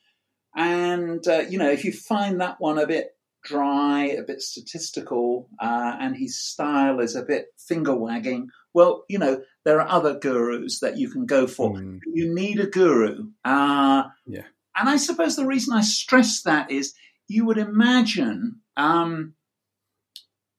and, 0.57 1.27
uh, 1.27 1.45
you 1.49 1.59
know, 1.59 1.71
if 1.71 1.85
you 1.85 1.93
find 1.93 2.41
that 2.41 2.57
one 2.59 2.79
a 2.79 2.87
bit 2.87 3.11
dry, 3.45 4.07
a 4.07 4.23
bit 4.23 4.41
statistical, 4.41 5.49
uh, 5.61 5.97
and 6.01 6.17
his 6.17 6.39
style 6.39 7.01
is 7.01 7.15
a 7.15 7.23
bit 7.23 7.49
finger 7.59 7.95
wagging, 7.95 8.49
well, 8.75 9.05
you 9.09 9.19
know, 9.19 9.43
there 9.65 9.81
are 9.81 9.89
other 9.89 10.19
gurus 10.19 10.81
that 10.81 10.97
you 10.97 11.11
can 11.11 11.27
go 11.27 11.47
for. 11.47 11.73
Mm. 11.73 12.01
You 12.07 12.35
need 12.35 12.61
a 12.61 12.67
guru. 12.67 13.29
Uh, 13.45 14.05
yeah. 14.27 14.45
And 14.77 14.89
I 14.89 14.97
suppose 14.97 15.37
the 15.37 15.47
reason 15.47 15.75
I 15.75 15.81
stress 15.81 16.43
that 16.43 16.71
is 16.71 16.95
you 17.27 17.45
would 17.47 17.59
imagine 17.59 18.61
um, 18.77 19.35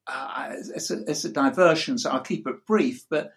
uh, 0.07 0.53
it's, 0.75 0.91
a, 0.91 1.01
it's 1.07 1.25
a 1.25 1.29
diversion, 1.29 1.97
so 1.97 2.09
I'll 2.09 2.19
keep 2.19 2.47
it 2.47 2.65
brief, 2.65 3.05
but 3.09 3.31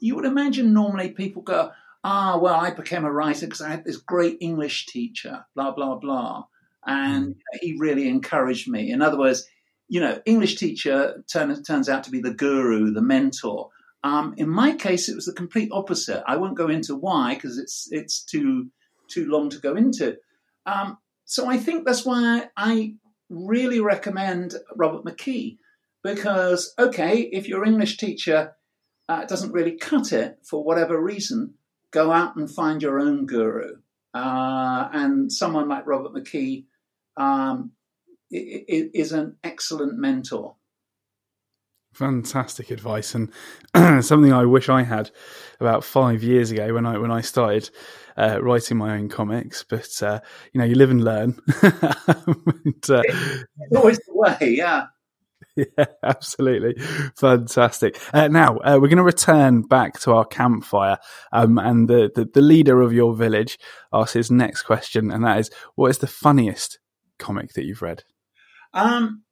you 0.00 0.14
would 0.16 0.24
imagine 0.24 0.72
normally 0.72 1.10
people 1.10 1.42
go, 1.42 1.70
ah, 2.06 2.38
well, 2.38 2.54
I 2.54 2.70
became 2.70 3.04
a 3.04 3.10
writer 3.10 3.46
because 3.46 3.60
I 3.60 3.68
had 3.68 3.84
this 3.84 3.96
great 3.96 4.38
English 4.40 4.86
teacher, 4.86 5.44
blah, 5.56 5.72
blah, 5.72 5.96
blah. 5.96 6.44
And 6.86 7.34
mm. 7.34 7.38
he 7.60 7.76
really 7.78 8.08
encouraged 8.08 8.68
me. 8.68 8.92
In 8.92 9.02
other 9.02 9.18
words, 9.18 9.44
you 9.88 9.98
know, 9.98 10.20
English 10.24 10.54
teacher 10.54 11.24
turn, 11.30 11.62
turns 11.64 11.88
out 11.88 12.04
to 12.04 12.12
be 12.12 12.20
the 12.20 12.32
guru, 12.32 12.92
the 12.92 13.02
mentor. 13.02 13.70
Um, 14.04 14.34
in 14.36 14.48
my 14.48 14.76
case, 14.76 15.08
it 15.08 15.16
was 15.16 15.26
the 15.26 15.32
complete 15.32 15.70
opposite. 15.72 16.22
I 16.28 16.36
won't 16.36 16.56
go 16.56 16.68
into 16.68 16.94
why 16.94 17.34
because 17.34 17.58
it's 17.58 17.88
it's 17.90 18.22
too 18.22 18.70
too 19.08 19.26
long 19.26 19.50
to 19.50 19.58
go 19.58 19.74
into. 19.74 20.16
Um, 20.64 20.98
so 21.24 21.48
I 21.48 21.56
think 21.56 21.84
that's 21.84 22.04
why 22.04 22.48
I 22.56 22.94
really 23.28 23.80
recommend 23.80 24.54
Robert 24.76 25.04
McKee 25.04 25.58
because 26.04 26.72
okay, 26.78 27.22
if 27.22 27.48
your 27.48 27.64
English 27.64 27.96
teacher 27.96 28.54
uh, 29.08 29.24
doesn't 29.24 29.52
really 29.52 29.76
cut 29.76 30.12
it 30.12 30.38
for 30.48 30.62
whatever 30.62 31.00
reason, 31.00 31.54
go 31.92 32.12
out 32.12 32.36
and 32.36 32.50
find 32.50 32.82
your 32.82 33.00
own 33.00 33.26
guru. 33.26 33.76
Uh, 34.14 34.88
and 34.92 35.32
someone 35.32 35.68
like 35.68 35.86
Robert 35.86 36.12
McKee 36.12 36.64
um, 37.16 37.72
is 38.30 39.12
an 39.12 39.36
excellent 39.44 39.98
mentor. 39.98 40.56
Fantastic 41.92 42.70
advice, 42.70 43.14
and 43.14 43.32
something 44.04 44.32
I 44.32 44.44
wish 44.44 44.68
I 44.68 44.82
had 44.82 45.10
about 45.60 45.82
five 45.82 46.22
years 46.22 46.50
ago 46.50 46.74
when 46.74 46.84
I 46.84 46.98
when 46.98 47.10
I 47.10 47.22
started 47.22 47.70
uh, 48.18 48.38
writing 48.42 48.76
my 48.76 48.96
own 48.96 49.08
comics. 49.08 49.64
But 49.66 50.02
uh, 50.02 50.20
you 50.52 50.60
know, 50.60 50.66
you 50.66 50.74
live 50.74 50.90
and 50.90 51.02
learn. 51.02 51.40
and, 51.62 52.90
uh, 52.90 53.02
it's 53.06 53.76
always 53.76 53.98
the 53.98 54.12
way, 54.12 54.36
yeah. 54.58 54.88
Yeah, 55.78 55.86
absolutely. 56.02 56.74
Fantastic. 57.16 57.98
Uh, 58.12 58.28
now, 58.28 58.58
uh, 58.58 58.78
we're 58.80 58.88
going 58.88 58.98
to 58.98 59.02
return 59.02 59.62
back 59.62 59.98
to 60.00 60.12
our 60.12 60.26
campfire. 60.26 60.98
Um, 61.32 61.58
and 61.58 61.88
the, 61.88 62.10
the, 62.14 62.26
the, 62.26 62.42
leader 62.42 62.82
of 62.82 62.92
your 62.92 63.14
village 63.14 63.58
asks 63.92 64.12
his 64.12 64.30
next 64.30 64.62
question, 64.62 65.10
and 65.10 65.24
that 65.24 65.38
is 65.38 65.50
What 65.74 65.90
is 65.90 65.98
the 65.98 66.06
funniest 66.06 66.78
comic 67.18 67.54
that 67.54 67.64
you've 67.64 67.80
read? 67.80 68.04
Um, 68.74 69.22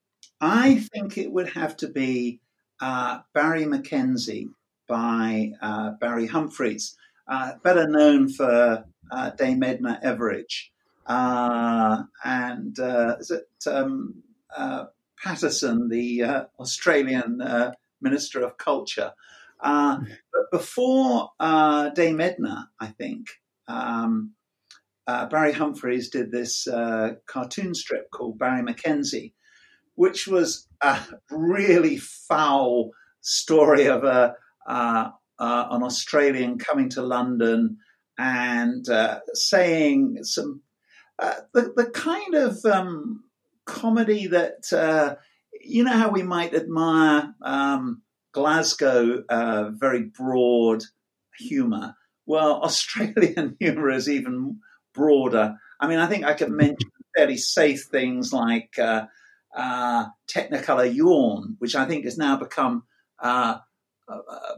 I 0.40 0.76
think 0.94 1.18
it 1.18 1.30
would 1.30 1.50
have 1.50 1.76
to 1.78 1.88
be 1.88 2.40
uh, 2.80 3.18
Barry 3.34 3.64
McKenzie 3.64 4.48
by 4.88 5.52
uh, 5.60 5.90
Barry 6.00 6.26
Humphries, 6.26 6.96
uh, 7.28 7.52
better 7.62 7.86
known 7.86 8.30
for 8.30 8.84
uh, 9.10 9.30
Dame 9.30 9.62
Edna 9.62 10.00
Everage. 10.02 10.70
and 11.06 12.78
is 13.20 13.30
it 13.30 13.48
um, 13.66 14.22
Patterson, 15.24 15.88
the 15.88 16.22
uh, 16.22 16.44
Australian 16.60 17.40
uh, 17.40 17.72
Minister 18.02 18.44
of 18.44 18.58
Culture. 18.58 19.12
Uh, 19.58 20.00
but 20.32 20.50
before 20.52 21.30
uh, 21.40 21.88
Dame 21.90 22.20
Edna, 22.20 22.68
I 22.78 22.88
think, 22.88 23.28
um, 23.66 24.32
uh, 25.06 25.26
Barry 25.26 25.52
Humphries 25.52 26.10
did 26.10 26.30
this 26.30 26.66
uh, 26.66 27.14
cartoon 27.26 27.74
strip 27.74 28.10
called 28.10 28.38
Barry 28.38 28.62
McKenzie, 28.62 29.32
which 29.94 30.26
was 30.26 30.68
a 30.82 31.00
really 31.30 31.96
foul 31.96 32.90
story 33.22 33.86
of 33.86 34.04
a, 34.04 34.34
an 34.66 35.82
Australian 35.82 36.58
coming 36.58 36.90
to 36.90 37.02
London 37.02 37.78
and 38.18 38.86
saying 39.32 40.18
some 40.22 40.60
the, 41.18 41.72
the 41.76 41.90
kind 41.90 42.34
of 42.34 42.64
um, 42.64 43.24
comedy 43.66 44.26
that 44.28 44.72
uh, 44.72 45.16
you 45.60 45.84
know 45.84 45.92
how 45.92 46.10
we 46.10 46.22
might 46.22 46.54
admire 46.54 47.34
um, 47.42 48.02
Glasgow 48.32 49.22
uh, 49.28 49.70
very 49.70 50.02
broad 50.02 50.82
humour. 51.38 51.96
Well, 52.26 52.60
Australian 52.62 53.56
humour 53.60 53.90
is 53.90 54.08
even 54.08 54.60
broader. 54.94 55.56
I 55.80 55.88
mean, 55.88 55.98
I 55.98 56.06
think 56.06 56.24
I 56.24 56.34
could 56.34 56.50
mention 56.50 56.90
fairly 57.16 57.36
safe 57.36 57.84
things 57.90 58.32
like 58.32 58.78
uh, 58.78 59.06
uh, 59.54 60.06
Technicolor 60.28 60.92
yawn, 60.92 61.56
which 61.58 61.74
I 61.74 61.84
think 61.84 62.04
has 62.04 62.16
now 62.16 62.36
become 62.36 62.84
uh, 63.20 63.58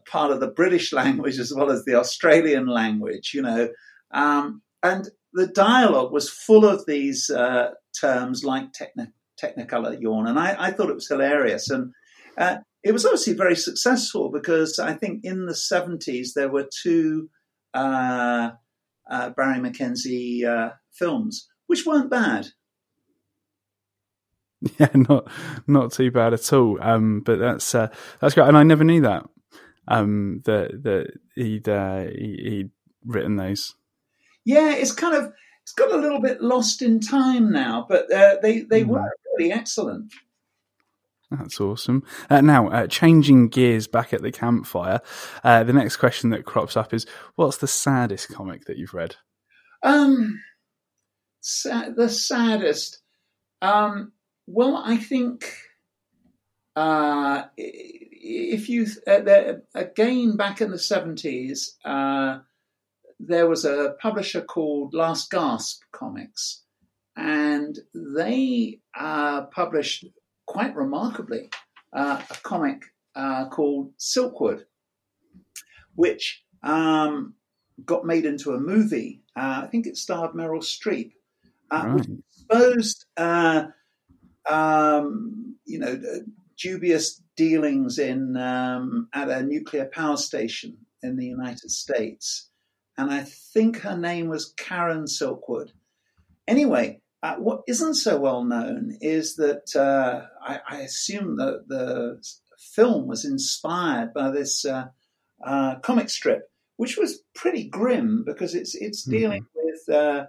part 0.08 0.30
of 0.30 0.40
the 0.40 0.50
British 0.50 0.92
language 0.92 1.38
as 1.38 1.52
well 1.54 1.70
as 1.70 1.84
the 1.84 1.94
Australian 1.94 2.66
language. 2.66 3.32
You 3.34 3.42
know, 3.42 3.68
um, 4.10 4.62
and 4.82 5.08
the 5.36 5.46
dialogue 5.46 6.12
was 6.12 6.30
full 6.30 6.64
of 6.64 6.86
these 6.86 7.28
uh, 7.28 7.72
terms 8.00 8.42
like 8.42 8.72
techni- 8.72 9.12
technicolor 9.40 10.00
yawn, 10.00 10.26
and 10.26 10.38
I, 10.38 10.56
I, 10.58 10.70
thought 10.70 10.88
it 10.88 10.94
was 10.94 11.08
hilarious. 11.08 11.68
And 11.68 11.92
uh, 12.38 12.56
it 12.82 12.92
was 12.92 13.04
obviously 13.04 13.34
very 13.34 13.54
successful 13.54 14.30
because 14.32 14.78
I 14.78 14.94
think 14.94 15.24
in 15.24 15.44
the 15.44 15.52
70s 15.52 16.28
there 16.34 16.48
were 16.48 16.66
two 16.82 17.28
uh, 17.74 18.52
uh, 19.10 19.30
Barry 19.30 19.58
McKenzie 19.58 20.46
uh, 20.46 20.70
films, 20.94 21.46
which 21.66 21.84
weren't 21.86 22.10
bad. 22.10 22.48
Yeah, 24.80 24.88
not 24.94 25.28
not 25.66 25.92
too 25.92 26.10
bad 26.10 26.32
at 26.32 26.52
all. 26.52 26.78
Um, 26.80 27.20
but 27.20 27.38
that's 27.38 27.74
uh, 27.74 27.88
that's 28.20 28.34
great, 28.34 28.48
and 28.48 28.56
I 28.56 28.62
never 28.62 28.84
knew 28.84 29.02
that 29.02 29.24
um, 29.86 30.40
that 30.46 30.82
that 30.82 31.12
he'd 31.34 31.66
he'd 32.18 32.70
written 33.04 33.36
those. 33.36 33.74
Yeah, 34.46 34.72
it's 34.74 34.92
kind 34.92 35.14
of 35.14 35.32
it's 35.62 35.72
got 35.72 35.92
a 35.92 35.96
little 35.96 36.20
bit 36.20 36.40
lost 36.40 36.80
in 36.80 37.00
time 37.00 37.50
now, 37.50 37.84
but 37.88 38.10
uh, 38.12 38.36
they 38.40 38.60
they 38.60 38.84
mm. 38.84 38.86
were 38.86 39.12
really 39.36 39.52
excellent. 39.52 40.14
That's 41.32 41.60
awesome. 41.60 42.04
Uh, 42.30 42.40
now, 42.40 42.68
uh, 42.68 42.86
changing 42.86 43.48
gears 43.48 43.88
back 43.88 44.12
at 44.12 44.22
the 44.22 44.30
campfire, 44.30 45.00
uh, 45.42 45.64
the 45.64 45.72
next 45.72 45.96
question 45.96 46.30
that 46.30 46.44
crops 46.44 46.76
up 46.76 46.94
is: 46.94 47.04
What's 47.34 47.56
the 47.58 47.66
saddest 47.66 48.32
comic 48.32 48.66
that 48.66 48.78
you've 48.78 48.94
read? 48.94 49.16
Um, 49.82 50.40
sa- 51.40 51.90
the 51.90 52.08
saddest. 52.08 53.00
Um, 53.60 54.12
well, 54.46 54.76
I 54.76 54.96
think 54.96 55.52
uh, 56.76 57.46
if 57.56 58.68
you 58.68 58.86
uh, 59.08 59.54
again 59.74 60.36
back 60.36 60.60
in 60.60 60.70
the 60.70 60.78
seventies, 60.78 61.74
uh, 61.84 62.38
there 63.18 63.48
was 63.48 63.64
a 63.64 63.94
publisher 64.00 64.42
called 64.42 64.94
Last 64.94 65.30
Gasp 65.30 65.82
Comics, 65.92 66.62
and 67.16 67.78
they 67.94 68.80
uh, 68.98 69.42
published 69.46 70.06
quite 70.46 70.76
remarkably 70.76 71.50
uh, 71.92 72.22
a 72.30 72.34
comic 72.42 72.82
uh, 73.14 73.48
called 73.48 73.92
Silkwood, 73.98 74.64
which 75.94 76.44
um, 76.62 77.34
got 77.84 78.04
made 78.04 78.26
into 78.26 78.52
a 78.52 78.60
movie. 78.60 79.22
Uh, 79.34 79.62
I 79.64 79.66
think 79.66 79.86
it 79.86 79.96
starred 79.96 80.32
Meryl 80.32 80.62
Streep, 80.62 81.12
uh, 81.70 81.84
right. 81.86 81.94
which 81.94 82.08
exposed, 82.28 83.06
uh, 83.16 83.66
um, 84.48 85.56
you 85.64 85.78
know, 85.78 86.00
dubious 86.58 87.22
dealings 87.36 87.98
in 87.98 88.36
um, 88.36 89.08
at 89.12 89.28
a 89.28 89.42
nuclear 89.42 89.86
power 89.86 90.16
station 90.16 90.76
in 91.02 91.16
the 91.16 91.26
United 91.26 91.70
States 91.70 92.50
and 92.98 93.10
I 93.10 93.22
think 93.22 93.80
her 93.80 93.96
name 93.96 94.28
was 94.28 94.52
Karen 94.56 95.04
Silkwood. 95.04 95.70
Anyway, 96.48 97.00
uh, 97.22 97.36
what 97.36 97.62
isn't 97.66 97.94
so 97.94 98.18
well 98.18 98.44
known 98.44 98.96
is 99.00 99.36
that 99.36 99.74
uh, 99.74 100.26
I, 100.42 100.60
I, 100.68 100.76
assume 100.82 101.36
that 101.36 101.64
the 101.66 102.22
film 102.58 103.06
was 103.06 103.24
inspired 103.24 104.12
by 104.14 104.30
this 104.30 104.64
uh, 104.64 104.88
uh 105.44 105.76
comic 105.80 106.08
strip, 106.08 106.50
which 106.76 106.96
was 106.96 107.22
pretty 107.34 107.68
grim 107.68 108.22
because 108.24 108.54
it's 108.54 108.74
it's 108.74 109.02
mm-hmm. 109.02 109.18
dealing 109.18 109.42
mm-hmm. 109.42 109.66
with 109.66 109.96
uh, 109.96 110.26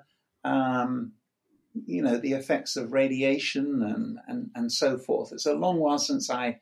um, 0.47 1.11
you 1.85 2.01
know 2.01 2.17
the 2.17 2.33
effects 2.33 2.77
of 2.77 2.93
radiation 2.93 3.83
and, 3.83 4.17
and 4.27 4.49
and 4.55 4.71
so 4.71 4.97
forth. 4.97 5.31
It's 5.33 5.45
a 5.45 5.53
long 5.53 5.79
while 5.79 5.99
since 5.99 6.29
I 6.29 6.59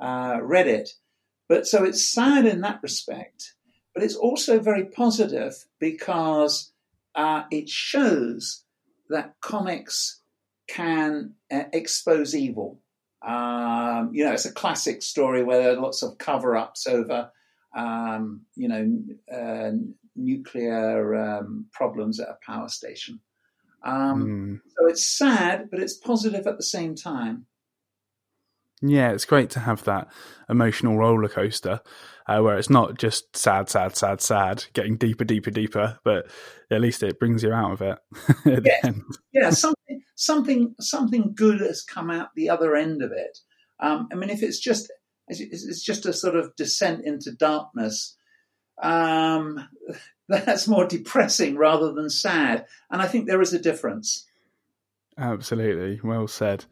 uh, 0.00 0.38
read 0.42 0.66
it, 0.66 0.90
but 1.48 1.66
so 1.66 1.84
it's 1.84 2.04
sad 2.04 2.46
in 2.46 2.62
that 2.62 2.80
respect. 2.82 3.54
But 3.94 4.02
it's 4.02 4.16
also 4.16 4.58
very 4.58 4.86
positive 4.86 5.64
because 5.78 6.72
uh, 7.14 7.44
it 7.50 7.68
shows 7.68 8.64
that 9.08 9.34
comics 9.40 10.20
can 10.66 11.34
uh, 11.50 11.64
expose 11.72 12.34
evil. 12.34 12.80
Um, 13.22 14.10
you 14.12 14.24
know, 14.24 14.32
it's 14.32 14.44
a 14.44 14.52
classic 14.52 15.02
story 15.02 15.42
where 15.42 15.62
there 15.62 15.72
are 15.72 15.80
lots 15.80 16.02
of 16.02 16.18
cover-ups 16.18 16.86
over, 16.86 17.30
um, 17.76 18.42
you 18.56 18.68
know, 18.68 19.02
uh, 19.32 19.70
nuclear 20.16 21.14
um, 21.14 21.66
problems 21.72 22.20
at 22.20 22.28
a 22.28 22.38
power 22.44 22.68
station. 22.68 23.20
Mm. 23.84 24.60
So 24.76 24.86
it's 24.86 25.04
sad, 25.04 25.70
but 25.70 25.80
it's 25.80 25.96
positive 25.96 26.46
at 26.46 26.56
the 26.56 26.62
same 26.62 26.94
time. 26.94 27.46
Yeah, 28.82 29.12
it's 29.12 29.24
great 29.24 29.50
to 29.50 29.60
have 29.60 29.84
that 29.84 30.08
emotional 30.48 30.96
roller 30.96 31.28
coaster 31.28 31.80
uh, 32.26 32.40
where 32.40 32.56
it's 32.56 32.70
not 32.70 32.98
just 32.98 33.36
sad, 33.36 33.68
sad, 33.68 33.96
sad, 33.96 34.20
sad, 34.20 34.64
getting 34.72 34.96
deeper, 34.96 35.24
deeper, 35.24 35.50
deeper, 35.50 35.98
but 36.04 36.26
at 36.70 36.80
least 36.80 37.02
it 37.02 37.18
brings 37.18 37.42
you 37.42 37.52
out 37.52 37.72
of 37.72 37.82
it. 37.82 37.98
yeah, 38.64 38.92
yeah, 39.32 39.50
something, 39.50 40.02
something, 40.16 40.74
something 40.80 41.32
good 41.34 41.60
has 41.60 41.82
come 41.82 42.10
out 42.10 42.28
the 42.34 42.50
other 42.50 42.74
end 42.74 43.02
of 43.02 43.12
it. 43.12 43.38
Um, 43.80 44.08
I 44.12 44.16
mean, 44.16 44.30
if 44.30 44.42
it's 44.42 44.58
just 44.58 44.90
it's 45.28 45.82
just 45.82 46.06
a 46.06 46.12
sort 46.12 46.36
of 46.36 46.54
descent 46.56 47.04
into 47.04 47.32
darkness, 47.32 48.16
um, 48.82 49.68
that's 50.28 50.68
more 50.68 50.86
depressing 50.86 51.56
rather 51.56 51.92
than 51.92 52.10
sad. 52.10 52.66
And 52.90 53.00
I 53.00 53.06
think 53.06 53.26
there 53.26 53.40
is 53.42 53.52
a 53.52 53.58
difference. 53.58 54.26
Absolutely, 55.16 56.00
well 56.02 56.26
said. 56.26 56.64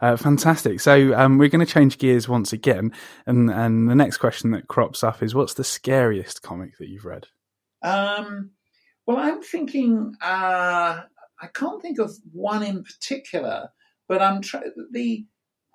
Uh, 0.00 0.16
fantastic. 0.16 0.80
So 0.80 1.14
um, 1.14 1.38
we're 1.38 1.48
going 1.48 1.64
to 1.64 1.72
change 1.72 1.98
gears 1.98 2.28
once 2.28 2.52
again, 2.52 2.92
and 3.26 3.50
and 3.50 3.88
the 3.88 3.94
next 3.94 4.18
question 4.18 4.50
that 4.52 4.68
crops 4.68 5.02
up 5.02 5.22
is, 5.22 5.34
what's 5.34 5.54
the 5.54 5.64
scariest 5.64 6.42
comic 6.42 6.78
that 6.78 6.88
you've 6.88 7.04
read? 7.04 7.26
Um, 7.82 8.50
well, 9.06 9.18
I'm 9.18 9.42
thinking. 9.42 10.14
Uh, 10.20 11.02
I 11.40 11.46
can't 11.52 11.82
think 11.82 11.98
of 11.98 12.12
one 12.32 12.62
in 12.62 12.82
particular, 12.82 13.70
but 14.08 14.22
I'm 14.22 14.40
trying. 14.40 14.72
The 14.92 15.26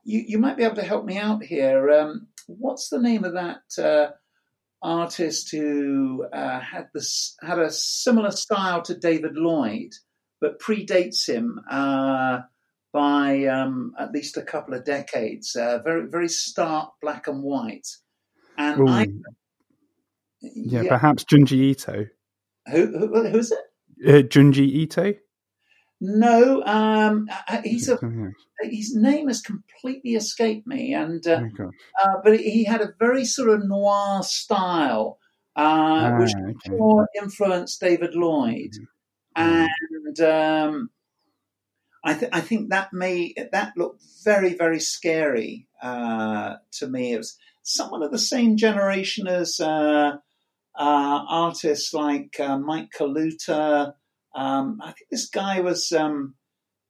you 0.04 0.24
you 0.28 0.38
might 0.38 0.58
be 0.58 0.64
able 0.64 0.76
to 0.76 0.84
help 0.84 1.06
me 1.06 1.18
out 1.18 1.44
here. 1.44 1.90
Um, 1.90 2.28
what's 2.48 2.90
the 2.90 3.00
name 3.00 3.24
of 3.24 3.34
that 3.34 3.62
uh, 3.78 4.12
artist 4.82 5.52
who 5.52 6.26
uh, 6.34 6.60
had 6.60 6.90
this 6.94 7.36
had 7.42 7.60
a 7.60 7.72
similar 7.72 8.32
style 8.32 8.82
to 8.84 8.98
David 8.98 9.36
Lloyd, 9.36 9.94
but 10.40 10.60
predates 10.60 11.28
him? 11.28 11.60
Uh, 11.70 12.42
by 12.94 13.46
um, 13.46 13.94
at 14.00 14.12
least 14.12 14.38
a 14.38 14.42
couple 14.42 14.74
of 14.74 14.86
decades. 14.86 15.56
Uh, 15.56 15.80
very 15.84 16.08
very 16.10 16.30
stark 16.30 16.92
black 17.02 17.28
and 17.28 17.44
white. 17.44 17.88
And 18.58 18.90
I, 18.90 19.08
yeah, 20.42 20.82
yeah, 20.82 20.90
perhaps 20.90 21.24
Junji 21.24 21.54
Ito. 21.72 22.08
Who, 22.72 22.88
who 22.88 23.30
who's 23.30 23.52
it? 23.52 23.60
Uh, 24.06 24.28
Junji 24.28 24.68
Ito. 24.68 25.14
No, 26.04 26.64
um, 26.64 27.30
uh, 27.48 27.62
he's 27.64 27.88
a, 27.88 28.00
his 28.64 28.96
name 28.96 29.28
has 29.28 29.40
completely 29.40 30.16
escaped 30.16 30.66
me, 30.66 30.96
and 30.96 31.26
uh, 31.28 31.42
oh 31.60 31.72
uh, 32.04 32.16
but 32.24 32.40
he 32.40 32.64
had 32.64 32.82
a 32.82 32.94
very 32.98 33.24
sort 33.24 33.50
of 33.50 33.68
noir 33.68 34.24
style, 34.24 35.20
uh, 35.56 35.62
ah, 35.62 36.18
which 36.18 36.34
okay. 36.36 36.76
more 36.76 37.08
influenced 37.16 37.80
David 37.80 38.16
Lloyd, 38.16 38.72
mm. 39.38 39.68
and 40.16 40.20
um, 40.22 40.90
I, 42.04 42.14
th- 42.16 42.32
I 42.34 42.42
think 42.42 42.70
that 42.70 42.94
may 42.94 43.34
that 43.52 43.74
looked 43.78 44.04
very 44.24 44.56
very 44.56 44.80
scary 44.80 45.68
uh, 45.82 46.56
to 46.74 46.88
me. 46.88 47.14
It 47.14 47.18
was 47.18 47.38
someone 47.62 48.04
of 48.04 48.12
the 48.12 48.20
same 48.20 48.58
generation 48.58 49.28
as 49.28 49.60
uh, 49.60 50.18
uh, 50.76 51.26
artists 51.30 51.94
like 51.94 52.40
uh, 52.40 52.58
Mike 52.58 52.90
Kaluta. 52.98 53.94
Um, 54.34 54.80
I 54.82 54.88
think 54.88 55.10
this 55.10 55.30
guy 55.30 55.60
was. 55.62 55.92
Um, 55.92 56.36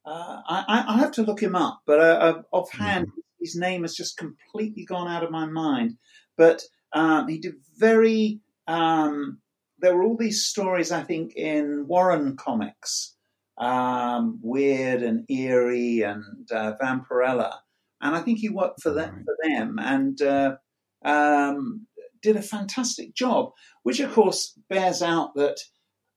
uh, 0.04 0.40
I, 0.48 0.84
I, 0.88 0.98
have 0.98 1.12
to 1.12 1.22
look 1.22 1.40
him 1.40 1.54
up, 1.54 1.82
but 1.86 2.00
uh, 2.00 2.42
offhand, 2.50 3.06
mm-hmm. 3.06 3.20
his 3.38 3.54
name 3.54 3.82
has 3.82 3.94
just 3.94 4.16
completely 4.16 4.84
gone 4.84 5.06
out 5.06 5.22
of 5.22 5.30
my 5.30 5.46
mind. 5.46 5.96
But 6.36 6.62
um, 6.92 7.28
he 7.28 7.38
did 7.38 7.54
very. 7.76 8.40
Um, 8.66 9.38
there 9.78 9.96
were 9.96 10.04
all 10.04 10.16
these 10.16 10.44
stories, 10.44 10.90
I 10.90 11.02
think, 11.02 11.34
in 11.36 11.86
Warren 11.86 12.36
Comics 12.36 13.14
um, 13.58 14.38
weird 14.42 15.02
and 15.02 15.24
eerie 15.30 16.02
and 16.02 16.50
uh, 16.50 16.72
Vampirella. 16.82 17.54
And 18.00 18.16
I 18.16 18.20
think 18.20 18.38
he 18.38 18.48
worked 18.48 18.82
for 18.82 18.92
them, 18.92 19.24
for 19.24 19.36
them 19.44 19.78
and 19.78 20.20
uh, 20.20 20.56
um, 21.04 21.86
did 22.20 22.36
a 22.36 22.42
fantastic 22.42 23.14
job, 23.14 23.50
which 23.82 24.00
of 24.00 24.12
course 24.12 24.58
bears 24.68 25.02
out 25.02 25.34
that 25.34 25.58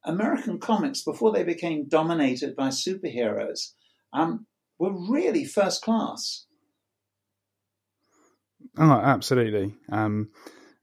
American 0.04 0.60
comics, 0.60 1.04
before 1.04 1.32
they 1.32 1.43
became 1.43 1.88
dominated 1.88 2.56
by 2.56 2.69
superheroes, 2.69 3.71
um, 4.13 4.45
were 4.80 4.93
really 5.10 5.43
first 5.43 5.82
class. 5.82 6.45
Oh, 8.78 8.91
absolutely. 8.91 9.74
Um, 9.91 10.30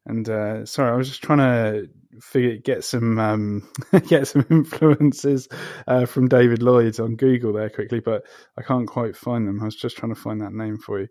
and 0.06 0.28
uh, 0.28 0.66
sorry, 0.66 0.90
I 0.90 0.96
was 0.96 1.08
just 1.08 1.22
trying 1.22 1.38
to 1.38 1.88
figure, 2.20 2.56
get 2.56 2.84
some 2.84 3.18
um, 3.18 3.68
get 4.08 4.28
some 4.28 4.46
influences 4.50 5.48
uh, 5.86 6.06
from 6.06 6.28
David 6.28 6.62
Lloyd 6.62 6.98
on 7.00 7.16
Google 7.16 7.52
there 7.52 7.70
quickly, 7.70 8.00
but 8.00 8.24
I 8.56 8.62
can't 8.62 8.86
quite 8.86 9.16
find 9.16 9.46
them. 9.46 9.60
I 9.60 9.64
was 9.64 9.76
just 9.76 9.96
trying 9.96 10.14
to 10.14 10.20
find 10.20 10.40
that 10.40 10.52
name 10.52 10.78
for 10.78 11.00
you. 11.00 11.08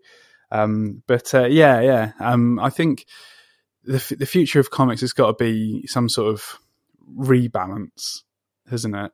Um, 0.50 1.02
but 1.06 1.34
uh, 1.34 1.46
yeah, 1.46 1.80
yeah, 1.80 2.12
um, 2.20 2.58
I 2.58 2.70
think 2.70 3.06
the 3.84 3.96
f- 3.96 4.12
the 4.18 4.26
future 4.26 4.60
of 4.60 4.70
comics 4.70 5.00
has 5.00 5.12
got 5.12 5.38
to 5.38 5.44
be 5.44 5.86
some 5.86 6.08
sort 6.08 6.32
of 6.32 6.58
rebalance, 7.18 8.22
hasn't 8.70 8.94
it? 8.94 9.12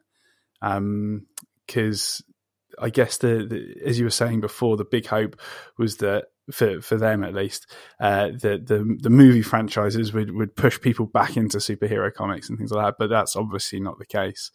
Because 0.61 2.23
um, 2.27 2.85
I 2.85 2.91
guess 2.91 3.19
the, 3.19 3.47
the, 3.49 3.89
as 3.89 3.99
you 3.99 4.05
were 4.05 4.11
saying 4.11 4.41
before, 4.41 4.77
the 4.77 4.85
big 4.85 5.07
hope 5.07 5.41
was 5.77 5.99
that 5.99 6.27
for 6.51 6.81
for 6.81 6.97
them 6.97 7.25
at 7.25 7.35
least, 7.35 7.71
uh, 8.01 8.29
the 8.29 8.63
the 8.63 8.97
the 9.01 9.11
movie 9.11 9.43
franchises 9.43 10.13
would 10.13 10.33
would 10.35 10.57
push 10.57 10.81
people 10.81 11.07
back 11.07 11.37
into 11.37 11.59
superhero 11.59 12.13
comics 12.13 12.49
and 12.49 12.59
things 12.59 12.71
like 12.71 12.87
that. 12.87 12.97
But 12.99 13.11
that's 13.11 13.37
obviously 13.37 13.81
not 13.81 13.99
the 13.99 14.07
case. 14.07 14.51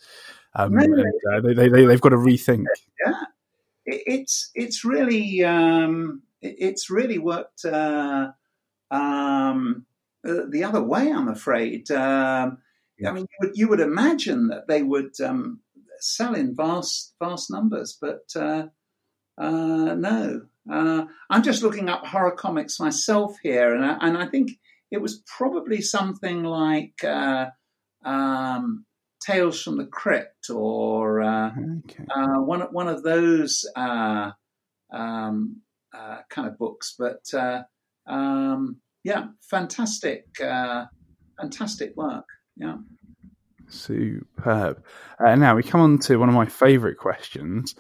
Um, 0.56 0.78
and, 0.78 1.00
uh, 1.00 1.42
they, 1.42 1.70
they 1.70 1.86
they've 1.86 2.02
got 2.02 2.10
to 2.10 2.18
rethink. 2.18 2.66
Yeah, 3.06 3.24
it's 3.86 4.52
it's 4.54 4.86
really 4.86 5.44
um, 5.44 6.22
it's 6.42 6.90
really 6.90 7.18
worked 7.18 7.66
uh, 7.66 8.32
um, 8.92 9.86
the 10.24 10.64
other 10.64 10.84
way. 10.84 11.12
I'm 11.12 11.28
afraid. 11.28 11.90
Um, 11.92 12.60
I 13.06 13.12
mean, 13.12 13.26
you 13.30 13.48
would, 13.48 13.58
you 13.58 13.68
would 13.68 13.82
imagine 13.82 14.48
that 14.48 14.68
they 14.68 14.82
would 14.82 15.20
um, 15.20 15.60
sell 16.00 16.36
in 16.36 16.56
vast 16.56 17.16
vast 17.20 17.52
numbers, 17.52 17.98
but 18.00 18.24
uh, 18.36 18.68
uh, 19.38 19.96
no. 19.96 20.44
Uh, 20.72 21.06
I'm 21.30 21.44
just 21.44 21.64
looking 21.64 21.90
up 21.90 22.06
horror 22.06 22.32
comics 22.32 22.80
myself 22.80 23.36
here, 23.44 23.74
and 23.74 23.84
I, 23.84 23.98
and 24.02 24.18
I 24.18 24.28
think 24.28 24.52
it 24.92 25.02
was 25.02 25.22
probably 25.26 25.82
something 25.82 26.44
like 26.44 27.04
uh, 27.04 27.48
um, 28.06 28.86
Tales 29.26 29.62
from 29.62 29.78
the 29.78 29.86
Crypt 29.86 30.50
or 30.50 31.22
uh, 31.22 31.52
okay. 31.86 32.06
Uh, 32.14 32.42
one 32.42 32.62
one 32.72 32.88
of 32.88 33.04
those 33.04 33.66
uh, 33.76 34.32
um, 34.94 35.62
uh, 35.98 36.20
kind 36.30 36.48
of 36.48 36.58
books. 36.58 36.96
But 36.98 37.24
um, 38.08 38.78
yeah, 39.04 39.28
fantastic, 39.50 40.26
fantastic 40.38 41.96
work. 41.98 42.26
Yeah. 42.56 42.78
Superb. 43.68 44.84
now 45.20 45.56
we 45.56 45.64
come 45.64 45.82
on 45.82 45.98
to 46.00 46.18
one 46.18 46.30
of 46.30 46.36
my 46.36 46.46
favourite 46.46 46.98
questions, 46.98 47.74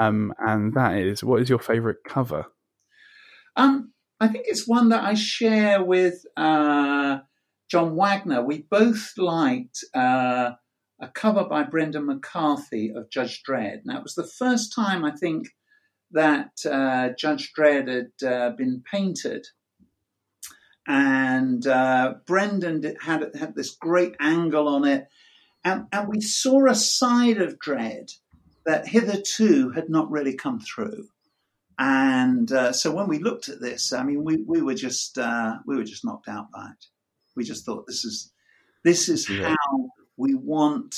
um, 0.00 0.32
and 0.38 0.74
that 0.74 0.98
is, 0.98 1.24
what 1.24 1.40
is 1.40 1.48
your 1.48 1.58
favorite 1.58 1.98
cover? 2.06 2.46
Um, 3.56 3.92
I 4.20 4.28
think 4.28 4.44
it's 4.48 4.66
one 4.66 4.88
that 4.90 5.04
I 5.04 5.14
share 5.14 5.82
with 5.82 6.24
uh, 6.36 7.18
John 7.70 7.96
Wagner. 7.96 8.44
We 8.44 8.66
both 8.70 9.12
liked 9.16 9.84
uh, 9.94 10.52
a 11.00 11.08
cover 11.14 11.44
by 11.44 11.62
Brendan 11.62 12.06
McCarthy 12.06 12.92
of 12.94 13.10
Judge 13.10 13.42
Dredd. 13.48 13.82
Now, 13.84 13.98
it 13.98 14.02
was 14.02 14.14
the 14.14 14.30
first 14.38 14.74
time 14.74 15.04
I 15.04 15.12
think 15.12 15.48
that 16.10 16.50
uh, 16.64 17.10
Judge 17.18 17.52
Dredd 17.56 17.88
had 17.88 18.28
uh, 18.28 18.50
been 18.56 18.82
painted. 18.90 19.46
And 20.86 21.66
uh, 21.66 22.14
Brendan 22.26 22.96
had, 23.02 23.30
had 23.38 23.54
this 23.54 23.76
great 23.76 24.14
angle 24.18 24.68
on 24.68 24.84
it. 24.84 25.06
And, 25.62 25.86
and 25.92 26.08
we 26.08 26.20
saw 26.20 26.66
a 26.66 26.74
side 26.74 27.38
of 27.38 27.58
Dredd 27.58 28.10
that 28.68 28.86
hitherto 28.86 29.70
had 29.70 29.88
not 29.88 30.10
really 30.10 30.34
come 30.34 30.60
through. 30.60 31.08
And 31.78 32.52
uh, 32.52 32.70
so 32.72 32.90
when 32.92 33.08
we 33.08 33.18
looked 33.18 33.48
at 33.48 33.62
this, 33.62 33.94
I 33.94 34.02
mean, 34.02 34.24
we, 34.24 34.36
we 34.46 34.60
were 34.60 34.74
just 34.74 35.16
uh, 35.16 35.56
we 35.64 35.74
were 35.74 35.84
just 35.84 36.04
knocked 36.04 36.28
out 36.28 36.50
by 36.52 36.66
it. 36.66 36.84
We 37.34 37.44
just 37.44 37.64
thought 37.64 37.86
this 37.86 38.04
is 38.04 38.30
this 38.84 39.08
is 39.08 39.26
yeah. 39.30 39.54
how 39.56 39.88
we 40.18 40.34
want 40.34 40.94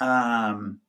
um, 0.00 0.80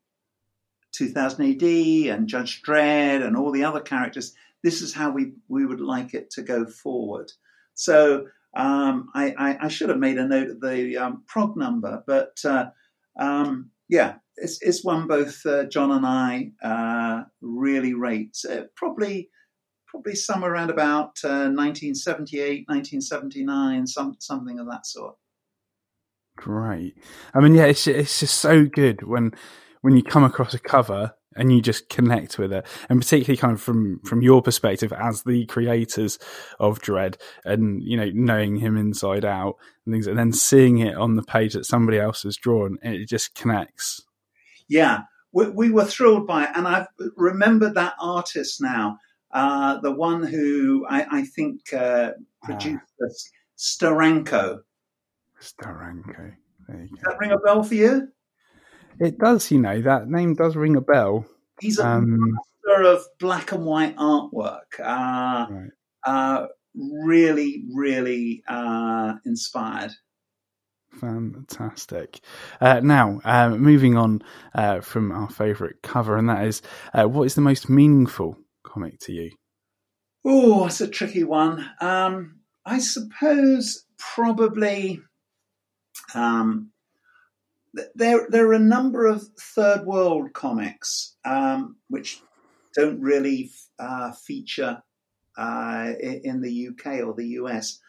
2000 0.93 1.51
AD 1.51 2.15
and 2.15 2.29
Judge 2.29 2.61
Dredd 2.61 3.25
and 3.25 3.36
all 3.36 3.51
the 3.51 3.65
other 3.65 3.82
characters. 3.82 4.34
This 4.63 4.82
is 4.82 4.93
how 4.93 5.11
we 5.11 5.34
we 5.49 5.65
would 5.65 5.82
like 5.82 6.13
it 6.13 6.29
to 6.32 6.43
go 6.43 6.65
forward. 6.65 7.29
So 7.73 8.27
um, 8.55 9.09
I, 9.13 9.34
I, 9.38 9.57
I, 9.65 9.67
should 9.67 9.89
have 9.89 9.97
made 9.97 10.17
a 10.17 10.27
note 10.27 10.49
of 10.49 10.61
the 10.61 10.97
um, 10.97 11.23
prog 11.25 11.57
number, 11.57 12.03
but 12.05 12.38
uh, 12.45 12.69
um, 13.17 13.71
yeah, 13.91 14.15
it's, 14.37 14.57
it's 14.61 14.85
one 14.85 15.05
both 15.05 15.45
uh, 15.45 15.65
John 15.65 15.91
and 15.91 16.05
I 16.05 16.51
uh, 16.63 17.23
really 17.41 17.93
rate. 17.93 18.37
Uh, 18.49 18.61
probably, 18.75 19.29
probably 19.85 20.15
somewhere 20.15 20.53
around 20.53 20.69
about 20.69 21.17
1978, 21.21 22.41
uh, 22.41 22.73
1979, 22.73 23.85
some 23.85 24.15
something 24.19 24.59
of 24.59 24.67
that 24.67 24.85
sort. 24.85 25.15
Great. 26.37 26.95
I 27.33 27.41
mean, 27.41 27.53
yeah, 27.53 27.65
it's 27.65 27.85
it's 27.85 28.21
just 28.21 28.37
so 28.37 28.65
good 28.65 29.03
when 29.03 29.33
when 29.81 29.97
you 29.97 30.03
come 30.03 30.23
across 30.23 30.53
a 30.53 30.59
cover 30.59 31.13
and 31.36 31.51
you 31.51 31.61
just 31.61 31.89
connect 31.89 32.38
with 32.38 32.51
it. 32.51 32.65
And 32.89 33.01
particularly 33.01 33.38
kind 33.38 33.53
of 33.53 33.61
from 33.61 33.99
from 33.99 34.21
your 34.21 34.41
perspective 34.41 34.93
as 34.93 35.23
the 35.23 35.45
creators 35.45 36.19
of 36.59 36.82
Dredd 36.82 37.15
and 37.45 37.82
you 37.84 37.97
know 37.97 38.11
knowing 38.13 38.57
him 38.57 38.77
inside 38.77 39.25
out 39.25 39.55
and 39.86 39.93
things 39.93 40.07
and 40.07 40.17
then 40.17 40.34
seeing 40.34 40.79
it 40.79 40.95
on 40.95 41.15
the 41.15 41.23
page 41.23 41.53
that 41.53 41.65
somebody 41.65 41.99
else 41.99 42.23
has 42.23 42.38
drawn 42.38 42.77
it 42.82 43.07
just 43.07 43.36
connects. 43.36 44.01
Yeah. 44.67 45.01
We, 45.34 45.49
we 45.49 45.69
were 45.71 45.86
thrilled 45.86 46.27
by 46.27 46.43
it. 46.43 46.49
And 46.55 46.67
i've 46.67 46.88
remembered 47.15 47.75
that 47.75 47.93
artist 47.99 48.61
now 48.61 48.97
uh, 49.34 49.79
the 49.79 49.91
one 49.91 50.23
who 50.23 50.86
i, 50.89 51.05
I 51.09 51.23
think 51.23 51.73
uh, 51.73 52.11
produced 52.43 52.84
ah. 53.01 53.07
Steranko 53.57 54.59
Steranko 55.41 56.34
Does 56.67 56.99
that 57.03 57.17
ring 57.19 57.32
a 57.32 57.38
bell 57.38 57.63
for 57.63 57.75
you 57.75 58.09
it 58.99 59.17
does, 59.17 59.51
you 59.51 59.59
know, 59.59 59.81
that 59.81 60.07
name 60.07 60.35
does 60.35 60.55
ring 60.55 60.75
a 60.75 60.81
bell. 60.81 61.25
He's 61.59 61.79
a 61.79 61.87
um, 61.87 62.17
master 62.19 62.83
of 62.83 63.03
black 63.19 63.51
and 63.51 63.65
white 63.65 63.95
artwork. 63.97 64.79
Uh, 64.79 65.47
right. 65.49 65.69
uh, 66.05 66.47
really, 66.75 67.63
really 67.73 68.43
uh, 68.47 69.15
inspired. 69.25 69.91
Fantastic. 70.99 72.19
Uh, 72.59 72.81
now, 72.81 73.21
uh, 73.23 73.49
moving 73.49 73.97
on 73.97 74.21
uh, 74.53 74.81
from 74.81 75.11
our 75.11 75.29
favourite 75.29 75.81
cover, 75.81 76.17
and 76.17 76.29
that 76.29 76.45
is 76.45 76.61
uh, 76.93 77.05
what 77.05 77.23
is 77.23 77.35
the 77.35 77.41
most 77.41 77.69
meaningful 77.69 78.37
comic 78.63 78.99
to 78.99 79.13
you? 79.13 79.31
Oh, 80.25 80.63
that's 80.63 80.81
a 80.81 80.87
tricky 80.87 81.23
one. 81.23 81.65
Um, 81.79 82.41
I 82.65 82.79
suppose 82.79 83.85
probably 83.97 84.99
um, 86.13 86.70
there 87.95 88.28
there 88.30 88.47
are 88.47 88.53
a 88.53 88.59
number 88.59 89.05
of 89.05 89.28
third 89.39 89.86
world 89.86 90.34
comics 90.34 91.15
um, 91.24 91.78
which 91.88 92.22
don't 92.76 92.99
really 93.01 93.51
uh, 93.80 94.11
feature 94.11 94.82
uh, 95.38 95.91
in 96.01 96.41
the 96.41 96.69
UK 96.69 97.05
or 97.05 97.13
the 97.13 97.28
US, 97.39 97.80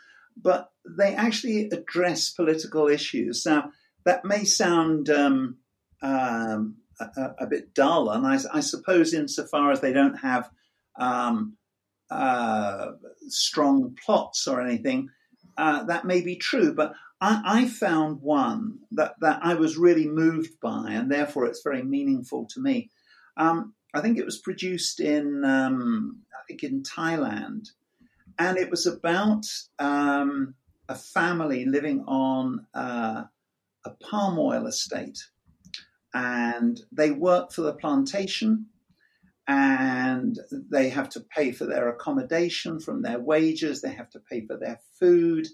but 0.41 0.70
they 0.89 1.14
actually 1.14 1.68
address 1.70 2.30
political 2.30 2.89
issues. 2.89 3.45
Now 3.45 3.70
that 4.05 4.24
may 4.24 4.45
sound 4.45 5.11
um, 5.11 5.59
um, 6.03 6.76
a, 7.01 7.30
a, 7.41 7.47
bit 7.47 7.74
dull, 7.74 8.11
and 8.11 8.26
I, 8.26 8.39
I, 8.53 8.61
suppose 8.61 9.14
insofar 9.14 9.70
as 9.70 9.80
they 9.80 9.93
don't 9.93 10.16
have 10.16 10.51
um, 10.99 11.57
uh, 12.11 12.93
strong 13.28 13.97
plots 14.05 14.47
or 14.49 14.61
anything, 14.61 15.09
uh, 15.57 15.85
that 15.85 16.05
may 16.05 16.20
be 16.20 16.37
true. 16.37 16.74
But 16.74 16.95
I, 17.23 17.41
I, 17.45 17.68
found 17.68 18.20
one 18.20 18.81
that, 18.91 19.14
that 19.20 19.39
I 19.43 19.55
was 19.55 19.77
really 19.77 20.09
moved 20.09 20.59
by, 20.61 20.89
and 20.91 21.09
therefore 21.09 21.47
it's 21.47 21.62
very 21.62 21.85
meaningful 21.85 22.47
to 22.47 22.61
me. 22.61 22.91
Um, 23.37 23.75
I 23.95 24.01
think 24.01 24.18
it 24.18 24.25
was 24.25 24.39
produced 24.39 24.99
in, 24.99 25.45
um, 25.45 26.23
I 26.35 26.43
think 26.49 26.64
in 26.64 26.83
Thailand, 26.83 27.68
and 28.41 28.59
it 28.59 28.70
was 28.70 28.87
about 28.87 29.47
um, 29.79 30.55
a 30.89 30.97
family 30.97 31.64
living 31.64 32.05
on 32.09 32.66
uh, 32.75 33.23
a 33.85 33.91
palm 33.91 34.37
oil 34.41 34.66
estate, 34.66 35.20
and 36.12 36.81
they 36.91 37.12
work 37.12 37.53
for 37.53 37.62
the 37.62 37.75
plantation, 37.75 38.66
and 39.47 40.41
they 40.51 40.89
have 40.89 41.09
to 41.11 41.20
pay 41.20 41.53
for 41.53 41.66
their 41.66 41.89
accommodation 41.89 42.81
from 42.81 43.03
their 43.03 43.20
wages. 43.20 43.81
They 43.81 43.93
have 43.93 44.11
to 44.11 44.18
pay 44.18 44.45
for 44.45 44.57
their 44.57 44.81
food. 44.99 45.47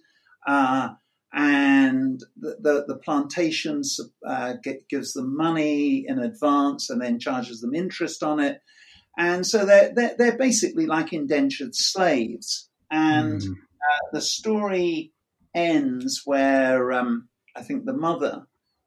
Uh, 0.46 0.94
and 1.32 2.20
the, 2.36 2.56
the, 2.60 2.84
the 2.88 2.96
plantations 2.96 4.00
uh, 4.26 4.54
get, 4.62 4.88
gives 4.88 5.12
them 5.12 5.36
money 5.36 6.04
in 6.06 6.18
advance 6.18 6.88
and 6.90 7.00
then 7.00 7.18
charges 7.18 7.60
them 7.60 7.74
interest 7.74 8.22
on 8.22 8.40
it. 8.40 8.60
And 9.18 9.46
so 9.46 9.66
they're, 9.66 9.92
they're, 9.94 10.14
they're 10.16 10.38
basically 10.38 10.86
like 10.86 11.12
indentured 11.12 11.74
slaves. 11.74 12.70
And 12.90 13.40
mm. 13.42 13.50
uh, 13.52 14.08
the 14.12 14.20
story 14.20 15.12
ends 15.54 16.22
where 16.24 16.92
um, 16.92 17.28
I 17.54 17.62
think 17.62 17.84
the 17.84 17.92
mother 17.92 18.46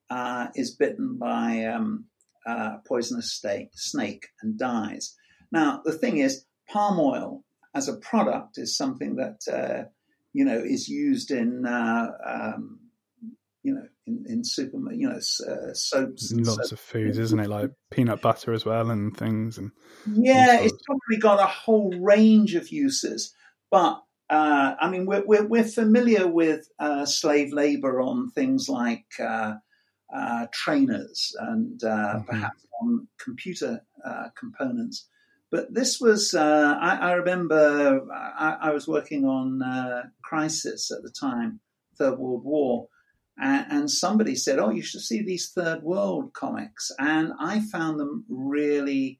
uh, 0.09 0.47
is 0.55 0.75
bitten 0.75 1.17
by 1.17 1.65
um, 1.65 2.05
a 2.47 2.77
poisonous 2.87 3.33
snake, 3.33 3.69
snake 3.73 4.27
and 4.41 4.57
dies. 4.57 5.15
Now, 5.51 5.81
the 5.83 5.93
thing 5.93 6.17
is, 6.17 6.45
palm 6.67 6.99
oil 6.99 7.43
as 7.75 7.87
a 7.87 7.97
product 7.97 8.57
is 8.57 8.75
something 8.75 9.17
that 9.17 9.39
uh, 9.51 9.89
you 10.33 10.45
know, 10.45 10.57
is 10.57 10.87
used 10.87 11.31
in, 11.31 11.65
uh, 11.65 12.11
um, 12.25 12.79
you 13.63 13.73
know, 13.73 13.85
in, 14.07 14.25
in 14.27 14.43
super, 14.43 14.77
you 14.91 15.09
know, 15.09 15.17
uh, 15.17 15.73
soaps. 15.73 16.31
Lots 16.33 16.69
soap. 16.69 16.71
of 16.71 16.79
foods, 16.79 17.17
isn't 17.17 17.39
it? 17.39 17.49
Like 17.49 17.71
peanut 17.91 18.21
butter 18.21 18.53
as 18.53 18.65
well 18.65 18.89
and 18.89 19.15
things. 19.15 19.57
And 19.57 19.71
yeah, 20.11 20.59
it's 20.61 20.81
probably 20.85 21.17
got 21.19 21.39
a 21.39 21.47
whole 21.47 21.93
range 21.99 22.55
of 22.55 22.69
uses. 22.69 23.33
But 23.69 24.01
uh, 24.29 24.75
I 24.79 24.89
mean, 24.89 25.05
we're, 25.05 25.23
we're, 25.25 25.45
we're 25.45 25.63
familiar 25.63 26.25
with 26.25 26.67
uh, 26.79 27.05
slave 27.05 27.51
labor 27.51 28.01
on 28.01 28.31
things 28.31 28.69
like 28.69 29.05
uh, 29.19 29.55
uh, 30.15 30.47
trainers 30.53 31.35
and 31.39 31.79
mm-hmm. 31.79 32.23
perhaps 32.23 32.65
on 32.81 33.07
computer 33.21 33.81
components. 34.39 35.07
But 35.51 35.73
this 35.73 35.99
was, 35.99 36.33
uh, 36.33 36.77
I, 36.79 36.95
I, 36.95 37.11
remember 37.13 38.07
I, 38.09 38.57
I, 38.61 38.71
was 38.71 38.87
working 38.87 39.25
on 39.25 39.61
uh, 39.61 40.03
Crisis 40.23 40.91
at 40.91 41.03
the 41.03 41.11
time, 41.11 41.59
Third 41.97 42.17
World 42.17 42.45
War, 42.45 42.87
and, 43.37 43.65
and, 43.69 43.91
somebody 43.91 44.35
said, 44.35 44.59
Oh, 44.59 44.69
you 44.69 44.81
should 44.81 45.01
see 45.01 45.21
these 45.21 45.51
Third 45.51 45.83
World 45.83 46.31
comics. 46.33 46.89
And 46.99 47.33
I 47.37 47.59
found 47.59 47.99
them 47.99 48.23
really 48.29 49.19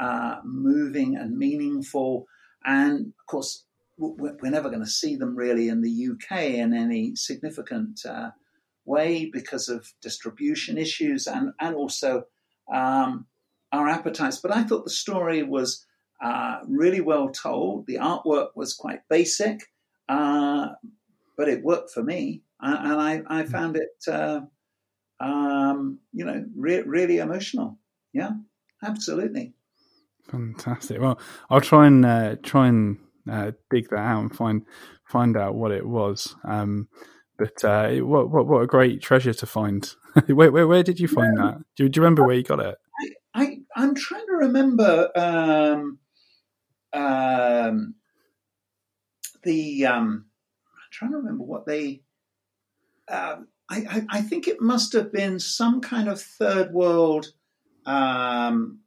uh, 0.00 0.38
moving 0.44 1.16
and 1.16 1.38
meaningful. 1.38 2.26
And 2.64 3.12
of 3.20 3.26
course, 3.28 3.64
we're 3.96 4.50
never 4.50 4.70
going 4.70 4.84
to 4.84 4.90
see 4.90 5.14
them 5.14 5.36
really 5.36 5.68
in 5.68 5.82
the 5.82 6.08
UK 6.10 6.40
in 6.42 6.74
any 6.74 7.14
significant 7.14 8.00
uh, 8.04 8.30
way 8.86 9.30
because 9.32 9.68
of 9.68 9.86
distribution 10.02 10.78
issues 10.78 11.28
and, 11.28 11.52
and 11.60 11.76
also. 11.76 12.24
Um, 12.72 13.26
our 13.72 13.88
appetites. 13.88 14.38
But 14.38 14.54
I 14.54 14.62
thought 14.62 14.84
the 14.84 14.90
story 14.90 15.42
was 15.42 15.86
uh, 16.22 16.60
really 16.68 17.00
well 17.00 17.30
told. 17.30 17.86
The 17.86 17.96
artwork 17.96 18.48
was 18.54 18.74
quite 18.74 19.00
basic, 19.08 19.60
uh, 20.08 20.70
but 21.36 21.48
it 21.48 21.64
worked 21.64 21.90
for 21.90 22.02
me, 22.02 22.42
and 22.60 23.00
I, 23.00 23.22
I 23.26 23.42
hmm. 23.42 23.50
found 23.50 23.76
it, 23.76 24.12
uh, 24.12 24.40
um, 25.20 26.00
you 26.12 26.24
know, 26.24 26.44
re- 26.56 26.82
really 26.82 27.18
emotional. 27.18 27.78
Yeah, 28.12 28.32
absolutely. 28.82 29.54
Fantastic. 30.30 31.00
Well, 31.00 31.18
I'll 31.48 31.60
try 31.60 31.86
and 31.86 32.04
uh, 32.04 32.36
try 32.42 32.68
and 32.68 32.98
uh, 33.30 33.52
dig 33.70 33.88
that 33.90 33.98
out 33.98 34.20
and 34.20 34.34
find 34.34 34.62
find 35.04 35.36
out 35.36 35.54
what 35.54 35.72
it 35.72 35.86
was. 35.86 36.36
Um, 36.44 36.88
but 37.38 37.64
uh, 37.64 37.90
what, 37.96 38.30
what 38.30 38.46
what 38.46 38.62
a 38.62 38.66
great 38.66 39.00
treasure 39.00 39.32
to 39.32 39.46
find. 39.46 39.88
where, 40.26 40.52
where, 40.52 40.68
where 40.68 40.82
did 40.82 41.00
you 41.00 41.08
find 41.08 41.36
yeah. 41.38 41.44
that? 41.44 41.58
Do, 41.76 41.88
do 41.88 41.98
you 41.98 42.02
remember 42.02 42.26
where 42.26 42.36
you 42.36 42.42
got 42.42 42.60
it? 42.60 42.76
I'm 43.80 43.94
trying 43.94 44.26
to 44.26 44.32
remember 44.32 45.10
um, 45.16 45.98
um, 46.92 47.94
the. 49.42 49.86
Um, 49.86 50.26
I'm 50.74 50.90
trying 50.90 51.12
to 51.12 51.16
remember 51.16 51.44
what 51.44 51.66
they. 51.66 52.02
Uh, 53.08 53.36
I, 53.70 53.76
I, 53.88 54.06
I, 54.10 54.20
think 54.20 54.46
it 54.46 54.60
must 54.60 54.92
have 54.92 55.12
been 55.12 55.40
some 55.40 55.80
kind 55.80 56.08
of 56.08 56.20
third 56.20 56.72
world, 56.72 57.32
um, 57.86 58.80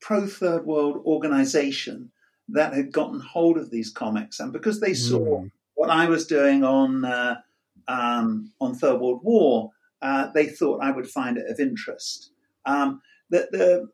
pro 0.00 0.26
third 0.26 0.64
world 0.64 1.02
organization 1.04 2.10
that 2.48 2.72
had 2.72 2.92
gotten 2.92 3.20
hold 3.20 3.58
of 3.58 3.70
these 3.70 3.90
comics, 3.90 4.40
and 4.40 4.52
because 4.52 4.80
they 4.80 4.94
saw 4.94 5.42
mm. 5.42 5.50
what 5.74 5.90
I 5.90 6.06
was 6.06 6.26
doing 6.26 6.64
on 6.64 7.04
uh, 7.04 7.36
um, 7.88 8.52
on 8.58 8.74
Third 8.74 9.00
World 9.00 9.20
War, 9.22 9.70
uh, 10.00 10.28
they 10.32 10.46
thought 10.46 10.82
I 10.82 10.92
would 10.92 11.10
find 11.10 11.36
it 11.36 11.50
of 11.50 11.60
interest. 11.60 12.30
Um, 12.64 13.02
the, 13.28 13.48
the, 13.52 13.88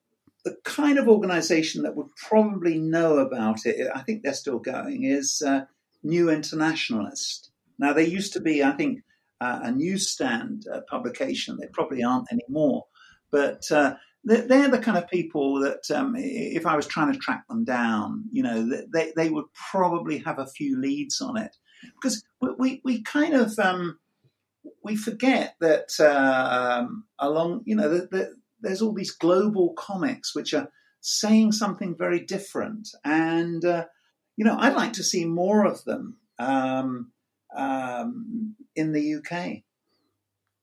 the 0.47 0.57
kind 0.63 0.97
of 0.97 1.09
organization 1.09 1.83
that 1.83 1.97
would 1.97 2.15
probably 2.15 2.79
know 2.79 3.19
about 3.19 3.67
it, 3.67 3.91
I 3.93 4.03
think 4.03 4.23
they're 4.23 4.33
still 4.33 4.61
going, 4.61 5.03
is 5.03 5.43
uh, 5.45 5.63
New 6.05 6.31
Internationalist. 6.31 7.51
Now, 7.81 7.93
they 7.93 8.07
used 8.07 8.33
to 8.35 8.41
be, 8.41 8.63
I 8.63 8.71
think, 8.71 9.03
uh, 9.41 9.59
a 9.65 9.73
newsstand 9.73 10.67
uh, 10.73 10.83
publication. 10.89 11.59
They 11.61 11.67
probably 11.73 12.05
aren't 12.05 12.31
anymore. 12.31 12.85
But 13.33 13.65
uh, 13.73 13.95
they're 14.23 14.69
the 14.69 14.79
kind 14.79 14.97
of 14.97 15.09
people 15.09 15.59
that, 15.63 15.91
um, 15.91 16.15
if 16.17 16.65
I 16.65 16.77
was 16.77 16.87
trying 16.87 17.13
to 17.13 17.19
track 17.19 17.43
them 17.49 17.65
down, 17.65 18.27
you 18.31 18.45
know, 18.45 18.71
they, 18.95 19.13
they 19.17 19.29
would 19.29 19.47
probably 19.73 20.19
have 20.19 20.39
a 20.39 20.47
few 20.47 20.81
leads 20.81 21.21
on 21.21 21.37
it. 21.37 21.57
Because 22.01 22.23
we, 22.57 22.81
we, 22.85 23.03
kind 23.03 23.35
of. 23.35 23.59
Um, 23.59 23.99
we 24.83 24.97
forget 24.97 25.55
that 25.61 25.91
uh, 26.01 26.83
um, 26.83 27.05
along, 27.19 27.63
you 27.67 27.75
know, 27.75 27.89
that, 27.89 28.11
that 28.13 28.31
there's 28.61 28.83
all 28.83 28.95
these 28.95 29.13
global 29.13 29.75
comics 29.75 30.35
which 30.35 30.55
are 30.55 30.69
saying 31.01 31.53
something 31.53 31.95
very 31.97 32.21
different. 32.21 32.89
And, 33.05 33.65
uh, 33.65 33.87
you 34.37 34.45
know, 34.45 34.57
I'd 34.59 34.75
like 34.75 34.95
to 34.95 35.05
see 35.05 35.25
more 35.25 35.65
of 35.65 35.85
them 35.85 36.17
um, 36.39 37.13
um, 37.57 38.57
in 38.75 38.93
the 38.93 39.17
UK. 39.17 39.63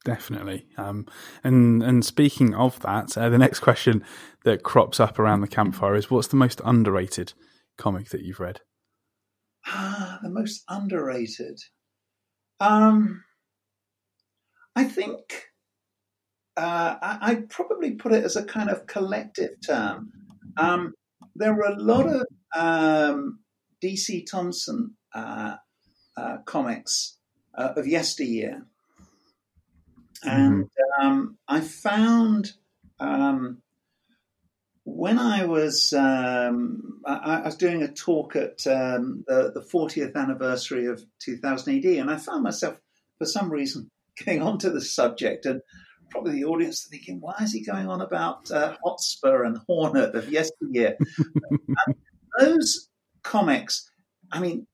Definitely. 0.04 0.66
Um, 0.76 1.06
and 1.42 1.82
and 1.82 2.04
speaking 2.04 2.54
of 2.54 2.78
that, 2.80 3.16
uh, 3.16 3.30
the 3.30 3.38
next 3.38 3.60
question 3.60 4.04
that 4.44 4.62
crops 4.62 5.00
up 5.00 5.18
around 5.18 5.40
the 5.40 5.48
campfire 5.48 5.94
is 5.94 6.10
what's 6.10 6.28
the 6.28 6.36
most 6.36 6.60
underrated 6.62 7.32
comic 7.78 8.10
that 8.10 8.20
you've 8.20 8.40
read? 8.40 8.60
Ah, 9.66 10.18
the 10.22 10.28
most 10.28 10.62
underrated. 10.68 11.58
Um, 12.60 13.24
I 14.76 14.84
think 14.84 15.46
uh, 16.56 16.96
I, 17.00 17.34
would 17.34 17.48
probably 17.48 17.92
put 17.92 18.12
it 18.12 18.24
as 18.24 18.36
a 18.36 18.44
kind 18.44 18.70
of 18.70 18.86
collective 18.86 19.56
term. 19.66 20.12
Um, 20.56 20.94
there 21.34 21.54
were 21.54 21.66
a 21.66 21.80
lot 21.80 22.06
of 22.06 22.26
um, 22.54 23.40
DC 23.82 24.24
Thomson 24.30 24.96
uh, 25.14 25.56
uh, 26.16 26.38
comics 26.46 27.18
uh, 27.56 27.72
of 27.76 27.86
yesteryear 27.86 28.66
and 30.24 30.64
mm-hmm. 30.64 31.06
um, 31.06 31.38
I 31.46 31.60
found 31.60 32.52
um, 32.98 33.58
when 34.84 35.18
I 35.18 35.44
was 35.44 35.92
um, 35.92 37.00
I, 37.06 37.40
I, 37.42 37.44
was 37.44 37.56
doing 37.56 37.82
a 37.82 37.92
talk 37.92 38.36
at 38.36 38.66
um, 38.66 39.24
the, 39.26 39.52
the 39.54 39.66
40th 39.72 40.14
anniversary 40.14 40.86
of 40.86 41.02
2000 41.24 41.78
AD, 41.78 41.84
and 41.84 42.10
I 42.10 42.16
found 42.16 42.42
myself 42.42 42.78
for 43.18 43.26
some 43.26 43.50
reason 43.50 43.90
getting 44.16 44.42
onto 44.42 44.70
the 44.70 44.80
subject, 44.80 45.46
and 45.46 45.60
probably 46.14 46.32
the 46.32 46.44
audience 46.44 46.86
are 46.86 46.90
thinking, 46.90 47.20
"Why 47.20 47.34
is 47.42 47.52
he 47.52 47.64
going 47.64 47.88
on 47.88 48.00
about 48.00 48.50
uh, 48.50 48.76
Hotspur 48.84 49.42
and 49.42 49.58
Hornet 49.66 50.14
of 50.14 50.30
yesteryear?" 50.30 50.96
those 52.38 52.88
comics, 53.22 53.90
I 54.30 54.38
mean, 54.38 54.66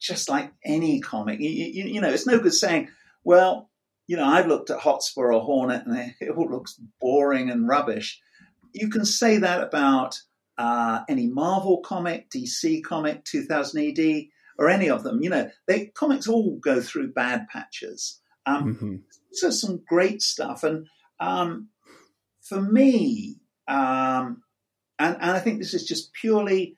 just 0.00 0.28
like 0.28 0.52
any 0.64 1.00
comic, 1.00 1.40
you, 1.40 1.48
you, 1.48 1.84
you 1.84 2.00
know, 2.00 2.10
it's 2.10 2.26
no 2.26 2.38
good 2.38 2.54
saying, 2.54 2.88
"Well." 3.24 3.70
you 4.08 4.16
know, 4.16 4.26
I've 4.26 4.48
looked 4.48 4.68
at 4.68 4.80
Hotspur 4.80 5.32
or 5.32 5.40
Hornet 5.40 5.86
and 5.86 6.12
it 6.20 6.30
all 6.30 6.50
looks 6.50 6.78
boring 7.00 7.50
and 7.50 7.68
rubbish. 7.68 8.20
You 8.74 8.90
can 8.90 9.04
say 9.04 9.38
that 9.38 9.62
about 9.62 10.20
uh, 10.58 11.02
any 11.08 11.28
Marvel 11.28 11.80
comic, 11.80 12.28
DC 12.30 12.82
comic, 12.84 13.24
2000 13.24 13.98
AD, 13.98 14.24
or 14.58 14.68
any 14.68 14.90
of 14.90 15.02
them. 15.02 15.22
You 15.22 15.30
know, 15.30 15.50
they 15.66 15.86
comics 15.86 16.28
all 16.28 16.58
go 16.58 16.80
through 16.80 17.12
bad 17.12 17.48
patches. 17.48 18.20
Um, 18.44 18.74
mm-hmm. 18.74 18.96
So 19.32 19.50
some 19.50 19.82
great 19.88 20.22
stuff, 20.22 20.62
and 20.62 20.86
um, 21.20 21.68
for 22.42 22.60
me, 22.60 23.36
um, 23.68 24.42
and, 24.98 25.16
and 25.20 25.30
I 25.30 25.38
think 25.38 25.58
this 25.58 25.74
is 25.74 25.84
just 25.84 26.12
purely 26.12 26.76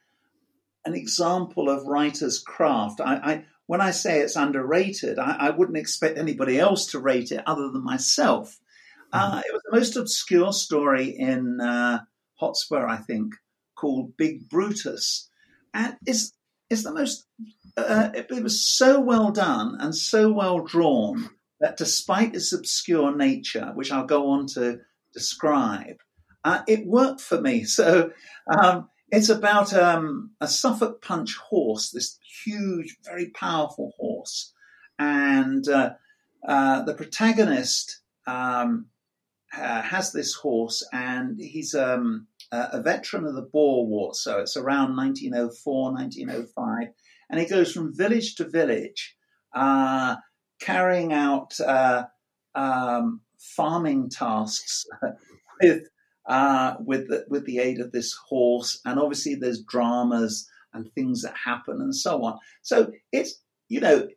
an 0.84 0.94
example 0.94 1.68
of 1.68 1.86
writer's 1.86 2.38
craft. 2.38 3.00
I, 3.00 3.14
I 3.16 3.44
when 3.66 3.80
I 3.80 3.90
say 3.92 4.20
it's 4.20 4.36
underrated, 4.36 5.18
I, 5.18 5.36
I, 5.40 5.50
wouldn't 5.50 5.78
expect 5.78 6.18
anybody 6.18 6.58
else 6.58 6.88
to 6.88 6.98
rate 6.98 7.32
it 7.32 7.42
other 7.46 7.70
than 7.70 7.82
myself. 7.82 8.58
Uh, 9.10 9.40
it 9.46 9.52
was 9.52 9.62
the 9.64 9.76
most 9.76 9.96
obscure 9.96 10.52
story 10.52 11.16
in 11.16 11.60
uh, 11.60 12.00
Hotspur, 12.34 12.86
I 12.86 12.96
think, 12.96 13.34
called 13.76 14.16
Big 14.16 14.48
Brutus, 14.48 15.30
and 15.72 15.96
it's 16.04 16.32
it's 16.68 16.82
the 16.82 16.92
most. 16.92 17.24
Uh, 17.76 18.10
it, 18.14 18.26
it, 18.30 18.42
was 18.42 18.64
so 18.64 19.00
well 19.00 19.32
done 19.32 19.76
and 19.80 19.94
so 19.96 20.30
well 20.30 20.60
drawn 20.60 21.28
that, 21.64 21.78
despite 21.78 22.34
its 22.34 22.52
obscure 22.52 23.16
nature, 23.16 23.72
which 23.74 23.90
I'll 23.90 24.06
go 24.06 24.28
on 24.30 24.46
to 24.48 24.80
describe, 25.14 25.96
uh, 26.44 26.60
it 26.68 26.86
worked 26.86 27.20
for 27.20 27.40
me. 27.40 27.64
So. 27.78 28.10
Um, 28.46 28.88
it's 29.12 29.28
about 29.28 29.72
um, 29.72 30.32
a 30.40 30.48
Suffolk 30.48 31.00
Punch 31.00 31.36
horse, 31.36 31.90
this 31.90 32.18
huge, 32.44 32.96
very 33.04 33.30
powerful 33.30 33.92
horse. 33.96 34.52
And 34.98 35.68
uh, 35.68 35.90
uh, 36.46 36.82
the 36.82 36.94
protagonist 36.94 38.00
um, 38.26 38.86
has 39.52 40.10
this 40.10 40.34
horse, 40.34 40.84
and 40.92 41.38
he's 41.38 41.76
um, 41.76 42.26
a 42.50 42.82
veteran 42.82 43.24
of 43.24 43.34
the 43.34 43.42
Boer 43.42 43.86
War. 43.86 44.14
So 44.14 44.40
it's 44.40 44.56
around 44.56 44.96
1904, 44.96 45.92
1905. 45.92 46.88
And 47.30 47.40
he 47.40 47.46
goes 47.46 47.72
from 47.72 47.96
village 47.96 48.34
to 48.36 48.48
village, 48.48 49.16
uh, 49.54 50.16
carrying 50.60 51.12
out 51.12 51.58
uh, 51.60 52.04
um, 52.54 53.20
farming 53.38 54.10
tasks 54.10 54.86
with 55.62 55.88
uh, 56.26 56.76
with 56.80 57.08
the, 57.08 57.24
with 57.28 57.44
the 57.44 57.58
aid 57.58 57.80
of 57.80 57.92
this 57.92 58.14
horse, 58.28 58.80
and 58.84 58.98
obviously 58.98 59.34
there's 59.34 59.62
dramas 59.62 60.48
and 60.72 60.90
things 60.92 61.22
that 61.22 61.34
happen 61.36 61.80
and 61.80 61.94
so 61.94 62.24
on. 62.24 62.38
So 62.62 62.92
it's 63.12 63.40
you 63.68 63.80
know, 63.80 64.08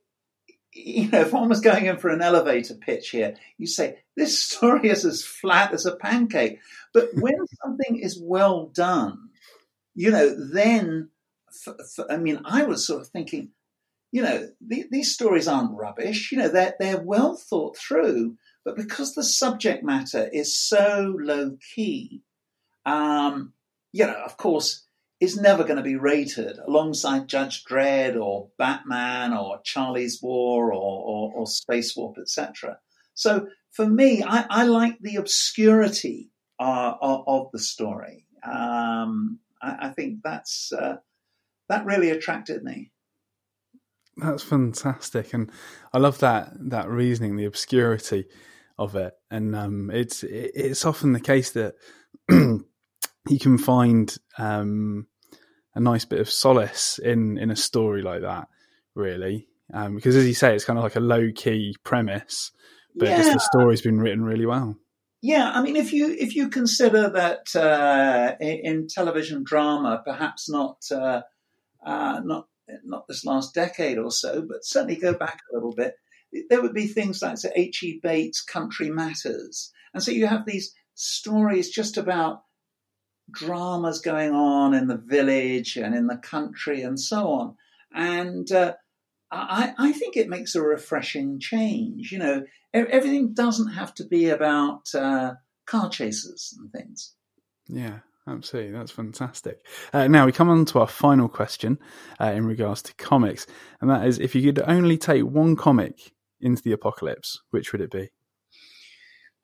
you 0.74 1.10
know, 1.10 1.22
if 1.22 1.34
one 1.34 1.50
was 1.50 1.62
going 1.62 1.86
in 1.86 1.98
for 1.98 2.10
an 2.10 2.22
elevator 2.22 2.76
pitch 2.76 3.10
here, 3.10 3.36
you 3.58 3.68
say 3.68 3.98
this 4.16 4.42
story 4.44 4.90
is 4.90 5.06
as 5.06 5.24
flat 5.24 5.74
as 5.74 5.86
a 5.86 5.96
pancake. 5.96 6.60
But 6.94 7.10
when 7.14 7.36
something 7.64 8.00
is 8.00 8.20
well 8.22 8.68
done, 8.68 9.30
you 9.96 10.12
know, 10.12 10.36
then 10.52 11.10
I 12.10 12.18
mean, 12.18 12.42
I 12.46 12.64
was 12.64 12.86
sort 12.86 13.02
of 13.02 13.08
thinking, 13.08 13.50
you 14.12 14.22
know, 14.22 14.48
the, 14.66 14.86
these 14.90 15.14
stories 15.14 15.48
aren't 15.48 15.78
rubbish. 15.78 16.32
You 16.32 16.40
know, 16.40 16.50
they're 16.50 16.76
they're 16.80 17.02
well 17.02 17.36
thought 17.36 17.78
through. 17.78 18.38
But 18.66 18.76
because 18.76 19.14
the 19.14 19.24
subject 19.24 19.84
matter 19.84 20.30
is 20.34 20.58
so 20.58 21.16
low 21.18 21.58
key, 21.74 22.22
um, 22.86 23.54
you 23.94 24.06
know, 24.06 24.22
of 24.26 24.36
course, 24.36 24.86
is 25.20 25.38
never 25.38 25.64
going 25.64 25.78
to 25.78 25.84
be 25.84 25.96
rated 25.96 26.60
alongside 26.60 27.28
Judge 27.28 27.64
Dredd 27.64 28.22
or 28.22 28.50
Batman 28.58 29.34
or 29.34 29.62
Charley's 29.64 30.22
War 30.22 30.72
or, 30.72 31.04
or, 31.04 31.34
or 31.34 31.48
Space 31.48 31.96
Warp, 31.96 32.18
etc. 32.20 32.78
So 33.14 33.48
for 33.72 33.88
me, 33.88 34.24
I, 34.24 34.46
I 34.50 34.64
like 34.66 35.00
the 35.00 35.16
obscurity 35.16 36.32
uh, 36.60 36.94
of, 37.02 37.24
of, 37.28 37.52
the 37.52 37.60
story. 37.60 38.26
Um, 38.44 39.40
I, 39.62 39.88
I, 39.88 39.90
think 39.90 40.20
that's 40.24 40.72
uh, 40.72 40.98
that 41.70 41.86
really 41.86 42.10
attracted 42.10 42.64
me. 42.64 42.92
That's 44.18 44.44
fantastic, 44.44 45.34
and 45.34 45.52
I 45.94 46.00
love 46.00 46.20
that 46.20 46.52
that 46.70 46.90
reasoning, 46.90 47.36
the 47.36 47.46
obscurity 47.46 48.26
of 48.78 48.96
it, 48.96 49.14
and 49.30 49.56
um, 49.56 49.92
it's 49.92 50.24
it's 50.24 50.86
often 50.86 51.14
the 51.14 51.20
case 51.20 51.52
that 51.52 51.76
you 52.30 53.40
can 53.40 53.58
find 53.58 54.18
um, 54.38 55.08
a 55.76 55.80
nice 55.80 56.06
bit 56.06 56.20
of 56.20 56.30
solace 56.30 57.00
in 57.00 57.38
in 57.38 57.52
a 57.52 57.56
story 57.56 58.02
like 58.02 58.22
that, 58.22 58.48
really, 58.96 59.48
um, 59.74 59.96
because 59.96 60.16
as 60.16 60.28
you 60.28 60.34
say, 60.34 60.56
it's 60.56 60.66
kind 60.66 60.80
of 60.80 60.84
like 60.84 60.96
a 60.96 61.02
low 61.02 61.32
key 61.36 61.76
premise, 61.84 62.52
but 62.96 63.10
yeah. 63.10 63.34
the 63.34 63.40
story's 63.40 63.82
been 63.82 64.00
written 64.00 64.24
really 64.24 64.46
well. 64.46 64.78
Yeah, 65.22 65.52
I 65.54 65.62
mean, 65.62 65.76
if 65.76 65.94
you 65.94 66.16
if 66.18 66.36
you 66.36 66.50
consider 66.50 67.10
that 67.10 67.56
uh, 67.56 68.36
in, 68.40 68.60
in, 68.64 68.88
television 68.88 69.44
drama, 69.44 70.02
perhaps 70.06 70.50
not 70.50 70.78
uh, 70.92 71.22
uh, 71.86 72.22
not 72.24 72.48
not 72.84 73.08
this 73.08 73.26
last 73.26 73.54
decade 73.54 73.98
or 73.98 74.12
so, 74.12 74.42
but 74.42 74.64
certainly 74.64 74.96
go 74.96 75.14
back 75.14 75.40
a 75.52 75.56
little 75.56 75.74
bit 75.74 75.96
there 76.50 76.62
would 76.62 76.74
be 76.74 76.88
things 76.88 77.22
like 77.22 77.38
H.E. 77.56 78.00
Bates' 78.04 78.42
Country 78.42 78.90
Matters. 78.90 79.72
And 79.94 80.04
so 80.04 80.12
you 80.12 80.28
have 80.28 80.46
these 80.46 80.74
stories 80.94 81.70
just 81.70 81.98
about 81.98 82.44
dramas 83.32 84.00
going 84.00 84.34
on 84.34 84.74
in 84.74 84.88
the 84.88 84.98
village 84.98 85.78
and 85.78 85.94
in 85.96 86.08
the 86.08 86.18
country 86.18 86.82
and 86.82 87.00
so 87.00 87.30
on. 87.30 87.56
And 87.94 88.50
uh, 88.52 88.74
I, 89.32 89.74
I, 89.78 89.92
think 89.92 90.16
it 90.16 90.30
makes 90.30 90.56
a 90.56 90.62
refreshing 90.62 91.40
change. 91.40 92.12
You 92.12 92.20
know, 92.20 92.44
everything 92.74 93.34
doesn't 93.34 93.74
have 93.74 93.94
to 93.96 94.06
be 94.06 94.30
about 94.30 94.94
uh, 94.94 95.34
car 95.66 95.90
chases 95.90 96.56
and 96.60 96.72
things. 96.72 97.14
Yeah, 97.68 98.00
absolutely. 98.28 98.72
That's 98.72 98.92
fantastic. 98.92 99.66
Uh, 99.94 100.08
now 100.08 100.26
we 100.26 100.32
come 100.32 100.50
on 100.50 100.66
to 100.66 100.80
our 100.80 100.88
final 100.88 101.30
question 101.30 101.80
uh, 102.20 102.26
in 102.26 102.46
regards 102.46 102.82
to 102.84 102.94
comics, 102.96 103.48
and 103.82 103.90
that 103.90 104.06
is 104.06 104.20
if 104.20 104.36
you 104.36 104.42
could 104.42 104.64
only 104.68 104.98
take 104.98 105.24
one 105.24 105.56
comic 105.56 106.14
into 106.40 106.62
the 106.62 106.74
apocalypse, 106.74 107.42
which 107.52 107.72
would 107.72 107.82
it 107.82 107.92
be? 107.92 108.10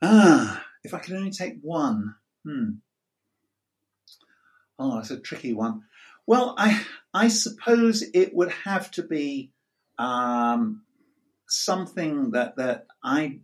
Ah, 0.01 0.63
if 0.83 0.93
I 0.93 0.99
could 0.99 1.15
only 1.15 1.31
take 1.31 1.59
one. 1.61 2.15
Hmm. 2.45 2.69
Oh, 4.77 4.99
it's 4.99 5.11
a 5.11 5.19
tricky 5.19 5.53
one. 5.53 5.83
Well, 6.27 6.55
I 6.57 6.85
I 7.13 7.27
suppose 7.27 8.03
it 8.13 8.33
would 8.33 8.51
have 8.51 8.91
to 8.91 9.03
be 9.03 9.51
um, 9.97 10.83
something 11.47 12.31
that 12.31 12.57
that 12.57 12.87
I'd 13.03 13.39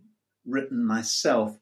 written 0.46 0.84
myself, 0.84 1.56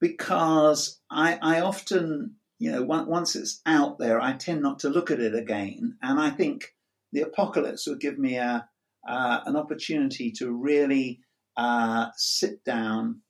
because 0.00 1.00
I 1.10 1.38
I 1.40 1.60
often 1.60 2.36
you 2.64 2.72
know 2.72 2.82
once 2.82 3.36
it's 3.36 3.60
out 3.66 3.98
there, 3.98 4.18
I 4.18 4.32
tend 4.32 4.62
not 4.62 4.78
to 4.80 4.88
look 4.88 5.10
at 5.10 5.20
it 5.20 5.34
again, 5.34 5.98
and 6.00 6.18
I 6.18 6.30
think 6.30 6.74
the 7.12 7.20
apocalypse 7.20 7.86
would 7.86 8.00
give 8.00 8.18
me 8.18 8.36
a 8.36 8.66
uh, 9.06 9.40
an 9.44 9.54
opportunity 9.54 10.30
to 10.38 10.50
really 10.50 11.20
uh, 11.58 12.06
sit 12.16 12.64
down 12.64 13.20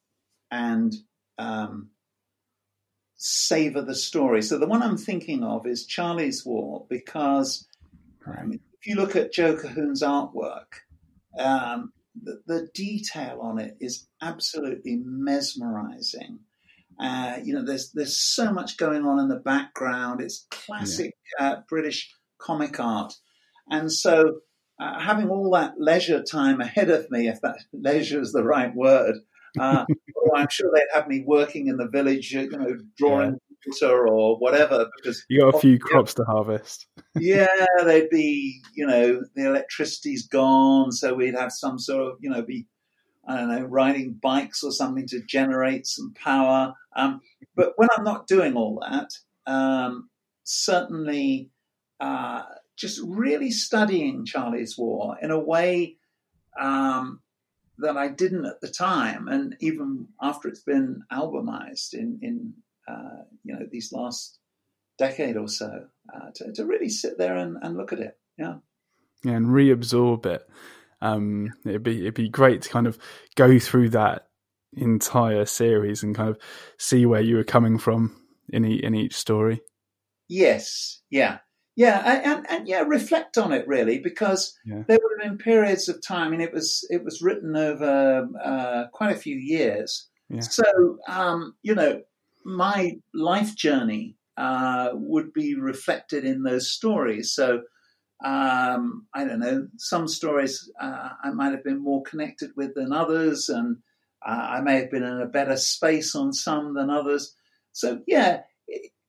and 0.52 0.94
um, 1.36 1.90
savor 3.16 3.82
the 3.82 3.96
story. 3.96 4.40
So 4.40 4.56
the 4.56 4.68
one 4.68 4.84
I'm 4.84 4.96
thinking 4.96 5.42
of 5.42 5.66
is 5.66 5.84
Charley's 5.84 6.46
War 6.46 6.86
because 6.88 7.66
um, 8.24 8.52
if 8.52 8.86
you 8.86 8.94
look 8.94 9.16
at 9.16 9.32
Joe 9.32 9.56
Colquhoun's 9.56 10.04
artwork, 10.04 10.84
um, 11.36 11.92
the, 12.22 12.40
the, 12.46 12.68
detail 12.72 13.40
on 13.40 13.58
it 13.58 13.76
is 13.80 14.06
absolutely 14.22 15.02
mesmerizing. 15.04 16.38
Uh, 17.00 17.38
you 17.42 17.54
know, 17.54 17.64
there's 17.64 17.90
there's 17.92 18.20
so 18.20 18.52
much 18.52 18.76
going 18.76 19.04
on 19.04 19.18
in 19.18 19.28
the 19.28 19.40
background. 19.40 20.20
It's 20.20 20.46
classic 20.50 21.12
yeah. 21.38 21.50
uh, 21.50 21.56
British 21.68 22.10
comic 22.40 22.78
art, 22.78 23.12
and 23.68 23.90
so 23.90 24.40
uh, 24.80 25.00
having 25.00 25.28
all 25.28 25.50
that 25.52 25.74
leisure 25.78 26.22
time 26.22 26.60
ahead 26.60 26.90
of 26.90 27.10
me, 27.10 27.28
if 27.28 27.40
that 27.42 27.58
leisure 27.72 28.20
is 28.20 28.32
the 28.32 28.44
right 28.44 28.74
word, 28.74 29.16
uh, 29.58 29.84
I'm 30.34 30.48
sure 30.50 30.70
they'd 30.74 30.94
have 30.94 31.08
me 31.08 31.24
working 31.26 31.68
in 31.68 31.76
the 31.76 31.88
village, 31.88 32.32
you 32.32 32.50
know, 32.50 32.76
drawing 32.96 33.38
yeah. 33.80 33.88
or 33.88 34.36
whatever. 34.38 34.86
Because 34.96 35.24
you 35.28 35.40
got 35.40 35.54
a 35.54 35.58
few 35.60 35.78
crops 35.78 36.14
to 36.14 36.24
harvest. 36.24 36.86
yeah, 37.18 37.46
they'd 37.84 38.10
be, 38.10 38.60
you 38.74 38.86
know, 38.86 39.22
the 39.34 39.46
electricity's 39.46 40.26
gone, 40.26 40.92
so 40.92 41.14
we'd 41.14 41.36
have 41.36 41.52
some 41.52 41.78
sort 41.78 42.06
of, 42.06 42.18
you 42.20 42.30
know, 42.30 42.42
be, 42.42 42.66
I 43.26 43.36
don't 43.36 43.48
know, 43.48 43.62
riding 43.62 44.18
bikes 44.20 44.62
or 44.62 44.70
something 44.70 45.06
to 45.08 45.22
generate 45.22 45.86
some 45.86 46.12
power. 46.14 46.74
Um, 46.96 47.20
but 47.56 47.72
when 47.76 47.88
I'm 47.96 48.04
not 48.04 48.26
doing 48.26 48.54
all 48.54 48.82
that, 48.88 49.10
um, 49.50 50.10
certainly 50.44 51.50
uh, 52.00 52.42
just 52.76 53.00
really 53.04 53.50
studying 53.50 54.24
Charley's 54.24 54.76
War 54.76 55.16
in 55.22 55.30
a 55.30 55.38
way 55.38 55.96
um, 56.60 57.20
that 57.78 57.96
I 57.96 58.08
didn't 58.08 58.46
at 58.46 58.60
the 58.60 58.68
time, 58.68 59.28
and 59.28 59.56
even 59.60 60.08
after 60.20 60.48
it's 60.48 60.62
been 60.62 61.02
albumized 61.12 61.94
in 61.94 62.18
in 62.22 62.54
uh, 62.88 63.24
you 63.42 63.54
know 63.54 63.66
these 63.70 63.92
last 63.92 64.38
decade 64.98 65.36
or 65.36 65.48
so, 65.48 65.86
uh, 66.14 66.30
to, 66.34 66.52
to 66.52 66.64
really 66.64 66.88
sit 66.88 67.18
there 67.18 67.36
and, 67.36 67.56
and 67.62 67.76
look 67.76 67.92
at 67.92 67.98
it. 67.98 68.16
Yeah, 68.38 68.56
yeah, 69.24 69.32
and 69.32 69.46
reabsorb 69.46 70.26
it. 70.26 70.48
Um, 71.04 71.52
it'd 71.66 71.82
be 71.82 72.00
it'd 72.00 72.14
be 72.14 72.28
great 72.28 72.62
to 72.62 72.68
kind 72.68 72.86
of 72.86 72.98
go 73.36 73.58
through 73.58 73.90
that 73.90 74.28
entire 74.72 75.44
series 75.44 76.02
and 76.02 76.14
kind 76.14 76.30
of 76.30 76.38
see 76.78 77.06
where 77.06 77.20
you 77.20 77.36
were 77.36 77.44
coming 77.44 77.78
from 77.78 78.16
in 78.48 78.64
e- 78.64 78.82
in 78.82 78.94
each 78.94 79.14
story. 79.14 79.60
Yes, 80.28 81.02
yeah, 81.10 81.38
yeah, 81.76 82.22
and, 82.24 82.46
and 82.48 82.68
yeah, 82.68 82.80
reflect 82.80 83.36
on 83.36 83.52
it 83.52 83.66
really, 83.68 83.98
because 83.98 84.56
yeah. 84.64 84.82
there 84.86 84.98
would 85.02 85.22
have 85.22 85.30
been 85.30 85.38
periods 85.38 85.88
of 85.88 86.00
time, 86.06 86.32
and 86.32 86.40
it 86.40 86.52
was 86.52 86.86
it 86.88 87.04
was 87.04 87.20
written 87.20 87.54
over 87.54 88.28
uh, 88.42 88.84
quite 88.92 89.12
a 89.12 89.18
few 89.18 89.36
years. 89.36 90.08
Yeah. 90.30 90.40
So 90.40 90.98
um, 91.06 91.54
you 91.62 91.74
know, 91.74 92.00
my 92.44 92.98
life 93.12 93.54
journey 93.54 94.16
uh, 94.36 94.90
would 94.94 95.32
be 95.32 95.54
reflected 95.54 96.24
in 96.24 96.44
those 96.44 96.70
stories. 96.70 97.34
So 97.34 97.62
um, 98.24 99.06
I 99.12 99.24
don't 99.24 99.40
know, 99.40 99.68
some 99.76 100.08
stories 100.08 100.70
uh, 100.80 101.10
I 101.22 101.30
might 101.30 101.52
have 101.52 101.62
been 101.62 101.82
more 101.82 102.02
connected 102.02 102.50
with 102.56 102.74
than 102.74 102.92
others, 102.92 103.48
and 103.48 103.76
uh, 104.26 104.48
I 104.56 104.60
may 104.62 104.76
have 104.76 104.90
been 104.90 105.02
in 105.02 105.20
a 105.20 105.26
better 105.26 105.56
space 105.56 106.14
on 106.14 106.32
some 106.32 106.74
than 106.74 106.88
others. 106.88 107.36
So 107.72 108.00
yeah, 108.06 108.40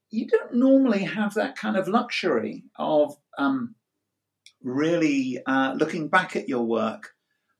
you 0.09 0.27
don't 0.27 0.55
normally 0.55 1.03
have 1.03 1.33
that 1.35 1.55
kind 1.55 1.77
of 1.77 1.87
luxury 1.87 2.65
of 2.77 3.15
um, 3.37 3.75
really 4.61 5.39
uh, 5.45 5.73
looking 5.77 6.09
back 6.09 6.35
at 6.35 6.49
your 6.49 6.63
work. 6.63 7.11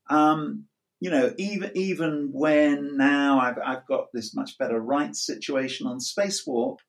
Um, 0.10 0.66
you 1.00 1.10
know, 1.10 1.34
even 1.38 1.72
even 1.76 2.30
when 2.34 2.98
now 2.98 3.40
I've, 3.40 3.58
I've 3.64 3.86
got 3.86 4.08
this 4.14 4.36
much 4.36 4.58
better 4.58 4.80
rights 4.80 5.26
situation 5.26 5.88
on 5.88 6.00
Space 6.00 6.46
Warp, 6.46 6.80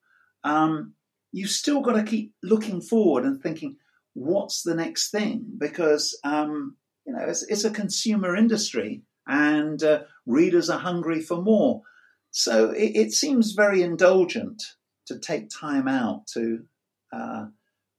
um, 0.45 0.95
you've 1.33 1.51
still 1.51 1.83
got 1.83 1.93
to 1.93 2.03
keep 2.03 2.33
looking 2.43 2.81
forward 2.81 3.25
and 3.25 3.43
thinking, 3.43 3.77
what's 4.17 4.63
the 4.63 4.75
next 4.75 5.11
thing? 5.11 5.45
Because 5.59 6.19
um, 6.25 6.77
you 7.07 7.13
know, 7.13 7.25
it's, 7.29 7.45
it's, 7.45 7.65
a 7.65 7.71
consumer 7.71 8.35
industry, 8.35 9.03
and 9.27 9.83
uh, 9.83 10.03
readers 10.25 10.71
are 10.71 10.79
hungry 10.79 11.21
for 11.21 11.41
more. 11.41 11.83
So 12.31 12.71
it, 12.71 12.97
it 12.97 13.13
seems 13.13 13.53
very 13.53 13.83
indulgent 13.83 14.63
to 15.07 15.19
take 15.19 15.49
time 15.51 15.87
out 15.87 16.27
to 16.35 16.65
uh, 17.13 17.47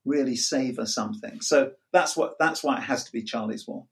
really 0.05 0.35
savor 0.35 0.85
something. 0.85 1.39
So 1.41 1.71
that's 1.93 2.17
what 2.17 2.33
that's 2.39 2.63
why 2.63 2.77
it 2.77 2.83
has 2.83 3.03
to 3.05 3.11
be 3.11 3.23
Charley's 3.23 3.67
War. 3.67 3.85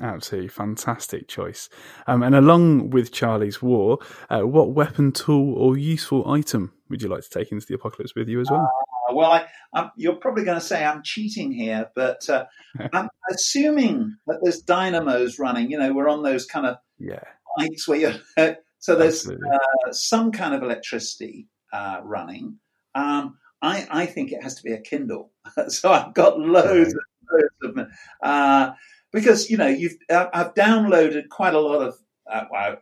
Absolutely 0.00 0.48
fantastic 0.48 1.26
choice. 1.26 1.68
Um, 2.06 2.22
and 2.22 2.34
along 2.34 2.90
with 2.90 3.10
Charley's 3.10 3.60
War, 3.60 3.98
uh, 4.30 4.42
what 4.42 4.70
weapon, 4.70 5.10
tool, 5.10 5.54
or 5.54 5.76
useful 5.76 6.30
item 6.30 6.72
would 6.88 7.02
you 7.02 7.08
like 7.08 7.22
to 7.22 7.30
take 7.30 7.50
into 7.50 7.66
the 7.66 7.74
apocalypse 7.74 8.14
with 8.14 8.28
you 8.28 8.40
as 8.40 8.48
well? 8.50 8.70
Uh, 9.08 9.14
well, 9.14 9.44
I, 9.74 9.90
you're 9.96 10.16
probably 10.16 10.44
going 10.44 10.58
to 10.58 10.64
say 10.64 10.84
I'm 10.84 11.02
cheating 11.02 11.52
here, 11.52 11.90
but 11.94 12.28
uh, 12.28 12.46
I'm 12.92 13.08
assuming 13.30 14.16
that 14.26 14.40
there's 14.42 14.60
dynamos 14.62 15.38
running. 15.38 15.70
You 15.70 15.78
know, 15.78 15.92
we're 15.92 16.08
on 16.08 16.22
those 16.22 16.46
kind 16.46 16.66
of 16.66 16.76
yeah 16.98 17.22
bikes 17.56 17.88
where 17.88 17.98
you 17.98 18.14
so 18.78 18.94
there's 18.94 19.28
uh, 19.28 19.92
some 19.92 20.32
kind 20.32 20.54
of 20.54 20.62
electricity 20.62 21.48
uh, 21.72 22.00
running. 22.02 22.58
Um, 22.94 23.38
I, 23.60 23.86
I, 23.90 24.06
think 24.06 24.32
it 24.32 24.42
has 24.42 24.54
to 24.56 24.62
be 24.62 24.72
a 24.72 24.80
Kindle. 24.80 25.32
so 25.68 25.92
I've 25.92 26.14
got 26.14 26.38
loads, 26.38 26.94
right. 27.30 27.44
of 27.62 27.74
them. 27.74 27.90
Uh, 28.22 28.70
because, 29.12 29.50
you 29.50 29.56
know, 29.56 29.66
you've, 29.66 29.96
I've 30.10 30.54
downloaded 30.54 31.28
quite 31.28 31.54
a 31.54 31.60
lot 31.60 31.82
of, 31.82 31.98
uh, 32.30 32.44
well, 32.50 32.76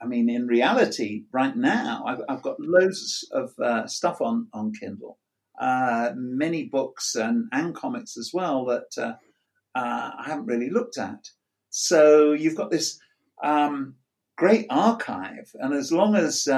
I 0.00 0.06
mean, 0.06 0.28
in 0.28 0.46
reality, 0.46 1.24
right 1.32 1.56
now, 1.56 2.04
I've, 2.06 2.20
I've 2.28 2.42
got 2.42 2.60
loads 2.60 3.28
of 3.32 3.52
uh, 3.58 3.86
stuff 3.86 4.20
on, 4.20 4.48
on 4.52 4.72
Kindle, 4.72 5.18
uh, 5.58 6.10
many 6.14 6.64
books 6.64 7.14
and, 7.14 7.48
and 7.52 7.74
comics 7.74 8.16
as 8.16 8.30
well 8.32 8.64
that 8.66 8.98
uh, 8.98 9.14
uh, 9.78 10.10
I 10.18 10.24
haven't 10.26 10.46
really 10.46 10.70
looked 10.70 10.98
at. 10.98 11.28
So 11.70 12.32
you've 12.32 12.56
got 12.56 12.70
this 12.70 12.98
um, 13.42 13.94
great 14.36 14.66
archive. 14.70 15.50
And 15.54 15.74
as 15.74 15.92
long 15.92 16.14
as 16.14 16.48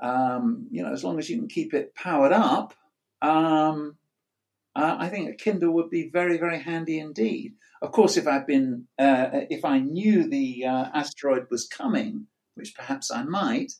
um, 0.00 0.68
you 0.70 0.82
know, 0.82 0.92
as 0.92 1.02
long 1.02 1.18
as 1.18 1.28
you 1.28 1.38
can 1.38 1.48
keep 1.48 1.74
it 1.74 1.94
powered 1.94 2.32
up, 2.32 2.74
um, 3.20 3.96
uh, 4.76 4.96
I 4.98 5.08
think 5.08 5.28
a 5.28 5.34
Kindle 5.34 5.74
would 5.74 5.90
be 5.90 6.08
very, 6.08 6.38
very 6.38 6.60
handy 6.60 7.00
indeed. 7.00 7.54
Of 7.82 7.92
course, 7.92 8.16
if 8.16 8.26
I'd 8.26 8.46
been, 8.46 8.86
uh, 8.98 9.28
if 9.50 9.64
I 9.64 9.80
knew 9.80 10.28
the 10.28 10.66
uh, 10.66 10.86
asteroid 10.94 11.46
was 11.50 11.66
coming, 11.66 12.26
which 12.54 12.74
perhaps 12.74 13.10
I 13.10 13.24
might, 13.24 13.72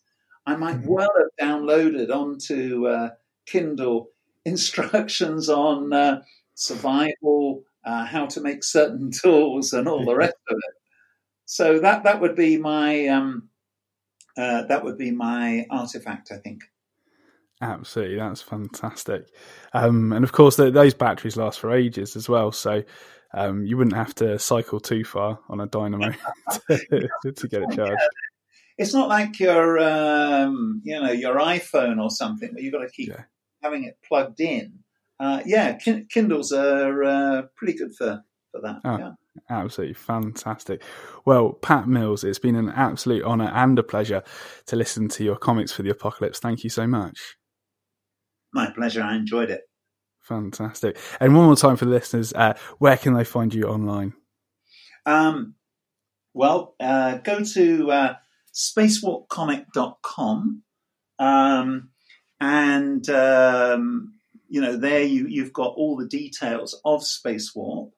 I 0.47 0.57
might 0.57 0.79
mm-hmm. 0.79 0.89
well 0.89 1.11
have 1.19 1.49
downloaded 1.49 2.11
onto 2.11 2.87
uh, 2.87 3.11
Kindle 3.51 4.11
instructions 4.45 5.49
on 5.49 5.93
uh, 5.93 6.23
survival, 6.55 7.63
uh, 7.85 8.05
how 8.05 8.27
to 8.27 8.41
make 8.41 8.65
certain 8.65 9.11
tools, 9.23 9.73
and 9.73 9.89
all 9.89 10.05
the 10.05 10.17
rest 10.25 10.37
of 10.49 10.57
it. 10.57 10.75
So 11.45 11.79
that 11.81 12.05
that 12.05 12.21
would 12.21 12.37
be 12.37 12.59
my 12.59 13.07
um, 13.09 13.49
uh, 14.37 14.63
that 14.65 14.85
would 14.85 14.99
be 14.99 15.11
my 15.11 15.67
artifact, 15.71 16.31
I 16.33 16.37
think. 16.37 16.63
Absolutely, 17.61 18.19
that's 18.19 18.43
fantastic. 18.43 19.27
Um, 19.73 20.13
and 20.13 20.25
of 20.25 20.33
course, 20.33 20.57
the, 20.57 20.71
those 20.71 20.95
batteries 20.95 21.37
last 21.37 21.59
for 21.59 21.73
ages 21.73 22.15
as 22.15 22.29
well, 22.29 22.53
so 22.53 22.85
um, 23.35 23.65
you 23.65 23.77
wouldn't 23.77 23.97
have 23.97 24.15
to 24.17 24.39
cycle 24.39 24.79
too 24.79 25.05
far 25.05 25.41
on 25.49 25.61
a 25.61 25.67
dynamo 25.67 26.13
to, 26.69 27.09
to, 27.33 27.49
get 27.49 27.63
it 27.63 27.73
charged. 27.73 28.01
It's 28.79 28.95
not 28.95 29.09
like 29.09 29.41
your, 29.41 29.79
um, 29.81 30.83
you 30.85 31.01
know, 31.01 31.11
your 31.11 31.37
iPhone 31.37 32.01
or 32.01 32.11
something 32.11 32.55
where 32.55 32.63
you've 32.63 32.73
got 32.73 32.83
to 32.83 32.91
keep 32.91 33.09
yeah. 33.09 33.25
Having 33.63 33.85
it 33.85 33.99
plugged 34.07 34.41
in. 34.41 34.81
Uh, 35.21 35.43
yeah, 35.45 35.77
Kindles 36.11 36.53
are 36.53 37.03
uh, 37.03 37.43
pretty 37.57 37.77
good 37.77 37.95
for 37.97 38.23
for 38.53 38.61
that. 38.63 38.81
Oh, 38.85 38.99
yeah. 38.99 39.11
Absolutely 39.51 39.95
fantastic. 39.95 40.83
Well, 41.25 41.53
Pat 41.53 41.89
Mills, 41.89 42.23
it's 42.25 42.39
been 42.39 42.57
an 42.57 42.71
absolute 42.71 43.25
honour 43.25 43.51
and 43.55 43.79
a 43.79 43.83
pleasure 43.83 44.23
to 44.67 44.77
listen 44.77 45.09
to 45.11 45.25
your 45.25 45.37
comics 45.37 45.73
for 45.73 45.83
the 45.83 45.91
apocalypse. 45.91 46.39
Thank 46.39 46.65
you 46.65 46.71
so 46.71 46.87
much. 46.87 47.37
My 48.53 48.71
pleasure. 48.71 49.03
I 49.03 49.17
enjoyed 49.17 49.51
it. 49.51 49.63
Fantastic. 50.21 50.97
And 51.21 51.35
one 51.35 51.47
more 51.47 51.57
time 51.57 51.77
for 51.77 51.85
the 51.85 51.91
listeners, 51.91 52.33
uh, 52.35 52.55
where 52.79 52.97
can 52.97 53.15
they 53.15 53.25
find 53.25 53.53
you 53.55 53.65
online? 53.65 54.15
Um, 55.07 55.55
well, 56.35 56.75
uh, 56.81 57.19
go 57.19 57.43
to 57.43 57.91
uh, 57.91 58.15
spacewarpcomic.com 58.55 60.63
um, 61.19 61.91
and 62.41 63.09
um, 63.11 64.15
you 64.49 64.61
know 64.61 64.77
there 64.77 65.03
you, 65.03 65.27
you've 65.27 65.53
got 65.53 65.75
all 65.77 65.97
the 65.97 66.07
details 66.07 66.81
of 66.85 67.05
Space 67.05 67.55
Warp 67.55 67.93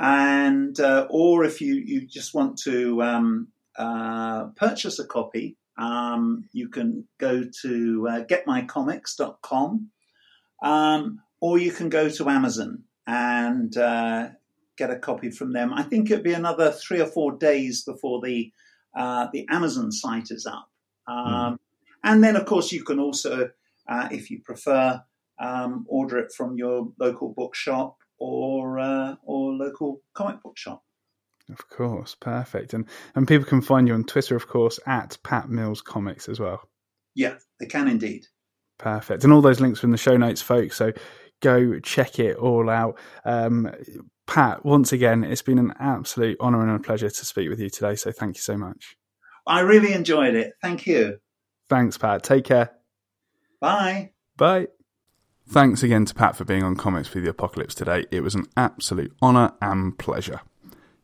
and 0.00 0.80
uh, 0.80 1.06
or 1.10 1.44
if 1.44 1.60
you 1.60 1.74
you 1.74 2.06
just 2.06 2.34
want 2.34 2.58
to 2.64 3.02
um, 3.02 3.48
uh, 3.76 4.46
purchase 4.56 4.98
a 4.98 5.06
copy, 5.06 5.56
um, 5.76 6.48
you 6.52 6.68
can 6.68 7.06
go 7.18 7.44
to 7.62 8.08
uh, 8.08 8.24
getmycomics.com, 8.24 9.90
um, 10.62 11.20
or 11.40 11.58
you 11.58 11.70
can 11.70 11.90
go 11.90 12.08
to 12.08 12.28
Amazon 12.30 12.84
and 13.06 13.76
uh, 13.76 14.28
get 14.76 14.90
a 14.90 14.98
copy 14.98 15.30
from 15.30 15.52
them. 15.52 15.72
I 15.74 15.82
think 15.82 16.10
it'll 16.10 16.24
be 16.24 16.32
another 16.32 16.72
three 16.72 17.00
or 17.00 17.06
four 17.06 17.32
days 17.32 17.84
before 17.84 18.22
the 18.24 18.50
uh, 18.96 19.28
the 19.32 19.46
Amazon 19.50 19.92
site 19.92 20.30
is 20.30 20.46
up. 20.46 20.68
Um, 21.06 21.26
mm. 21.26 21.58
And 22.02 22.24
then, 22.24 22.36
of 22.36 22.46
course, 22.46 22.72
you 22.72 22.82
can 22.82 22.98
also, 22.98 23.50
uh, 23.90 24.08
if 24.10 24.30
you 24.30 24.40
prefer, 24.42 25.02
um, 25.38 25.84
order 25.88 26.18
it 26.18 26.32
from 26.32 26.56
your 26.56 26.92
local 26.98 27.34
bookshop 27.36 27.96
or 28.18 28.78
uh, 28.78 29.16
or 29.22 29.52
local 29.52 30.00
comic 30.14 30.42
book 30.42 30.56
shop. 30.56 30.82
Of 31.50 31.68
course, 31.68 32.14
perfect. 32.14 32.72
And 32.72 32.86
and 33.14 33.26
people 33.26 33.46
can 33.46 33.60
find 33.60 33.88
you 33.88 33.94
on 33.94 34.04
Twitter, 34.04 34.36
of 34.36 34.46
course, 34.46 34.78
at 34.86 35.18
Pat 35.24 35.48
Mills 35.48 35.82
Comics 35.82 36.28
as 36.28 36.38
well. 36.38 36.68
Yeah, 37.14 37.36
they 37.58 37.66
can 37.66 37.88
indeed. 37.88 38.26
Perfect. 38.78 39.24
And 39.24 39.32
all 39.32 39.42
those 39.42 39.60
links 39.60 39.82
are 39.82 39.86
in 39.86 39.90
the 39.90 39.98
show 39.98 40.16
notes, 40.16 40.40
folks. 40.40 40.76
So 40.76 40.92
go 41.42 41.80
check 41.80 42.18
it 42.18 42.36
all 42.36 42.70
out. 42.70 42.98
Um, 43.24 43.70
Pat, 44.26 44.64
once 44.64 44.92
again, 44.92 45.24
it's 45.24 45.42
been 45.42 45.58
an 45.58 45.74
absolute 45.80 46.38
honour 46.40 46.62
and 46.62 46.76
a 46.76 46.78
pleasure 46.78 47.10
to 47.10 47.26
speak 47.26 47.50
with 47.50 47.60
you 47.60 47.68
today. 47.68 47.96
So 47.96 48.12
thank 48.12 48.36
you 48.36 48.42
so 48.42 48.56
much. 48.56 48.96
I 49.46 49.60
really 49.60 49.92
enjoyed 49.92 50.34
it. 50.34 50.52
Thank 50.62 50.86
you. 50.86 51.18
Thanks, 51.68 51.98
Pat. 51.98 52.22
Take 52.22 52.44
care. 52.44 52.70
Bye. 53.60 54.10
Bye. 54.36 54.68
Thanks 55.46 55.82
again 55.82 56.04
to 56.06 56.14
Pat 56.14 56.36
for 56.36 56.44
being 56.44 56.62
on 56.62 56.76
Comics 56.76 57.08
for 57.08 57.20
the 57.20 57.28
Apocalypse 57.28 57.74
today. 57.74 58.06
It 58.10 58.22
was 58.22 58.34
an 58.34 58.46
absolute 58.56 59.12
honour 59.20 59.52
and 59.60 59.98
pleasure. 59.98 60.40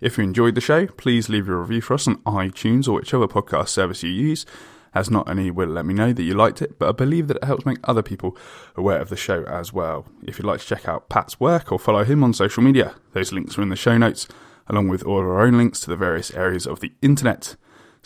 If 0.00 0.18
you 0.18 0.24
enjoyed 0.24 0.54
the 0.54 0.60
show, 0.60 0.86
please 0.86 1.28
leave 1.28 1.48
a 1.48 1.56
review 1.56 1.80
for 1.80 1.94
us 1.94 2.06
on 2.06 2.16
iTunes 2.18 2.86
or 2.86 2.92
whichever 2.92 3.26
podcast 3.26 3.68
service 3.68 4.02
you 4.02 4.10
use, 4.10 4.46
as 4.94 5.10
not 5.10 5.28
only 5.28 5.50
will 5.50 5.70
it 5.70 5.72
let 5.72 5.84
me 5.84 5.94
know 5.94 6.12
that 6.12 6.22
you 6.22 6.34
liked 6.34 6.62
it, 6.62 6.78
but 6.78 6.88
I 6.88 6.92
believe 6.92 7.28
that 7.28 7.38
it 7.38 7.44
helps 7.44 7.66
make 7.66 7.78
other 7.84 8.02
people 8.02 8.36
aware 8.76 9.00
of 9.00 9.08
the 9.08 9.16
show 9.16 9.44
as 9.44 9.72
well. 9.72 10.06
If 10.22 10.38
you'd 10.38 10.46
like 10.46 10.60
to 10.60 10.66
check 10.66 10.88
out 10.88 11.08
Pat's 11.08 11.40
work 11.40 11.72
or 11.72 11.78
follow 11.78 12.04
him 12.04 12.22
on 12.22 12.32
social 12.32 12.62
media, 12.62 12.94
those 13.12 13.32
links 13.32 13.58
are 13.58 13.62
in 13.62 13.68
the 13.68 13.76
show 13.76 13.98
notes, 13.98 14.28
along 14.68 14.88
with 14.88 15.02
all 15.02 15.18
our 15.18 15.40
own 15.44 15.58
links 15.58 15.80
to 15.80 15.90
the 15.90 15.96
various 15.96 16.30
areas 16.32 16.66
of 16.66 16.80
the 16.80 16.92
internet. 17.02 17.56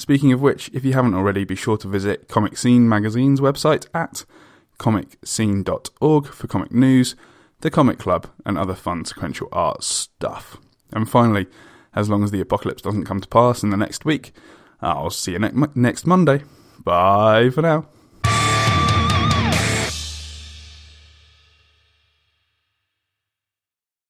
Speaking 0.01 0.33
of 0.33 0.41
which, 0.41 0.71
if 0.73 0.83
you 0.83 0.95
haven't 0.95 1.13
already, 1.13 1.45
be 1.45 1.55
sure 1.55 1.77
to 1.77 1.87
visit 1.87 2.27
Comic 2.27 2.57
Scene 2.57 2.89
Magazine's 2.89 3.39
website 3.39 3.87
at 3.93 4.25
comicscene.org 4.79 6.27
for 6.27 6.47
comic 6.47 6.73
news, 6.73 7.15
the 7.61 7.71
comic 7.71 7.99
club, 7.99 8.27
and 8.47 8.57
other 8.57 8.75
fun 8.75 9.05
sequential 9.05 9.49
art 9.53 9.85
stuff. 9.85 10.57
And 10.91 11.07
finally, 11.07 11.49
as 11.95 12.09
long 12.09 12.25
as 12.25 12.31
the 12.31 12.41
apocalypse 12.41 12.81
doesn't 12.81 13.05
come 13.05 13.21
to 13.21 13.29
pass 13.29 13.63
in 13.63 13.69
the 13.69 13.77
next 13.77 14.07
week, 14.07 14.33
I'll 14.81 15.11
see 15.11 15.33
you 15.33 15.39
ne- 15.39 15.67
next 15.75 16.07
Monday. 16.07 16.45
Bye 16.83 17.51
for 17.51 17.61
now. 17.61 17.87